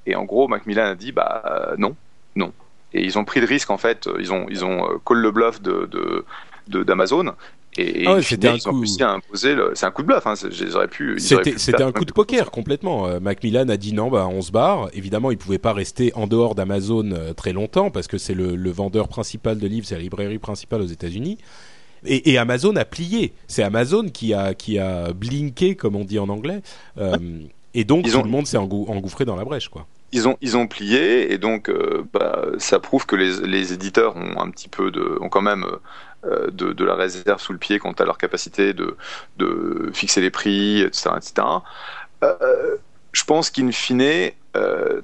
[0.06, 1.94] Et en gros, Macmillan a dit bah non,
[2.36, 2.52] non.
[2.92, 5.60] Et ils ont pris le risque en fait, ils ont ils ont call le bluff
[5.60, 6.24] de
[6.68, 7.34] d'Amazon
[7.78, 8.84] et, ah c'était un coup.
[8.84, 10.26] C'est un coup de bluff.
[10.26, 10.34] Hein.
[10.90, 11.18] pu.
[11.18, 13.06] C'était un coup de poker complètement.
[13.06, 14.88] Euh, Macmillan a dit non, bah on se barre.
[14.92, 18.56] Évidemment, il pouvait pas rester en dehors d'Amazon euh, très longtemps parce que c'est le,
[18.56, 21.38] le, vendeur principal de livres, c'est la librairie principale aux États-Unis.
[22.04, 23.32] Et, et, Amazon a plié.
[23.46, 26.62] C'est Amazon qui a qui a blinké, comme on dit en anglais.
[26.98, 27.16] Euh,
[27.74, 30.66] et donc tout le monde s'est engouffré dans la brèche, quoi ils ont ils ont
[30.66, 34.90] plié et donc euh, bah, ça prouve que les, les, éditeurs ont un petit peu
[34.90, 35.66] de ont quand même
[36.24, 38.96] de, de, la réserve sous le pied quant à leur capacité de,
[39.36, 41.10] de fixer les prix, etc.
[41.16, 41.46] etc.
[42.24, 42.76] Euh,
[43.12, 45.00] je pense qu'in fine, euh,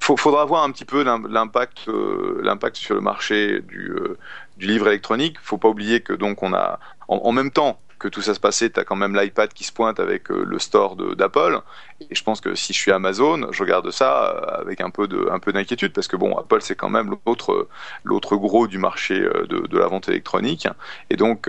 [0.00, 3.92] faudra voir un petit peu l'impact euh, l'impact sur le marché du,
[4.56, 5.36] du livre électronique.
[5.42, 6.78] Faut pas oublier que donc on a
[7.08, 9.72] en même temps que tout ça se passait, tu as quand même l'iPad qui se
[9.72, 11.60] pointe avec euh, le store d'Apple.
[12.10, 15.06] Et je pense que si je suis Amazon, je regarde ça euh, avec un peu
[15.06, 17.68] d'inquiétude parce que bon, Apple c'est quand même l'autre
[18.04, 20.68] l'autre gros du marché euh, de, la vente électronique.
[21.10, 21.48] Et donc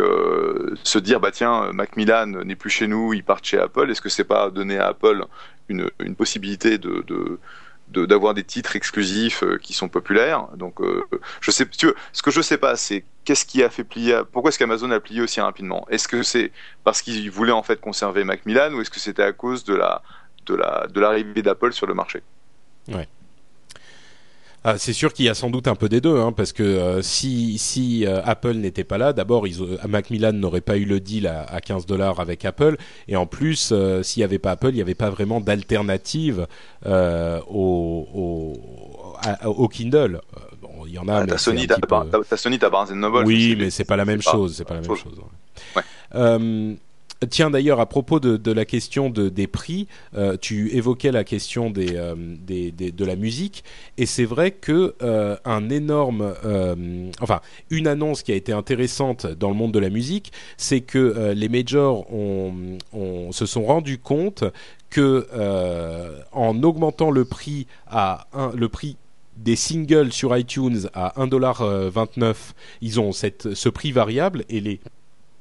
[0.83, 3.89] se dire bah tiens, Macmillan n'est plus chez nous, il part chez Apple.
[3.89, 5.25] Est-ce que c'est pas donner à Apple
[5.69, 7.39] une, une possibilité de
[7.89, 10.47] d'avoir des titres exclusifs euh, qui sont populaires.
[10.55, 11.03] Donc, euh,
[11.41, 14.21] je sais, tu veux, ce que je sais pas, c'est qu'est-ce qui a fait plier,
[14.31, 15.85] pourquoi est-ce qu'Amazon a plié aussi rapidement?
[15.89, 16.51] Est-ce que c'est
[16.83, 20.01] parce qu'ils voulaient en fait conserver Macmillan ou est-ce que c'était à cause de la
[20.45, 22.23] de la de l'arrivée d'Apple sur le marché?
[22.87, 23.07] Ouais.
[24.69, 26.61] Ah, c'est sûr qu'il y a sans doute un peu des deux, hein, parce que
[26.61, 30.99] euh, si, si euh, Apple n'était pas là, d'abord, euh, Macmillan n'aurait pas eu le
[30.99, 32.75] deal à, à 15 dollars avec Apple,
[33.07, 36.47] et en plus, s'il n'y avait pas Apple, il n'y avait pas vraiment d'alternative
[36.85, 38.53] au, au,
[39.45, 40.19] au, Kindle.
[40.61, 41.21] Bon, il y en a.
[41.21, 43.23] Ah, t'as Sony, t'as Barnes Noble.
[43.25, 44.57] Oui, mais c'est pas la même chose.
[44.57, 45.21] C'est pas la même chose.
[45.77, 45.83] Ouais.
[47.29, 51.73] Tiens d'ailleurs à propos de, la question de, des prix, euh, tu évoquais la question
[51.75, 53.63] euh, des, de la musique
[53.97, 55.35] et c'est vrai que euh,
[55.71, 56.33] énorme,
[57.19, 61.33] enfin une annonce qui a été intéressante dans le monde de la musique, c'est que
[61.35, 62.05] les majors
[63.31, 64.43] se sont rendus compte
[64.89, 65.27] que
[66.31, 68.97] en augmentant le prix à un, le prix
[69.37, 72.35] des singles sur iTunes à 1,29$,
[72.81, 74.79] ils ont ce prix variable et les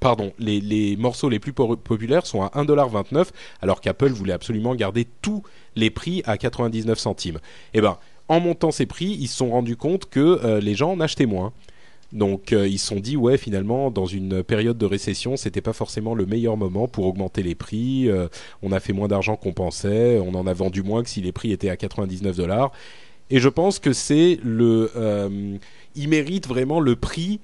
[0.00, 3.28] pardon, les, morceaux les plus populaires sont à 1,29$,
[3.62, 5.42] alors qu'Apple voulait absolument garder tous
[5.74, 7.38] les prix à 99 centimes.
[7.74, 10.92] Eh ben, en montant ces prix, ils se sont rendus compte que euh, les gens
[10.92, 11.52] en achetaient moins.
[12.12, 15.72] Donc euh, ils se sont dit ouais finalement dans une période de récession c'était pas
[15.72, 18.08] forcément le meilleur moment pour augmenter les prix.
[18.08, 18.28] Euh,
[18.62, 21.32] on a fait moins d'argent qu'on pensait, on en a vendu moins que si les
[21.32, 22.70] prix étaient à 99 dollars.
[23.28, 25.58] Et je pense que c'est le,
[25.96, 27.40] il mérite vraiment le prix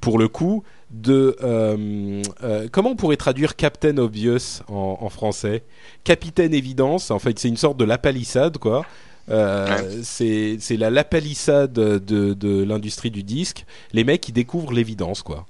[0.00, 5.62] pour le coup de euh, euh, comment on pourrait traduire Captain Obvious en, en français?
[6.04, 8.86] Capitaine évidence en fait c'est une sorte de la palissade quoi.
[9.30, 11.98] Euh, c'est c'est la lapalissade de,
[12.34, 13.64] de l'industrie du disque.
[13.92, 15.46] Les mecs qui découvrent l'évidence quoi.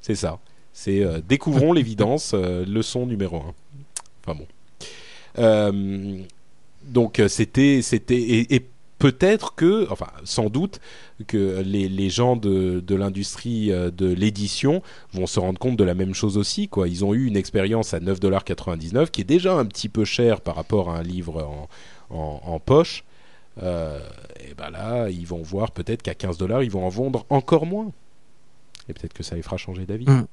[0.00, 0.38] C'est ça.
[0.72, 3.54] C'est découvrons l'évidence leçon numéro un.
[4.26, 4.38] Enfin
[5.36, 6.26] bon.
[6.84, 8.66] Donc c'était c'était et, et
[8.98, 10.80] peut-être que, enfin sans doute,
[11.26, 14.82] que les, gens de, l'industrie euh, de l'édition
[15.12, 16.68] vont se rendre compte de la même chose aussi.
[16.86, 20.56] Ils ont eu une expérience à 9,99$ qui est déjà un petit peu cher par
[20.56, 21.68] rapport à un livre
[22.10, 23.04] en, poche.
[23.62, 24.00] Euh,
[24.40, 27.66] et ben là, ils vont voir peut-être qu'à 15 dollars, ils vont en vendre encore
[27.66, 27.90] moins.
[28.88, 30.08] Et peut-être que ça les fera changer d'avis.
[30.08, 30.26] Mmh.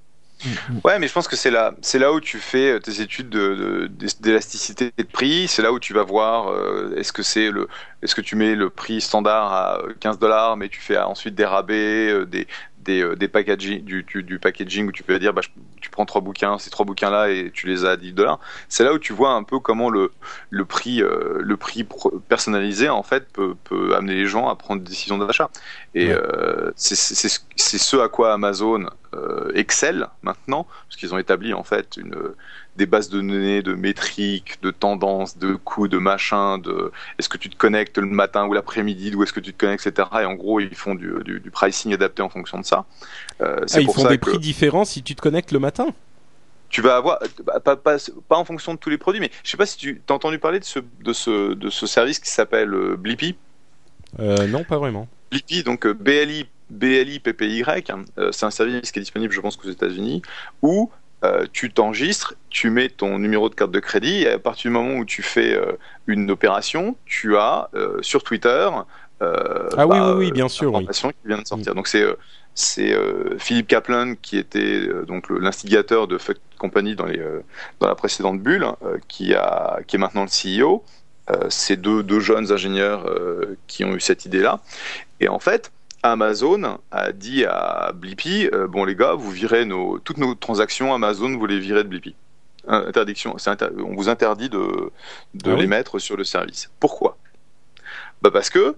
[0.84, 3.30] Ouais, mais je pense que c'est là, c'est là où tu fais euh, tes études
[3.30, 5.48] de, d'élasticité de, de, prix.
[5.48, 7.68] C'est là où tu vas voir euh, est-ce que c'est le,
[8.02, 11.46] est-ce que tu mets le prix standard à 15 dollars, mais tu fais ensuite des
[11.46, 12.48] rabais, euh, des,
[12.86, 15.42] des, euh, des packaging, du, du, du, packaging où tu peux dire bah,
[15.82, 18.40] tu prends trois bouquins, ces trois bouquins là et tu les as à 10 dollars.
[18.70, 20.12] C'est là où tu vois un peu comment le,
[20.52, 21.86] le prix, euh, le prix
[22.30, 25.50] personnalisé en fait peut, peut amener les gens à prendre des décisions d'achat.
[25.96, 26.14] Et ouais.
[26.14, 31.98] euh, c'est ce à quoi Amazon euh, excelle maintenant, parce qu'ils ont établi en fait
[31.98, 32.16] une
[32.76, 37.38] des bases de données, de métriques, de tendances, de coûts, de machin, de est-ce que
[37.38, 40.10] tu te connectes le matin ou l'après-midi, d'où est-ce que tu te connectes, etc.
[40.22, 42.86] Et en gros, ils font du, du, du pricing adapté en fonction de ça.
[43.42, 44.30] Euh, ah, ils font des que...
[44.30, 45.88] prix différents si tu te connectes le matin
[46.70, 47.98] tu vas avoir bah, pas, pas,
[48.28, 50.40] pas, en fonction de tous les produits, mais je sais pas si tu as entendu
[50.40, 53.36] parler de ce, de ce, de ce service qui s'appelle euh, Blippi.
[54.20, 55.08] Euh, non, pas vraiment.
[55.32, 59.56] Blippi, donc BLI, BLI PPY, hein, euh, c'est un service qui est disponible, je pense,
[59.58, 60.22] qu'aux États-Unis,
[60.62, 60.92] où
[61.26, 64.78] euh, tu t'enregistres, tu mets ton numéro de carte de crédit, et à partir du
[64.78, 65.78] moment où tu fais euh,
[66.08, 68.70] une opération, tu as euh, sur Twitter
[69.22, 70.86] ah bah, oui, oui, oui, bien sûr, oui.
[70.86, 71.72] qui vient de sortir.
[71.72, 71.76] Mm.
[71.76, 72.06] Donc c'est
[72.54, 72.96] c'est
[73.40, 77.20] Philippe Kaplan qui était donc l'instigateur de Fuck Company dans les
[77.80, 78.68] dans la précédente bulle,
[79.08, 80.84] qui a qui est maintenant le CEO.
[81.50, 83.10] ces deux, deux, jeunes ingénieurs
[83.68, 84.60] qui ont eu cette idée-là.
[85.22, 85.72] Et en fait,
[86.12, 91.38] Amazon a dit à Blippi, bon les gars, vous virez nos, toutes nos transactions Amazon,
[91.38, 92.16] vous les virez de Blippi.
[92.68, 93.36] Interdiction,
[93.78, 94.92] on vous interdit de,
[95.34, 96.72] de ah les mettre sur le service.
[96.80, 97.18] Pourquoi?
[98.22, 98.76] Bah Parce que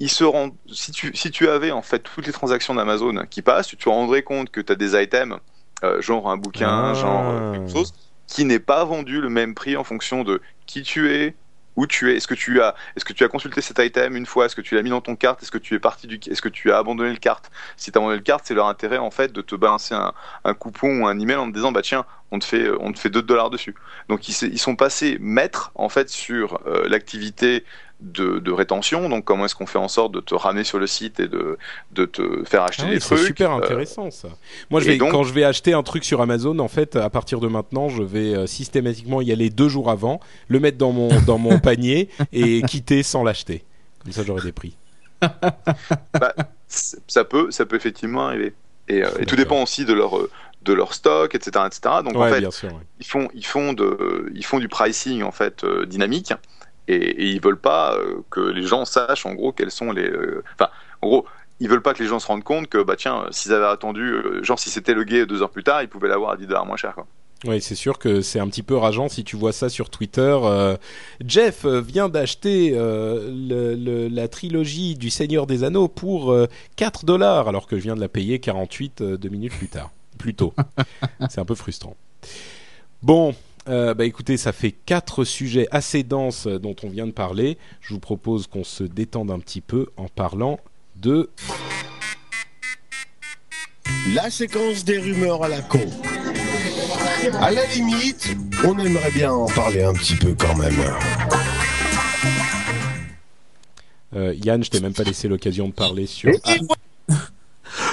[0.00, 0.24] se
[0.72, 3.88] si, tu, si tu avais en fait toutes les transactions d'Amazon qui passent, tu te
[3.88, 5.38] rendrais compte que tu as des items,
[5.82, 6.94] euh, genre un bouquin, ah.
[6.94, 7.94] genre euh, quelque chose,
[8.26, 11.34] qui n'est pas vendu le même prix en fonction de qui tu es,
[11.76, 14.26] où tu es, est-ce que tu as, est-ce que tu as consulté cet item une
[14.26, 16.20] fois, est-ce que tu l'as mis dans ton carte, est-ce que tu es parti du,
[16.26, 17.50] est-ce que tu as abandonné le carte?
[17.76, 20.54] Si tu as abandonné le carte, c'est leur intérêt en fait de te balancer un,
[20.54, 23.10] coupon ou un email en te disant bah tiens, on te fait, on te fait
[23.10, 23.74] 2 dollars dessus.
[24.08, 27.64] Donc ils, ils, sont passés maîtres en fait sur euh, l'activité
[28.04, 29.08] de, rétention.
[29.08, 31.58] Donc, comment est-ce qu'on fait en sorte de te ramener sur le site et de,
[31.92, 34.28] de te faire acheter ah des trucs C'est super euh, intéressant ça.
[34.70, 37.40] Moi, je vais, quand je vais acheter un truc sur Amazon, en fait, à partir
[37.40, 41.08] de maintenant, je vais euh, systématiquement y aller deux jours avant, le mettre dans mon,
[41.22, 43.64] dans mon panier et quitter sans l'acheter.
[44.02, 44.76] Comme ça, j'aurai des prix.
[46.12, 46.34] Bah,
[46.68, 48.52] ça peut, ça peut effectivement arriver.
[48.88, 50.18] Et, euh, et tout dépend aussi de leur
[50.62, 51.96] de leur stock, etc., etc.
[52.04, 52.44] Donc en fait,
[52.98, 56.32] ils font ils font de ils font du pricing en fait dynamique
[56.88, 60.08] et, et, ils veulent pas euh, que les gens sachent en gros quels sont les.
[60.08, 60.70] Euh, enfin,
[61.02, 61.26] en gros,
[61.60, 64.02] ils veulent pas que les gens se rendent compte que bah tiens, s'ils avaient attendu,
[64.02, 66.46] euh, genre si c'était le gay deux heures plus tard, ils pouvaient l'avoir à 10
[66.46, 67.06] dollars moins cher quoi.
[67.46, 70.38] Oui, c'est sûr que c'est un petit peu rageant si tu vois ça sur Twitter.
[71.22, 76.34] Jeff vient d'acheter le, la trilogie du Seigneur des Anneaux pour
[76.76, 80.32] 4 dollars, alors que je viens de la payer 48 deux minutes plus tard, plus
[80.32, 80.54] tôt.
[81.28, 81.96] c'est un peu frustrant.
[83.02, 83.34] Bon,
[83.68, 87.58] euh, bah écoutez, ça fait quatre sujets assez denses dont on vient de parler.
[87.80, 90.60] Je vous propose qu'on se détende un petit peu en parlant
[90.96, 91.30] de
[94.14, 95.80] la séquence des rumeurs à la con.
[97.40, 100.76] À la limite, on aimerait bien en parler un petit peu quand même.
[104.14, 106.32] Euh, Yann, je t'ai même pas laissé l'occasion de parler sur.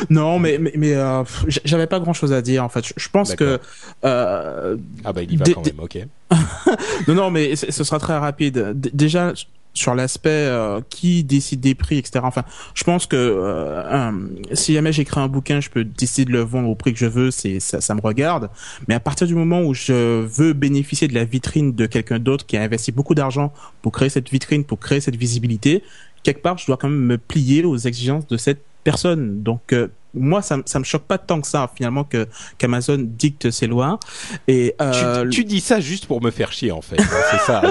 [0.09, 1.23] Non, mais mais, mais euh,
[1.65, 2.85] j'avais pas grand chose à dire en fait.
[2.95, 3.59] Je, pense que
[4.05, 5.99] euh, ah bah il y va quand même, ok.
[7.07, 8.73] non non, mais ce sera très rapide.
[8.75, 9.33] déjà
[9.73, 12.19] sur l'aspect euh, qui décide des prix, etc.
[12.23, 12.43] Enfin,
[12.73, 14.11] je pense que euh,
[14.53, 17.05] si jamais j'écris un bouquin, je peux décider de le vendre au prix que je
[17.05, 18.49] veux, c'est ça, ça me regarde.
[18.87, 22.45] Mais à partir du moment où je veux bénéficier de la vitrine de quelqu'un d'autre
[22.45, 25.83] qui a investi beaucoup d'argent pour créer cette vitrine, pour créer cette visibilité,
[26.23, 29.43] quelque part, je dois quand même me plier aux exigences de cette personne.
[29.43, 32.27] Donc euh, moi, ça, ça me choque pas tant que ça finalement que
[32.57, 33.99] qu'Amazon dicte ses lois.
[34.47, 36.97] Et euh, tu, dis ça juste pour me faire chier en fait.
[36.99, 37.61] C'est ça.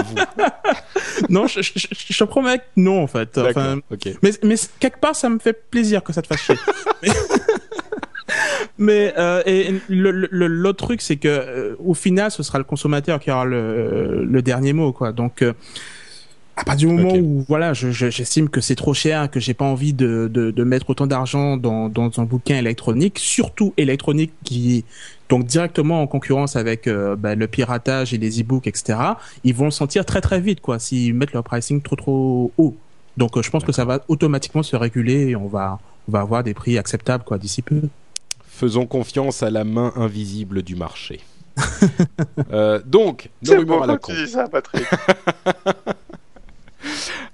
[1.29, 3.37] non, je, je, je, te promets que non en fait.
[3.37, 3.79] Enfin,
[4.21, 6.55] mais, mais quelque part, ça me fait plaisir que ça te fasse chier.
[8.77, 13.31] mais euh, et l'autre truc, c'est que euh, au final, ce sera le consommateur qui
[13.31, 15.11] aura le, le dernier mot, quoi.
[15.11, 15.53] Donc euh,
[16.61, 19.93] à partir du moment où voilà, j'estime que c'est trop cher, que j'ai pas envie
[19.93, 24.83] de, de, de mettre autant d'argent dans, dans un bouquin électronique, surtout électronique qui est
[25.27, 28.99] donc directement en concurrence avec euh, bah, le piratage et les e-books, etc.
[29.43, 32.75] Ils vont le sentir très très vite quoi s'ils mettent leur pricing trop trop haut.
[33.17, 36.19] Donc euh, je pense que ça va automatiquement se réguler et on va on va
[36.19, 37.81] avoir des prix acceptables quoi d'ici peu.
[38.45, 41.21] Faisons confiance à la main invisible du marché.
[42.51, 44.13] euh, donc, nos rumeurs à la con.
[44.27, 44.85] ça, Patrick.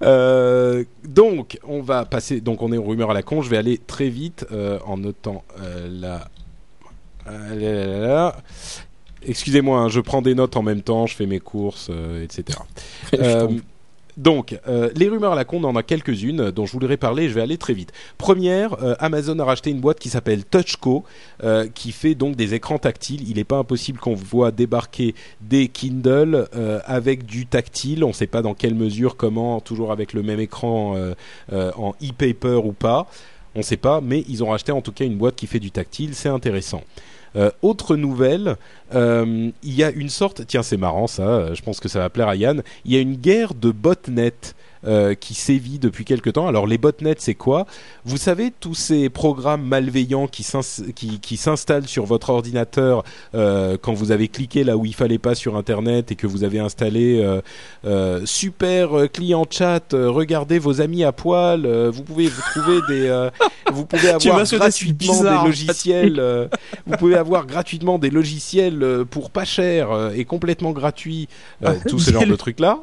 [0.02, 2.41] Euh, donc, on va passer.
[2.41, 3.41] Donc, on est en rumeur à la con.
[3.41, 6.30] Je vais aller très vite euh, en notant euh, la.
[9.24, 11.91] Excusez-moi, hein, je prends des notes en même temps, je fais mes courses,
[12.24, 12.60] etc.
[14.18, 17.30] Donc, euh, les rumeurs à la con, on en a quelques-unes dont je voudrais parler.
[17.30, 17.94] Je vais aller très vite.
[18.18, 21.03] Première, euh, Amazon a racheté une boîte qui s'appelle TouchCo,
[21.44, 23.30] euh, qui fait donc des écrans tactiles.
[23.30, 26.48] Il n'est pas impossible qu'on voit débarquer des Kindle
[26.85, 28.03] avec du tactile.
[28.03, 30.95] On ne sait pas dans quelle mesure, comment, toujours avec le même écran
[31.52, 33.07] en e-paper ou pas.
[33.56, 35.60] On ne sait pas, mais ils ont racheté en tout cas une boîte qui fait
[35.60, 36.15] du tactile.
[36.15, 36.84] C'est intéressant.
[37.38, 38.57] Euh, autre nouvelle,
[38.95, 42.09] euh, il y a une sorte, tiens c'est marrant ça, je pense que ça va
[42.09, 44.34] plaire à Yann, il y a une guerre de botnet
[44.86, 46.48] euh, qui sévit depuis quelque temps.
[46.48, 47.66] Alors les botnets, c'est quoi?
[48.06, 54.28] Vous savez tous ces programmes malveillants qui s'installent sur votre ordinateur euh, quand vous avez
[54.28, 57.26] cliqué là où il fallait pas sur Internet et que vous avez installé
[57.86, 59.94] euh, super client chat.
[59.94, 61.66] regardez vos amis à poil.
[61.90, 63.30] vous pouvez vous trouver des,
[63.72, 66.49] vous pouvez avoir gratuitement des logiciels.
[66.86, 71.28] vous pouvez avoir gratuitement des logiciels pour pas cher et complètement gratuits.
[71.88, 72.80] tout ce genre de trucs là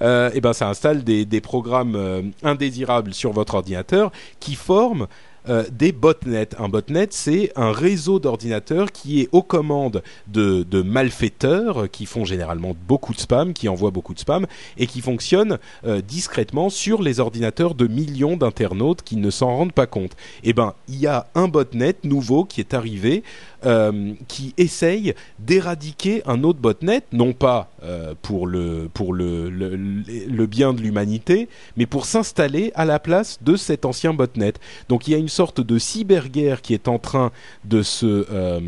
[0.00, 5.06] euh, et ben ça installe des, programmes euh, indésirables sur votre ordinateur qui forment
[5.48, 6.50] euh, des botnets.
[6.56, 12.76] Un botnet, c'est un réseau d'ordinateurs qui est aux commandes de, malfaiteurs qui font généralement
[12.86, 14.46] beaucoup de spam, qui envoient beaucoup de spam
[14.78, 15.58] et qui fonctionnent
[16.06, 20.12] discrètement sur les ordinateurs de millions d'internautes qui ne s'en rendent pas compte.
[20.44, 23.24] Eh ben, il y a un botnet nouveau qui est arrivé
[23.64, 30.46] euh, qui essaye d'éradiquer un autre botnet, non pas euh, pour le pour le, le,
[30.46, 34.54] bien de l'humanité, mais pour s'installer à la place de cet ancien botnet.
[34.88, 37.30] Donc il y a une sorte de cyberguerre qui est en train
[37.64, 38.60] de se euh,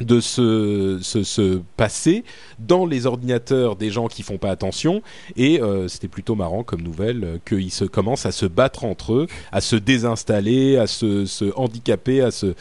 [0.00, 2.24] de se, se, se, passer
[2.58, 5.02] dans les ordinateurs des gens qui font pas attention
[5.36, 9.60] et c'était plutôt marrant comme nouvelle qu'ils se commencent à se battre entre eux, à
[9.60, 12.56] se désinstaller, à se, se handicaper, à se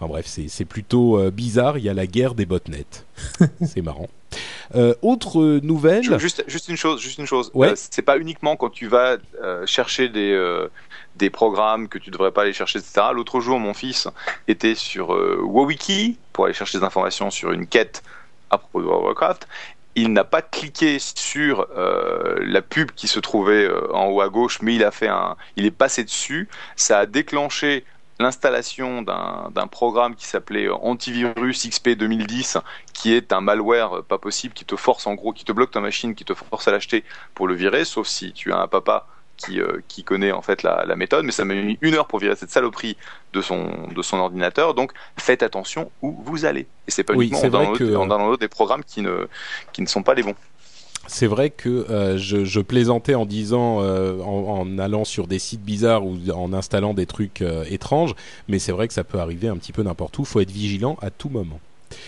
[0.00, 1.76] Enfin bref, c'est plutôt euh, bizarre.
[1.76, 3.04] Il y a la guerre des botnets.
[3.66, 4.08] c'est marrant.
[4.74, 6.18] Euh, autre nouvelle.
[6.18, 7.50] Juste, juste une chose, juste une chose.
[7.52, 7.72] Ouais.
[7.72, 10.68] Euh, c'est pas uniquement quand tu vas euh, chercher des euh,
[11.16, 13.08] des programmes que tu devrais pas aller chercher, etc.
[13.12, 14.08] L'autre jour, mon fils
[14.48, 18.02] était sur Wowiki pour aller chercher des informations sur une quête
[18.48, 19.48] à propos de World of Warcraft.
[19.96, 24.76] Il n'a pas cliqué sur la pub qui se trouvait en haut à gauche, mais
[24.76, 26.48] il a fait un, il est passé dessus.
[26.76, 27.84] Ça a déclenché
[28.20, 32.58] l'installation d'un programme qui s'appelait Antivirus XP 2010,
[32.92, 35.80] qui est un malware pas possible, qui te force en gros, qui te bloque ta
[35.80, 39.06] machine, qui te force à l'acheter pour le virer, sauf si tu as un papa
[39.36, 42.06] qui, euh, qui connaît en fait la, la méthode, mais ça m'a mis une heure
[42.06, 42.98] pour virer cette saloperie
[43.32, 46.66] de son, de son ordinateur, donc faites attention où vous allez.
[46.86, 49.28] Et c'est pas Oui, uniquement en download, que- en download des programmes qui ne,
[49.72, 50.34] qui ne sont pas les bons.
[51.06, 55.38] C'est vrai que euh, je, je plaisantais en disant, euh, en, en allant sur des
[55.38, 58.14] sites bizarres ou en installant des trucs euh, étranges,
[58.48, 60.24] mais c'est vrai que ça peut arriver un petit peu n'importe où.
[60.24, 61.58] Faut être vigilant à tout moment.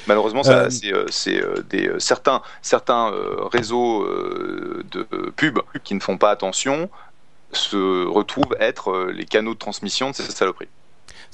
[0.07, 3.11] Malheureusement, ça, c'est des certains certains
[3.51, 5.03] réseaux de
[5.35, 6.89] pubs qui ne font pas attention
[7.53, 10.69] se retrouvent être les canaux de transmission de ces saloperies.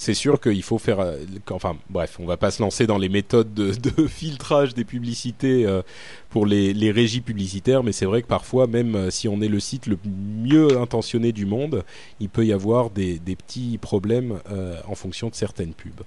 [0.00, 1.00] C'est sûr qu'il faut faire.
[1.00, 1.16] euh,
[1.50, 5.82] enfin, bref, on va pas se lancer dans les méthodes de, filtrage des publicités euh,
[6.30, 9.58] pour les, régies publicitaires, mais c'est vrai que parfois, même euh, si on est le
[9.58, 11.82] site le mieux intentionné du monde,
[12.20, 14.38] il peut y avoir des, petits problèmes
[14.86, 16.04] en fonction de certaines pubs.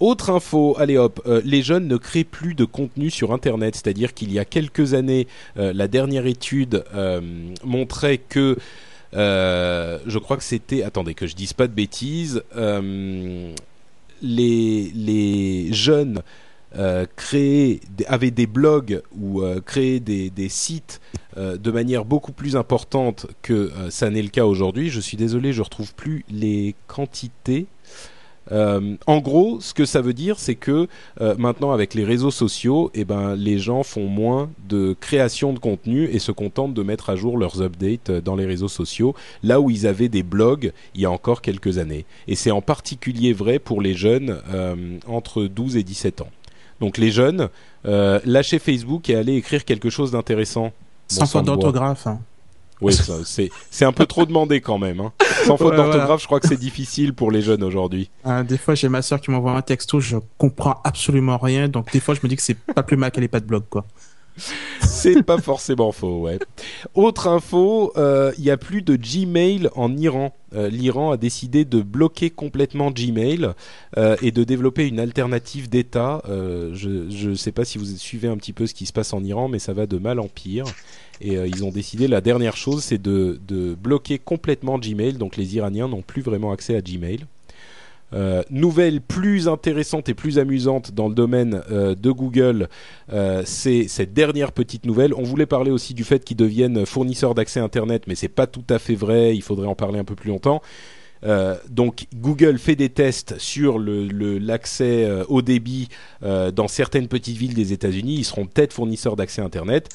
[0.00, 4.32] Autre info, allez hop, les jeunes ne créent plus de contenu sur Internet, c'est-à-dire qu'il
[4.32, 6.84] y a quelques années, la dernière étude
[7.64, 8.56] montrait que
[9.12, 13.52] je crois que c'était, attendez que je dise pas de bêtises, euh,
[14.22, 16.22] les, jeunes
[16.76, 17.06] euh,
[18.06, 21.00] avaient des blogs ou euh, créaient des, sites
[21.36, 24.90] euh, de manière beaucoup plus importante que euh, ça n'est le cas aujourd'hui.
[24.90, 27.66] Je suis désolé, je retrouve plus les quantités.
[28.52, 30.88] Euh, en gros, ce que ça veut dire, c'est que
[31.20, 35.58] euh, maintenant, avec les réseaux sociaux, eh ben, les gens font moins de création de
[35.58, 39.14] contenu et se contentent de mettre à jour leurs updates euh, dans les réseaux sociaux,
[39.42, 42.04] là où ils avaient des blogs il y a encore quelques années.
[42.26, 46.30] Et c'est en particulier vrai pour les jeunes euh, entre 12 et 17 ans.
[46.80, 47.48] Donc les jeunes,
[47.84, 50.72] lâchez Facebook et allez écrire quelque chose d'intéressant.
[51.08, 52.06] Sans faute d'orthographe.
[52.06, 52.20] hein.
[52.80, 52.94] Oui,
[53.70, 55.00] c'est un peu trop demandé quand même.
[55.00, 55.12] Hein.
[55.46, 56.16] Sans faute Ouais, d'orthographe, voilà.
[56.18, 58.10] je crois que c'est difficile pour les jeunes aujourd'hui.
[58.26, 61.90] Euh, des fois, j'ai ma soeur qui m'envoie un texto, je comprends absolument rien, donc
[61.92, 63.64] des fois, je me dis que c'est pas plus mal qu'elle ait pas de blog,
[63.68, 63.84] quoi.
[64.80, 66.38] C'est pas forcément faux, ouais.
[66.94, 70.34] Autre info, euh, il y a plus de Gmail en Iran.
[70.54, 73.50] Euh, L'Iran a décidé de bloquer complètement Gmail
[73.96, 76.22] euh, et de développer une alternative d'État.
[76.28, 79.12] Euh, je ne sais pas si vous suivez un petit peu ce qui se passe
[79.12, 80.64] en Iran, mais ça va de mal en pire.
[81.20, 83.38] Et euh, ils ont décidé, la dernière chose, c'est de
[83.80, 85.14] bloquer complètement Gmail.
[85.14, 87.26] Donc les Iraniens n'ont plus vraiment accès à Gmail.
[88.14, 92.68] Euh, nouvelle plus intéressante et plus amusante dans le domaine euh, de Google,
[93.12, 95.12] euh, c'est cette dernière petite nouvelle.
[95.12, 98.64] On voulait parler aussi du fait qu'ils deviennent fournisseurs d'accès Internet, mais c'est pas tout
[98.70, 99.36] à fait vrai.
[99.36, 100.62] Il faudrait en parler un peu plus longtemps.
[101.68, 105.88] Donc Google fait des tests sur l'accès au débit
[106.22, 108.18] dans certaines petites villes des États-Unis.
[108.18, 109.88] Ils seront peut-être fournisseurs d'accès Internet.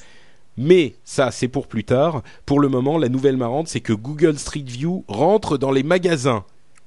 [0.58, 2.24] Mais ça, c'est pour plus tard.
[2.46, 6.44] Pour le moment, la nouvelle marrante, c'est que Google Street View rentre dans les magasins.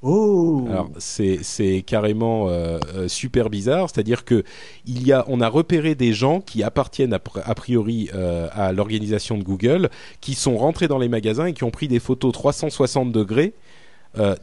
[0.08, 4.44] Oh Alors c'est carrément euh, euh, super bizarre, c'est-à-dire que
[4.86, 8.46] il y a on a repéré des gens qui appartiennent a, pr- a priori euh,
[8.52, 11.98] à l'organisation de Google, qui sont rentrés dans les magasins et qui ont pris des
[11.98, 13.54] photos 360 degrés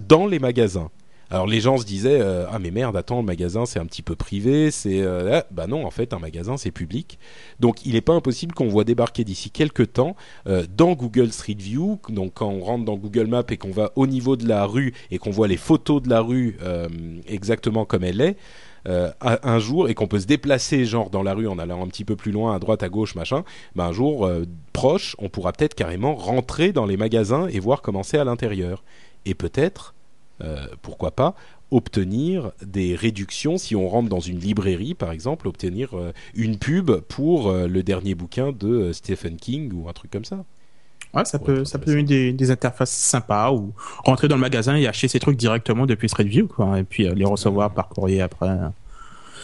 [0.07, 0.91] dans les magasins.
[1.33, 4.03] Alors les gens se disaient euh, ah mais merde attends le magasin c'est un petit
[4.03, 7.17] peu privé c'est euh, ah, bah non en fait un magasin c'est public.
[7.59, 10.15] Donc il n'est pas impossible qu'on voit débarquer d'ici quelques temps
[10.45, 13.91] euh, dans Google Street View donc quand on rentre dans Google Maps et qu'on va
[13.95, 16.55] au niveau de la rue et qu'on voit les photos de la rue
[17.25, 18.37] exactement comme elle est
[18.85, 22.05] un jour et qu'on peut se déplacer genre dans la rue en allant un petit
[22.05, 23.43] peu plus loin à droite à gauche machin
[23.75, 24.29] ben un jour
[24.71, 28.83] proche on pourra peut-être carrément rentrer dans les magasins et voir comment c'est à l'intérieur.
[29.25, 29.95] Et peut-être,
[30.81, 31.35] pourquoi pas,
[31.71, 35.91] obtenir des réductions si on rentre dans une librairie, par exemple, obtenir
[36.33, 40.43] une pub pour le dernier bouquin de Stephen King ou un truc comme ça.
[41.13, 44.75] Ouais, ça peut, ça peut donner des, des, interfaces sympas ou rentrer dans le magasin
[44.75, 48.49] et acheter ces trucs directement depuis Street quoi, et puis les recevoir par courrier après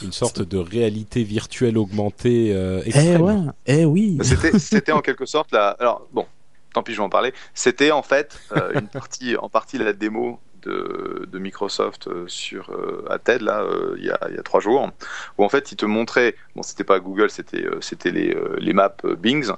[0.02, 3.54] une sorte de réalité virtuelle augmentée euh, extrême.
[3.68, 4.18] Eh ouais, eh oui.
[4.58, 5.70] C'était en quelque sorte la.
[5.72, 6.26] Alors bon,
[6.74, 7.34] tant pis, je vais en parler.
[7.54, 13.06] C'était en fait euh, une partie, en partie la démo de, Microsoft euh, sur euh,
[13.10, 13.66] à TED là
[13.98, 14.90] il y, a, y, a, trois jours
[15.38, 18.98] où en fait ils te montraient bon c'était pas Google c'était c'était les, les maps
[19.18, 19.52] Bings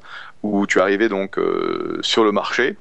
[0.43, 1.39] où tu arrivais donc
[2.01, 2.77] sur le marché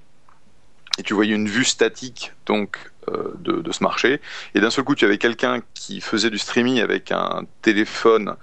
[0.98, 4.20] et tu voyais une vue statique donc euh, de, ce marché.
[4.54, 8.34] Et d'un seul coup, tu avais quelqu'un qui faisait du streaming avec un téléphone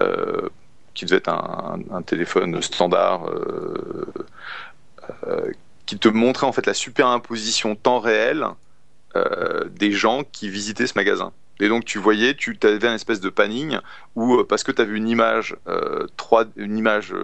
[0.00, 0.48] euh,
[0.94, 3.28] qui devait être un, téléphone standard.
[3.28, 4.06] Euh,
[5.86, 8.46] qui te montrait en fait la superimposition temps réel
[9.14, 11.32] des gens qui visitaient ce magasin.
[11.58, 13.78] Et donc tu voyais, tu avais un espèce de panning
[14.16, 15.56] où parce que tu avais une image
[16.16, 17.14] 3, une image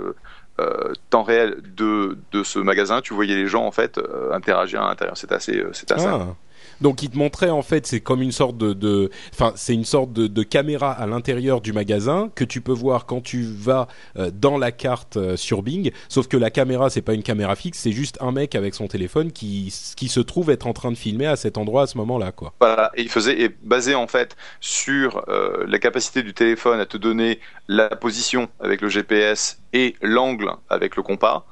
[1.10, 4.00] temps réel de, de ce magasin, tu voyais les gens en fait
[4.32, 5.16] interagir à l'intérieur.
[5.16, 6.06] C'est assez, c'est assez.
[6.06, 6.34] Ah.
[6.80, 10.12] Donc il te montrait en fait, c'est comme une sorte de, enfin c'est une sorte
[10.12, 14.58] de, caméra à l'intérieur du magasin que tu peux voir quand tu vas euh, dans
[14.58, 15.90] la carte euh, sur Bing.
[16.08, 18.86] Sauf que la caméra c'est pas une caméra fixe, c'est juste un mec avec son
[18.86, 21.96] téléphone qui qui se trouve être en train de filmer à cet endroit à ce
[21.98, 22.52] moment-là quoi.
[22.60, 26.86] Voilà, et il faisait et basé en fait sur euh, la capacité du téléphone à
[26.86, 31.46] te donner la position avec le GPS et l'angle avec le compas.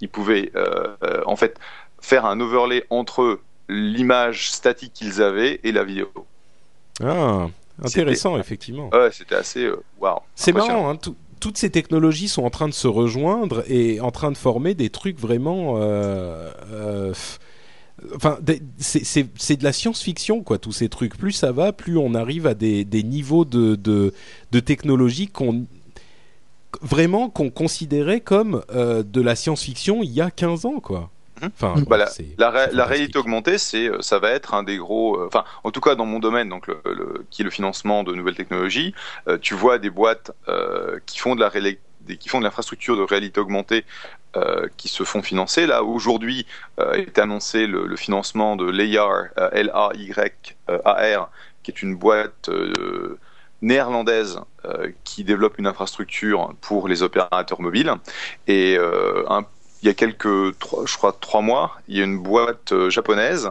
[0.00, 0.52] Il pouvait
[1.24, 1.58] en fait
[2.02, 6.10] faire un overlay entre l'image statique qu'ils avaient et la vidéo.
[7.02, 7.48] Ah,
[7.82, 8.90] intéressant, effectivement.
[8.92, 9.64] Ouais, c'était assez.
[9.64, 10.18] Euh, waouh.
[10.34, 10.98] C'est marrant, hein,
[11.40, 14.90] toutes ces technologies sont en train de se rejoindre et en train de former des
[14.90, 15.74] trucs vraiment.
[15.76, 17.14] Euh, euh,
[18.14, 18.38] enfin,
[18.78, 21.16] c'est de la science-fiction, quoi, tous ces trucs.
[21.16, 24.14] Plus ça va, plus on arrive à des, des niveaux de, de,
[24.52, 25.66] de technologie qu'on
[26.82, 31.10] vraiment qu'on considérait comme de la science-fiction il y a 15 ans, quoi.
[31.42, 31.50] Mhm.
[31.54, 32.06] Enfin, bah,
[32.38, 35.80] la, réalité augmentée, c'est, euh, ça va être un des gros, euh, enfin, en tout
[35.80, 38.94] cas dans mon domaine, donc le, qui est le financement de nouvelles technologies,
[39.28, 40.32] euh, tu vois des boîtes
[41.06, 41.50] qui font de la
[42.18, 43.84] qui font de l'infrastructure de réalité augmentée
[44.76, 45.66] qui se font financer.
[45.66, 46.46] Là, aujourd'hui,
[46.78, 51.30] est annoncé le, financement de l'AR, L-A-Y-A-R,
[51.62, 52.50] qui est une boîte
[53.62, 54.38] néerlandaise
[55.04, 57.92] qui développe une infrastructure pour les opérateurs mobiles.
[58.46, 58.78] Et
[59.28, 59.44] un
[59.82, 63.50] il y a quelques, je crois, trois mois, il y a une boîte euh, japonaise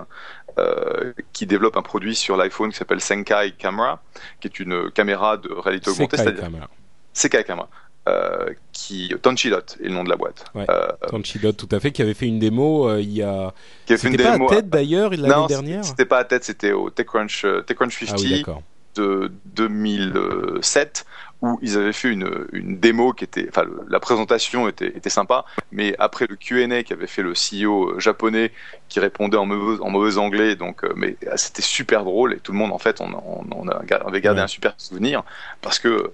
[0.58, 4.02] euh, qui développe un produit sur l'iPhone qui s'appelle Senkai Camera,
[4.40, 6.18] qui est une caméra de réalité augmentée.
[6.18, 6.70] Senkai Camera.
[7.14, 7.70] Senkai Camera.
[8.08, 10.46] Euh, qui Tonchidot est le nom de la boîte.
[10.54, 10.68] Ouais,
[11.08, 13.52] Tonchidot, tout à fait, qui avait fait une démo il y a.
[13.88, 14.46] Qui avait fait une démo.
[14.46, 15.84] pas à tête d'ailleurs l'année dernière.
[15.84, 18.60] C'était pas à tête, c'était au TechCrunch, TechCrunch 50 ah
[18.96, 21.06] de 2007
[21.42, 25.46] où ils avaient fait une, une démo qui était, enfin, la présentation était, était sympa,
[25.72, 28.52] mais après le Q&A qu'avait fait le CEO japonais
[28.90, 32.40] qui répondait en mauvais, en mauvais anglais, donc, euh, mais ah, c'était super drôle et
[32.40, 33.10] tout le monde en fait, on,
[33.52, 35.24] on, avait gardé un super souvenir
[35.62, 36.12] parce que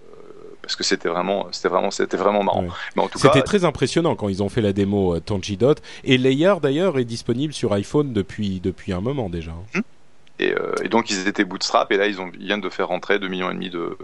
[0.62, 2.66] parce que c'était vraiment, c'était vraiment, c'était vraiment marrant.
[2.96, 6.20] Mais en tout c'était très impressionnant quand ils ont fait la démo euh, Dot et
[6.20, 9.54] Layer d'ailleurs est disponible sur iPhone depuis depuis un moment déjà.
[9.76, 9.82] Hum
[10.42, 13.28] euh, et, donc ils étaient bootstrap et là ils, ont, viennent de faire rentrer 2
[13.28, 13.98] millions et demi de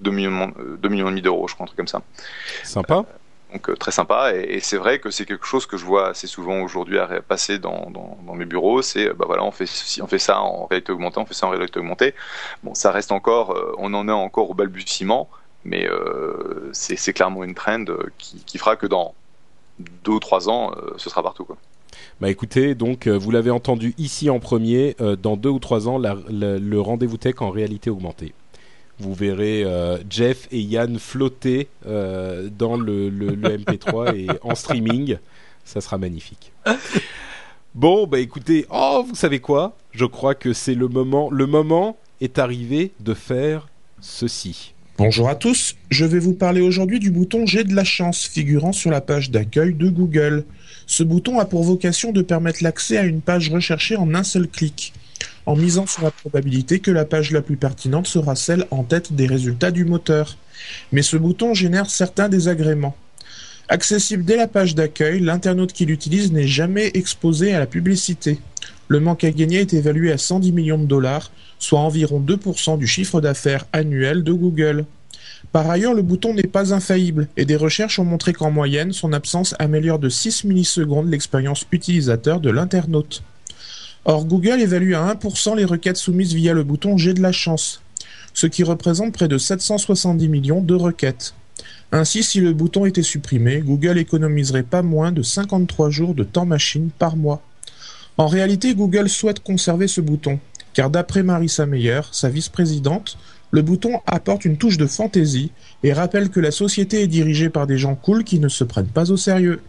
[0.00, 2.02] 2 millions, 2 millions et demi d'euros, je crois un truc comme ça.
[2.62, 2.94] Sympa.
[2.94, 3.02] Euh,
[3.52, 6.26] donc euh, très sympa et, c'est vrai que c'est quelque chose que je vois assez
[6.26, 8.82] souvent aujourd'hui à passer dans, dans, mes bureaux.
[8.82, 11.50] C'est bah voilà on fait on fait ça en réalité augmentée, on fait ça en
[11.50, 12.14] réalité augmentée.
[12.64, 15.28] Bon ça reste encore, on en est encore au balbutiement,
[15.64, 15.88] mais
[16.72, 17.84] c'est clairement une trend
[18.18, 19.14] qui, qui, fera que dans
[19.78, 21.56] deux ou trois ans ce sera partout quoi.
[22.20, 25.88] Bah écoutez, donc euh, vous l'avez entendu ici en premier, euh, dans deux ou trois
[25.88, 28.32] ans, le rendez-vous tech en réalité augmentée.
[28.98, 35.18] Vous verrez euh, Jeff et Yann flotter dans le, MP3 et en streaming.
[35.64, 36.52] Ça sera magnifique.
[37.74, 39.76] Bon, bah écoutez, oh, vous savez quoi?
[39.90, 41.28] Je crois que c'est le moment.
[41.30, 43.68] Le moment est arrivé de faire
[44.00, 44.73] ceci.
[44.96, 48.70] Bonjour à tous, je vais vous parler aujourd'hui du bouton J'ai de la chance figurant
[48.70, 50.44] sur la page d'accueil de Google.
[50.86, 54.46] Ce bouton a pour vocation de permettre l'accès à une page recherchée en un seul
[54.46, 54.92] clic,
[55.46, 59.12] en misant sur la probabilité que la page la plus pertinente sera celle en tête
[59.12, 60.36] des résultats du moteur.
[60.92, 62.96] Mais ce bouton génère certains désagréments.
[63.68, 68.38] Accessible dès la page d'accueil, l'internaute qui l'utilise n'est jamais exposé à la publicité.
[68.86, 71.32] Le manque à gagner est évalué à 110 millions de dollars,
[71.64, 74.84] soit environ 2% du chiffre d'affaires annuel de Google.
[75.50, 79.14] Par ailleurs, le bouton n'est pas infaillible et des recherches ont montré qu'en moyenne, son
[79.14, 83.22] absence améliore de 6 millisecondes l'expérience utilisateur de l'internaute.
[84.04, 87.80] Or, Google évalue à 1% les requêtes soumises via le bouton J'ai de la chance,
[88.34, 91.34] ce qui représente près de 770 millions de requêtes.
[91.92, 96.44] Ainsi, si le bouton était supprimé, Google économiserait pas moins de 53 jours de temps
[96.44, 97.40] machine par mois.
[98.18, 100.38] En réalité, Google souhaite conserver ce bouton,
[100.74, 103.16] car d'après Marissa Meyer, sa vice-présidente,
[103.50, 105.52] le bouton apporte une touche de fantaisie
[105.84, 108.88] et rappelle que la société est dirigée par des gens cool qui ne se prennent
[108.88, 109.60] pas au sérieux.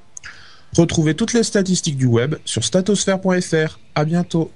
[0.75, 3.79] Retrouvez toutes les statistiques du web sur statosphère.fr.
[3.93, 4.51] À bientôt.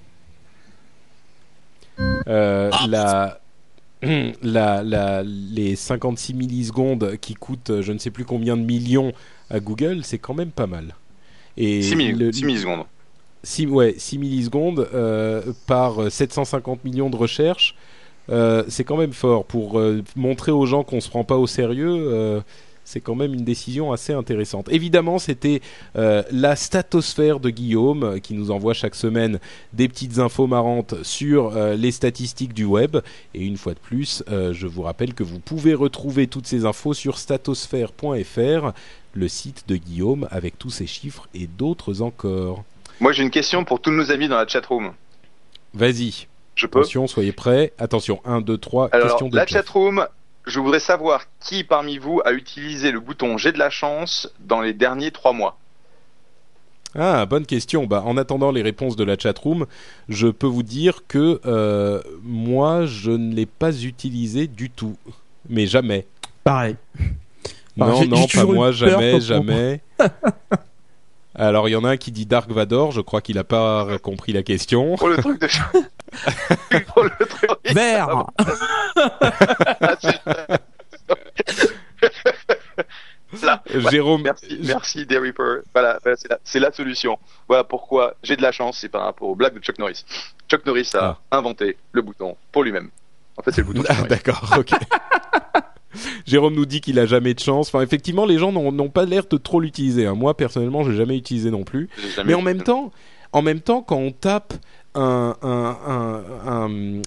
[2.28, 3.40] Euh, la,
[4.42, 9.14] la, la, les 56 millisecondes qui coûtent euh, je ne sais plus combien de millions
[9.50, 10.96] à Google, c'est quand même pas mal.
[11.58, 12.86] Et 6, millisecondes.
[13.44, 17.76] 6, ouais, 6 millisecondes euh, par 750 millions de recherches,
[18.30, 19.46] euh, c'est quand même fort.
[19.46, 22.42] Pour euh, montrer aux gens qu'on se prend pas au sérieux, euh,
[22.84, 24.68] c'est quand même une décision assez intéressante.
[24.72, 25.62] Évidemment, c'était
[25.94, 29.40] la statosphère de Guillaume qui nous envoie chaque semaine
[29.74, 32.98] des petites infos marrantes sur les statistiques du web.
[33.36, 36.96] Et une fois de plus, je vous rappelle que vous pouvez retrouver toutes ces infos
[36.96, 38.72] sur statosphère.fr,
[39.14, 42.64] le site de Guillaume avec tous ces chiffres et d'autres encore.
[43.00, 44.94] Moi, j'ai une question pour tous nos amis dans la chatroom.
[45.74, 46.28] Vas-y.
[46.62, 47.72] Attention, soyez prêts.
[47.78, 50.06] Attention, 1, 2, 3, Alors, question de La chatroom,
[50.46, 54.60] je voudrais savoir qui parmi vous a utilisé le bouton J'ai de la chance dans
[54.60, 55.58] les derniers 3 mois.
[56.96, 57.86] Ah, bonne question.
[57.86, 59.68] Bah, en attendant les réponses de la chatroom,
[60.10, 64.98] je peux vous dire que euh, moi, je ne l'ai pas utilisé du tout.
[65.48, 66.08] Mais jamais.
[66.44, 66.76] Pareil.
[67.78, 69.82] Non, non, pas moi, jamais, jamais.
[71.40, 73.98] Alors, il y en a un qui dit Dark Vador, je crois qu'il n'a pas
[74.00, 74.98] compris la question.
[75.00, 75.48] Oh, le truc de...
[76.98, 77.50] oh, le truc...
[77.74, 78.26] Vert
[83.90, 85.62] Jérôme, merci, merci des Reaper.
[85.74, 86.00] Voilà,
[86.44, 87.18] c'est la, solution.
[87.48, 90.04] Voilà pourquoi j'ai de la chance, c'est par rapport au blague de Chuck Norris.
[90.50, 91.38] Chuck Norris a ah.
[91.38, 92.90] inventé le bouton pour lui-même.
[93.38, 93.84] En fait, c'est le bouton.
[93.88, 94.72] Ah, d'accord, ok.
[96.26, 97.70] Jérôme nous dit qu'il a jamais de chance.
[97.70, 100.06] Enfin, effectivement, les gens n'ont pas l'air de trop l'utiliser.
[100.06, 100.16] Hein.
[100.16, 101.90] Moi, personnellement, je n'ai jamais utilisé non plus.
[102.26, 102.92] Mais en même temps,
[103.32, 104.54] en même temps, quand on tape
[104.96, 105.36] un,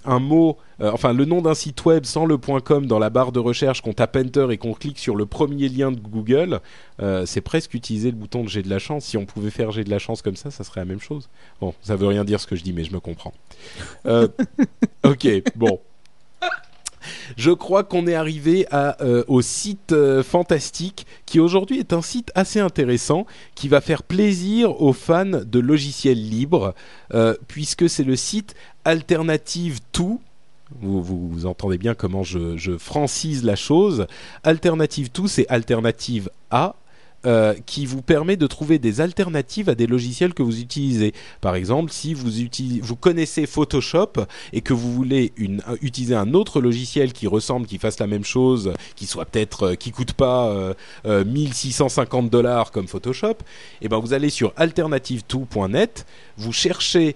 [0.04, 3.32] un, mot, euh, enfin le nom d'un site web sans le .com dans la barre
[3.32, 6.60] de recherche, qu'on tape Enter et qu'on clique sur le premier lien de Google,
[7.00, 9.04] euh, c'est presque utiliser le bouton de J'ai de la chance.
[9.04, 11.28] Si on pouvait faire J'ai de la chance comme ça, ça serait la même chose.
[11.60, 13.34] Bon, ça veut rien dire ce que je dis, mais je me comprends.
[14.06, 14.28] Euh,
[15.04, 15.80] ok, bon.
[17.37, 22.31] Je crois qu'on est arrivé euh, au site euh, fantastique qui aujourd'hui est un site
[22.35, 26.74] assez intéressant qui va faire plaisir aux fans de logiciels libres
[27.15, 28.55] euh, puisque c'est le site
[28.85, 30.20] Alternative To
[30.81, 34.07] vous, entendez bien comment je, je francise la chose.
[34.43, 36.77] Alternative To, c'est Alternative A,
[37.27, 41.12] euh, qui vous permet de trouver des alternatives à des logiciels que vous utilisez.
[41.40, 42.31] Par exemple, si vous,
[42.82, 44.12] vous connaissez Photoshop
[44.53, 48.24] et que vous voulez une, utiliser un autre logiciel qui ressemble, qui fasse la même
[48.24, 50.49] chose, qui soit peut-être, euh, qui coûte pas
[51.07, 53.36] euh, 1650 euh, dollars comme Photoshop, et
[53.82, 57.15] eh ben vous allez sur alternative2.net, vous cherchez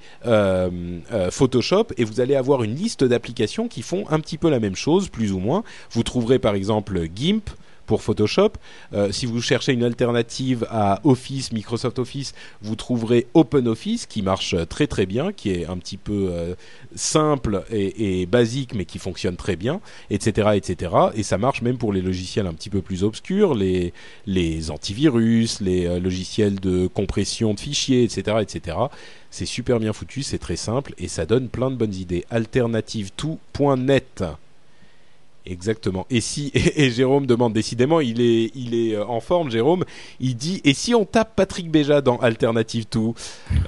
[1.30, 4.76] Photoshop et vous allez avoir une liste d'applications qui font un petit peu la même
[4.76, 5.64] chose, plus ou moins.
[5.90, 7.50] Vous trouverez par exemple GIMP
[7.86, 8.52] pour Photoshop.
[8.92, 14.54] Euh, si vous cherchez une alternative à Office, Microsoft Office, vous trouverez OpenOffice qui marche
[14.68, 16.54] très très bien, qui est un petit peu euh,
[16.94, 19.80] simple et, basique, mais qui fonctionne très bien,
[20.10, 20.92] etc., etc.
[21.14, 23.92] Et ça marche même pour les logiciels un petit peu plus obscurs, les,
[24.70, 28.76] antivirus, les euh, logiciels de compression de fichiers, etc., etc.
[29.30, 32.24] C'est super bien foutu, c'est très simple et ça donne plein de bonnes idées.
[32.30, 34.24] Alternative2.net.
[35.46, 36.06] Exactement.
[36.10, 39.84] Et si et, Jérôme demande décidément, il est il est euh, en forme, Jérôme.
[40.20, 43.00] Il dit et si on tape Patrick Béja dans Alternative 2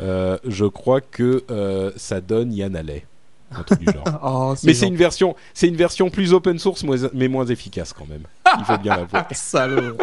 [0.01, 3.07] euh, Je crois que euh, ça donne Yann Allais.
[3.51, 4.05] Un truc du genre.
[4.23, 6.85] Oh, mais c'est une version, c'est une version plus open source,
[7.15, 8.25] mais moins efficace quand même.
[8.59, 9.21] Il faut bien l'avouer.
[9.33, 9.97] Salaud.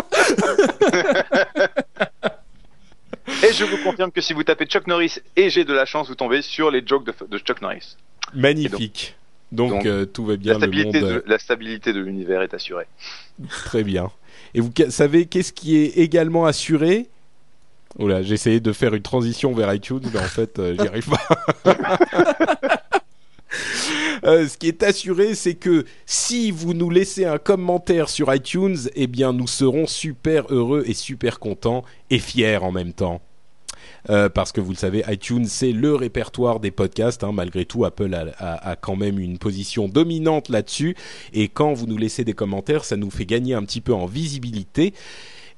[3.43, 6.07] et je vous confirme que si vous tapez Chuck Norris et j'ai de la chance,
[6.07, 7.97] vous tombez sur les jokes de, de Chuck Norris.
[8.33, 9.15] Magnifique.
[9.51, 10.53] Donc, euh, tout va bien.
[10.53, 11.15] La stabilité, le monde...
[11.15, 12.87] de, la stabilité de l'univers est assurée.
[13.49, 14.11] Très bien.
[14.53, 17.07] Et vous savez qu'est-ce qui est également assuré?
[17.97, 21.09] Oula, j'ai essayé de faire une transition vers iTunes, mais en fait, euh, j'y arrive
[21.09, 21.71] pas.
[24.23, 28.77] Euh, ce qui est assuré, c'est que si vous nous laissez un commentaire sur iTunes,
[28.95, 33.21] eh bien, nous serons super heureux et super contents et fiers en même temps.
[34.09, 37.23] Euh, parce que vous le savez, iTunes c'est le répertoire des podcasts.
[37.23, 37.31] Hein.
[37.31, 40.95] malgré tout, Apple a, quand même une position dominante là-dessus.
[41.33, 44.05] Et quand vous nous laissez des commentaires, ça nous fait gagner un petit peu en
[44.05, 44.93] visibilité.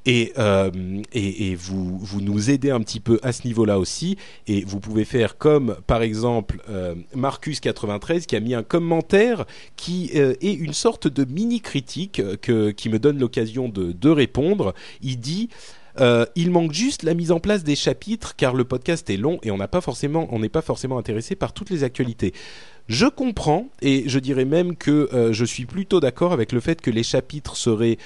[0.07, 0.71] Et, euh,
[1.11, 4.17] et, et, vous, vous nous aidez un petit peu à ce niveau-là aussi.
[4.47, 9.45] Et vous pouvez faire comme, par exemple, euh, Marcus93 qui a mis un commentaire
[9.75, 14.73] qui euh, est une sorte de mini-critique que, qui me donne l'occasion de, de répondre.
[15.01, 15.49] Il dit...
[15.99, 19.39] Euh, il manque juste la mise en place des chapitres car le podcast est long
[19.43, 22.33] et on n'est pas forcément intéressé par toutes les actualités.
[22.87, 26.81] Je comprends et je dirais même que euh, je suis plutôt d'accord avec le fait
[26.81, 27.97] que les chapitres seraient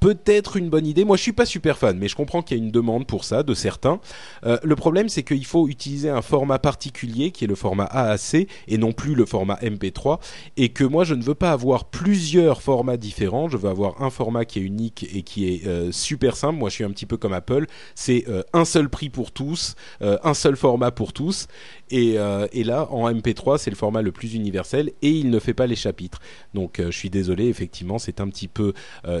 [0.00, 1.04] peut-être une bonne idée.
[1.04, 3.24] Moi, je suis pas super fan, mais je comprends qu'il y a une demande pour
[3.24, 4.00] ça de certains.
[4.46, 8.48] Euh, le problème, c'est qu'il faut utiliser un format particulier qui est le format AAC
[8.66, 10.18] et non plus le format MP3,
[10.56, 13.48] et que moi, je ne veux pas avoir plusieurs formats différents.
[13.48, 16.58] Je veux avoir un format qui est unique et qui est euh, super simple.
[16.58, 17.66] Moi, je suis un petit peu comme Apple.
[17.94, 21.46] C'est euh, un seul prix pour tous, un seul format pour tous.
[21.90, 25.66] Et, là, en MP3, c'est le format le plus universel et il ne fait pas
[25.66, 26.20] les chapitres.
[26.54, 28.72] Donc, je suis désolé, effectivement, c'est un petit peu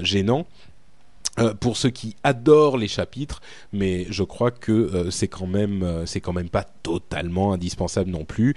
[0.02, 0.46] gênant.
[1.38, 3.40] Euh, pour ceux qui adorent les chapitres,
[3.72, 8.10] mais je crois que euh, c'est quand même euh, c'est quand même pas totalement indispensable
[8.10, 8.54] non plus.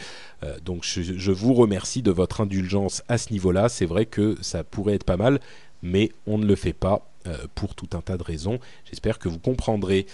[0.65, 3.69] donc je, vous remercie de votre indulgence à ce niveau-là.
[3.69, 5.39] C'est vrai que ça pourrait être pas mal,
[5.81, 7.12] mais on ne le fait pas
[7.55, 8.59] pour tout un tas de raisons.
[8.85, 10.05] J'espère que vous comprendrez.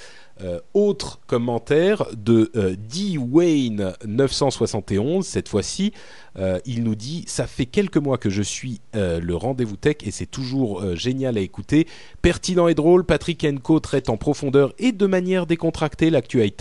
[0.42, 3.18] Euh, autre commentaire de euh, D.
[3.18, 5.92] Wayne 971 cette fois-ci
[6.38, 9.98] euh, il nous dit ça fait quelques mois que je suis euh, le rendez-vous tech
[10.04, 11.88] et c'est toujours euh, génial à écouter
[12.22, 16.56] pertinent et drôle Patrick Enco traite en profondeur et de manière décontractée l'actu high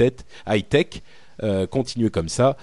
[1.70, 2.56] continuez comme ça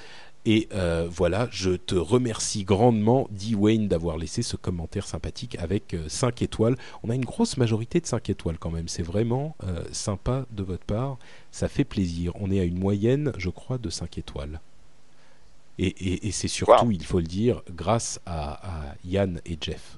[0.45, 3.55] et euh, voilà, je te remercie grandement, D.
[3.55, 6.77] Wayne, d'avoir laissé ce commentaire sympathique avec euh, 5 étoiles.
[7.01, 8.87] On a une grosse majorité de 5 étoiles quand même.
[8.87, 11.17] C'est vraiment euh, sympa de votre part.
[11.51, 12.31] Ça fait plaisir.
[12.35, 14.61] On est à une moyenne, je crois, de 5 étoiles.
[15.79, 16.91] Et, et, et c'est surtout, wow.
[16.91, 19.97] il faut le dire, grâce à, à Yann et Jeff.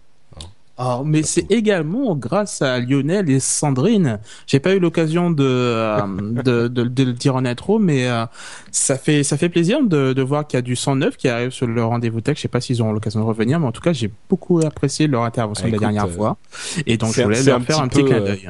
[0.80, 4.20] Oh, mais c'est également grâce à Lionel et Sandrine.
[4.46, 8.26] J'ai pas eu l'occasion de, euh, de, de, de, le dire en intro, mais euh,
[8.72, 11.50] ça fait ça fait plaisir de, de voir qu'il y a du 109 qui arrive
[11.50, 12.38] sur le rendez-vous tech.
[12.38, 15.08] Je sais pas s'ils auront l'occasion de revenir, mais en tout cas, j'ai beaucoup apprécié
[15.08, 16.38] leur intervention ah, de la dernière euh, fois,
[16.86, 18.48] et donc je voulais leur faire un petit, clin d'œil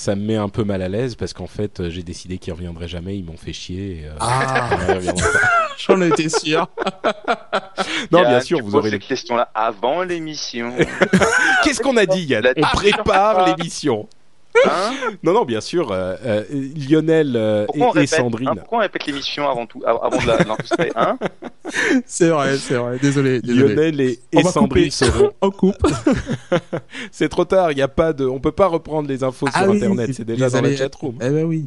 [0.00, 2.88] ça me met un peu mal à l'aise parce qu'en fait j'ai décidé qu'ils reviendraient
[2.88, 4.00] jamais, ils m'ont fait chier.
[4.00, 4.70] Et, euh, ah
[5.76, 6.68] J'en étais sûr.
[8.10, 10.72] non, bien sûr, vous aurez les questions là avant l'émission.
[11.62, 12.46] Qu'est-ce qu'on a dit, Yann?
[12.56, 14.08] On prépare l'émission.
[14.66, 15.90] Hein non, non, bien sûr.
[15.92, 16.44] Euh, euh,
[16.76, 18.48] Lionel euh, et, répète, et, Sandrine.
[18.48, 21.18] Hein, pourquoi on répète l'émission avant tout, avant de l'enregistrer hein
[22.06, 22.98] C'est vrai, c'est vrai.
[22.98, 23.74] Désolé, désolé.
[23.74, 25.76] Lionel et, et Sandrine seront en coupe.
[27.12, 27.72] c'est trop tard.
[27.72, 28.26] Il y a pas de.
[28.26, 30.10] On peut pas reprendre les infos ah sur oui, Internet.
[30.12, 31.16] C'est déjà dans la chatroom.
[31.20, 31.66] Eh ben oui.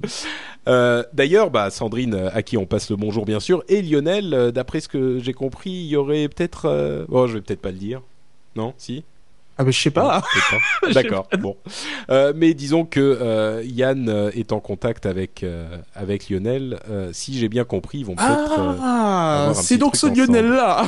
[0.68, 4.80] Euh, D'ailleurs, bah, Sandrine, à qui on passe le bonjour bien sûr, et Lionel, d'après
[4.82, 6.66] ce que j'ai compris, il y aurait peut-être.
[6.66, 7.06] Euh...
[7.10, 8.02] Oh, je vais peut-être pas le dire.
[8.56, 9.04] Non, si.
[9.58, 10.24] Ah ben je sais pas.
[10.94, 11.28] D'accord.
[11.40, 11.56] bon.
[12.10, 16.80] Euh, mais disons que euh, Yann euh, est en contact avec euh, avec Lionel.
[17.12, 18.78] Si j'ai bien compris, ils vont peut-être.
[18.82, 20.88] Ah, c'est donc ce Lionel là.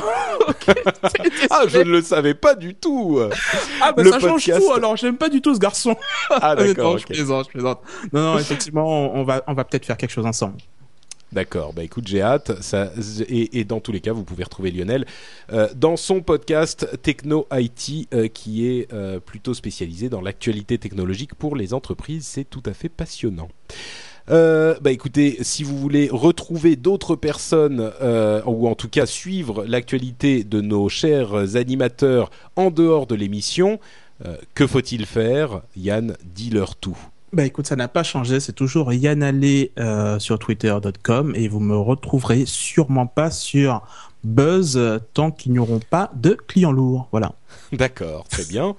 [1.50, 3.20] ah, je ne le savais pas du tout.
[3.80, 4.46] Ah ben ça podcast...
[4.46, 4.72] change tout.
[4.72, 5.96] Alors j'aime pas du tout ce garçon.
[6.30, 6.92] Ah d'accord.
[6.92, 7.02] okay.
[7.02, 7.80] Je plaisante, je plaisante.
[8.12, 10.56] Non non, effectivement, on va on va peut-être faire quelque chose ensemble.
[11.32, 12.52] D'accord, bah écoute, j'ai hâte.
[13.28, 15.06] Et, dans tous les cas, vous pouvez retrouver Lionel
[15.52, 21.34] euh, dans son podcast Techno IT, euh, qui est euh, plutôt spécialisé dans l'actualité technologique
[21.34, 22.26] pour les entreprises.
[22.26, 23.48] C'est tout à fait passionnant.
[24.28, 27.92] Bah écoutez, si vous voulez retrouver d'autres personnes
[28.44, 33.78] ou en tout cas suivre l'actualité de nos chers animateurs en dehors de l'émission,
[34.54, 35.62] que faut-il faire?
[35.76, 36.98] Yann, dis-leur tout.
[37.32, 39.22] Bah écoute, ça n'a pas changé, c'est toujours Yann
[39.78, 43.82] euh, sur twitter.com et vous me retrouverez sûrement pas sur
[44.22, 47.08] Buzz tant qu'ils n'auront pas de clients lourds.
[47.10, 47.32] Voilà.
[47.72, 48.76] D'accord, très bien.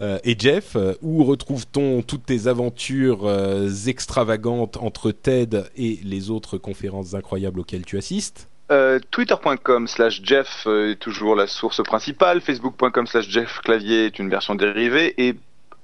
[0.00, 6.30] Euh, et Jeff, euh, où retrouve-t-on toutes tes aventures euh, extravagantes entre TED et les
[6.30, 8.48] autres conférences incroyables auxquelles tu assistes?
[8.72, 14.30] Euh, Twitter.com slash Jeff est toujours la source principale, Facebook.com slash Jeff Clavier est une
[14.30, 15.34] version dérivée, et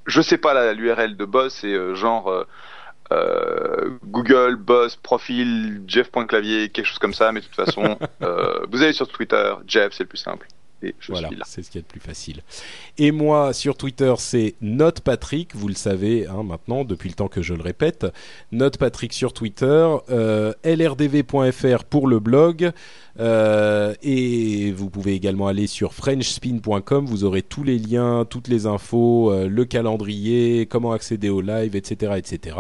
[0.07, 2.47] je sais pas l'URL de Boss, c'est euh, genre euh,
[3.13, 8.83] euh, Google, Boss, profil, Jeff.clavier, quelque chose comme ça, mais de toute façon, euh, vous
[8.83, 10.47] allez sur Twitter, Jeff, c'est le plus simple.
[10.83, 11.45] Et je voilà, suis là.
[11.47, 12.43] c'est ce qui est le plus facile.
[12.99, 17.29] Et moi, sur Twitter, c'est Note Patrick, vous le savez hein, maintenant, depuis le temps
[17.29, 18.07] que je le répète.
[18.53, 22.73] Note Patrick sur Twitter, euh, lrdv.fr pour le blog.
[23.19, 28.67] Euh, et vous pouvez également aller sur frenchspin.com, vous aurez tous les liens, toutes les
[28.67, 32.15] infos, euh, le calendrier, comment accéder au live, etc.
[32.17, 32.57] etc.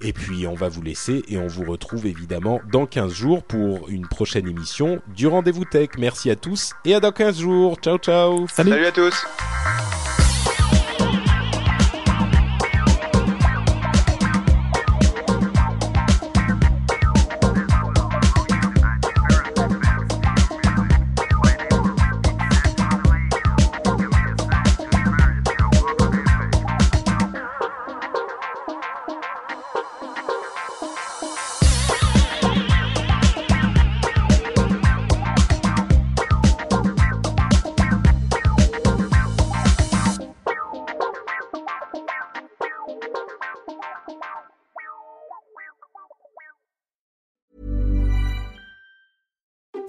[0.00, 3.88] Et puis on va vous laisser et on vous retrouve évidemment dans 15 jours pour
[3.88, 5.90] une prochaine émission du Rendez-vous Tech.
[5.98, 7.76] Merci à tous et à dans 15 jours.
[7.76, 8.46] Ciao ciao.
[8.48, 9.26] Salut, Salut à tous.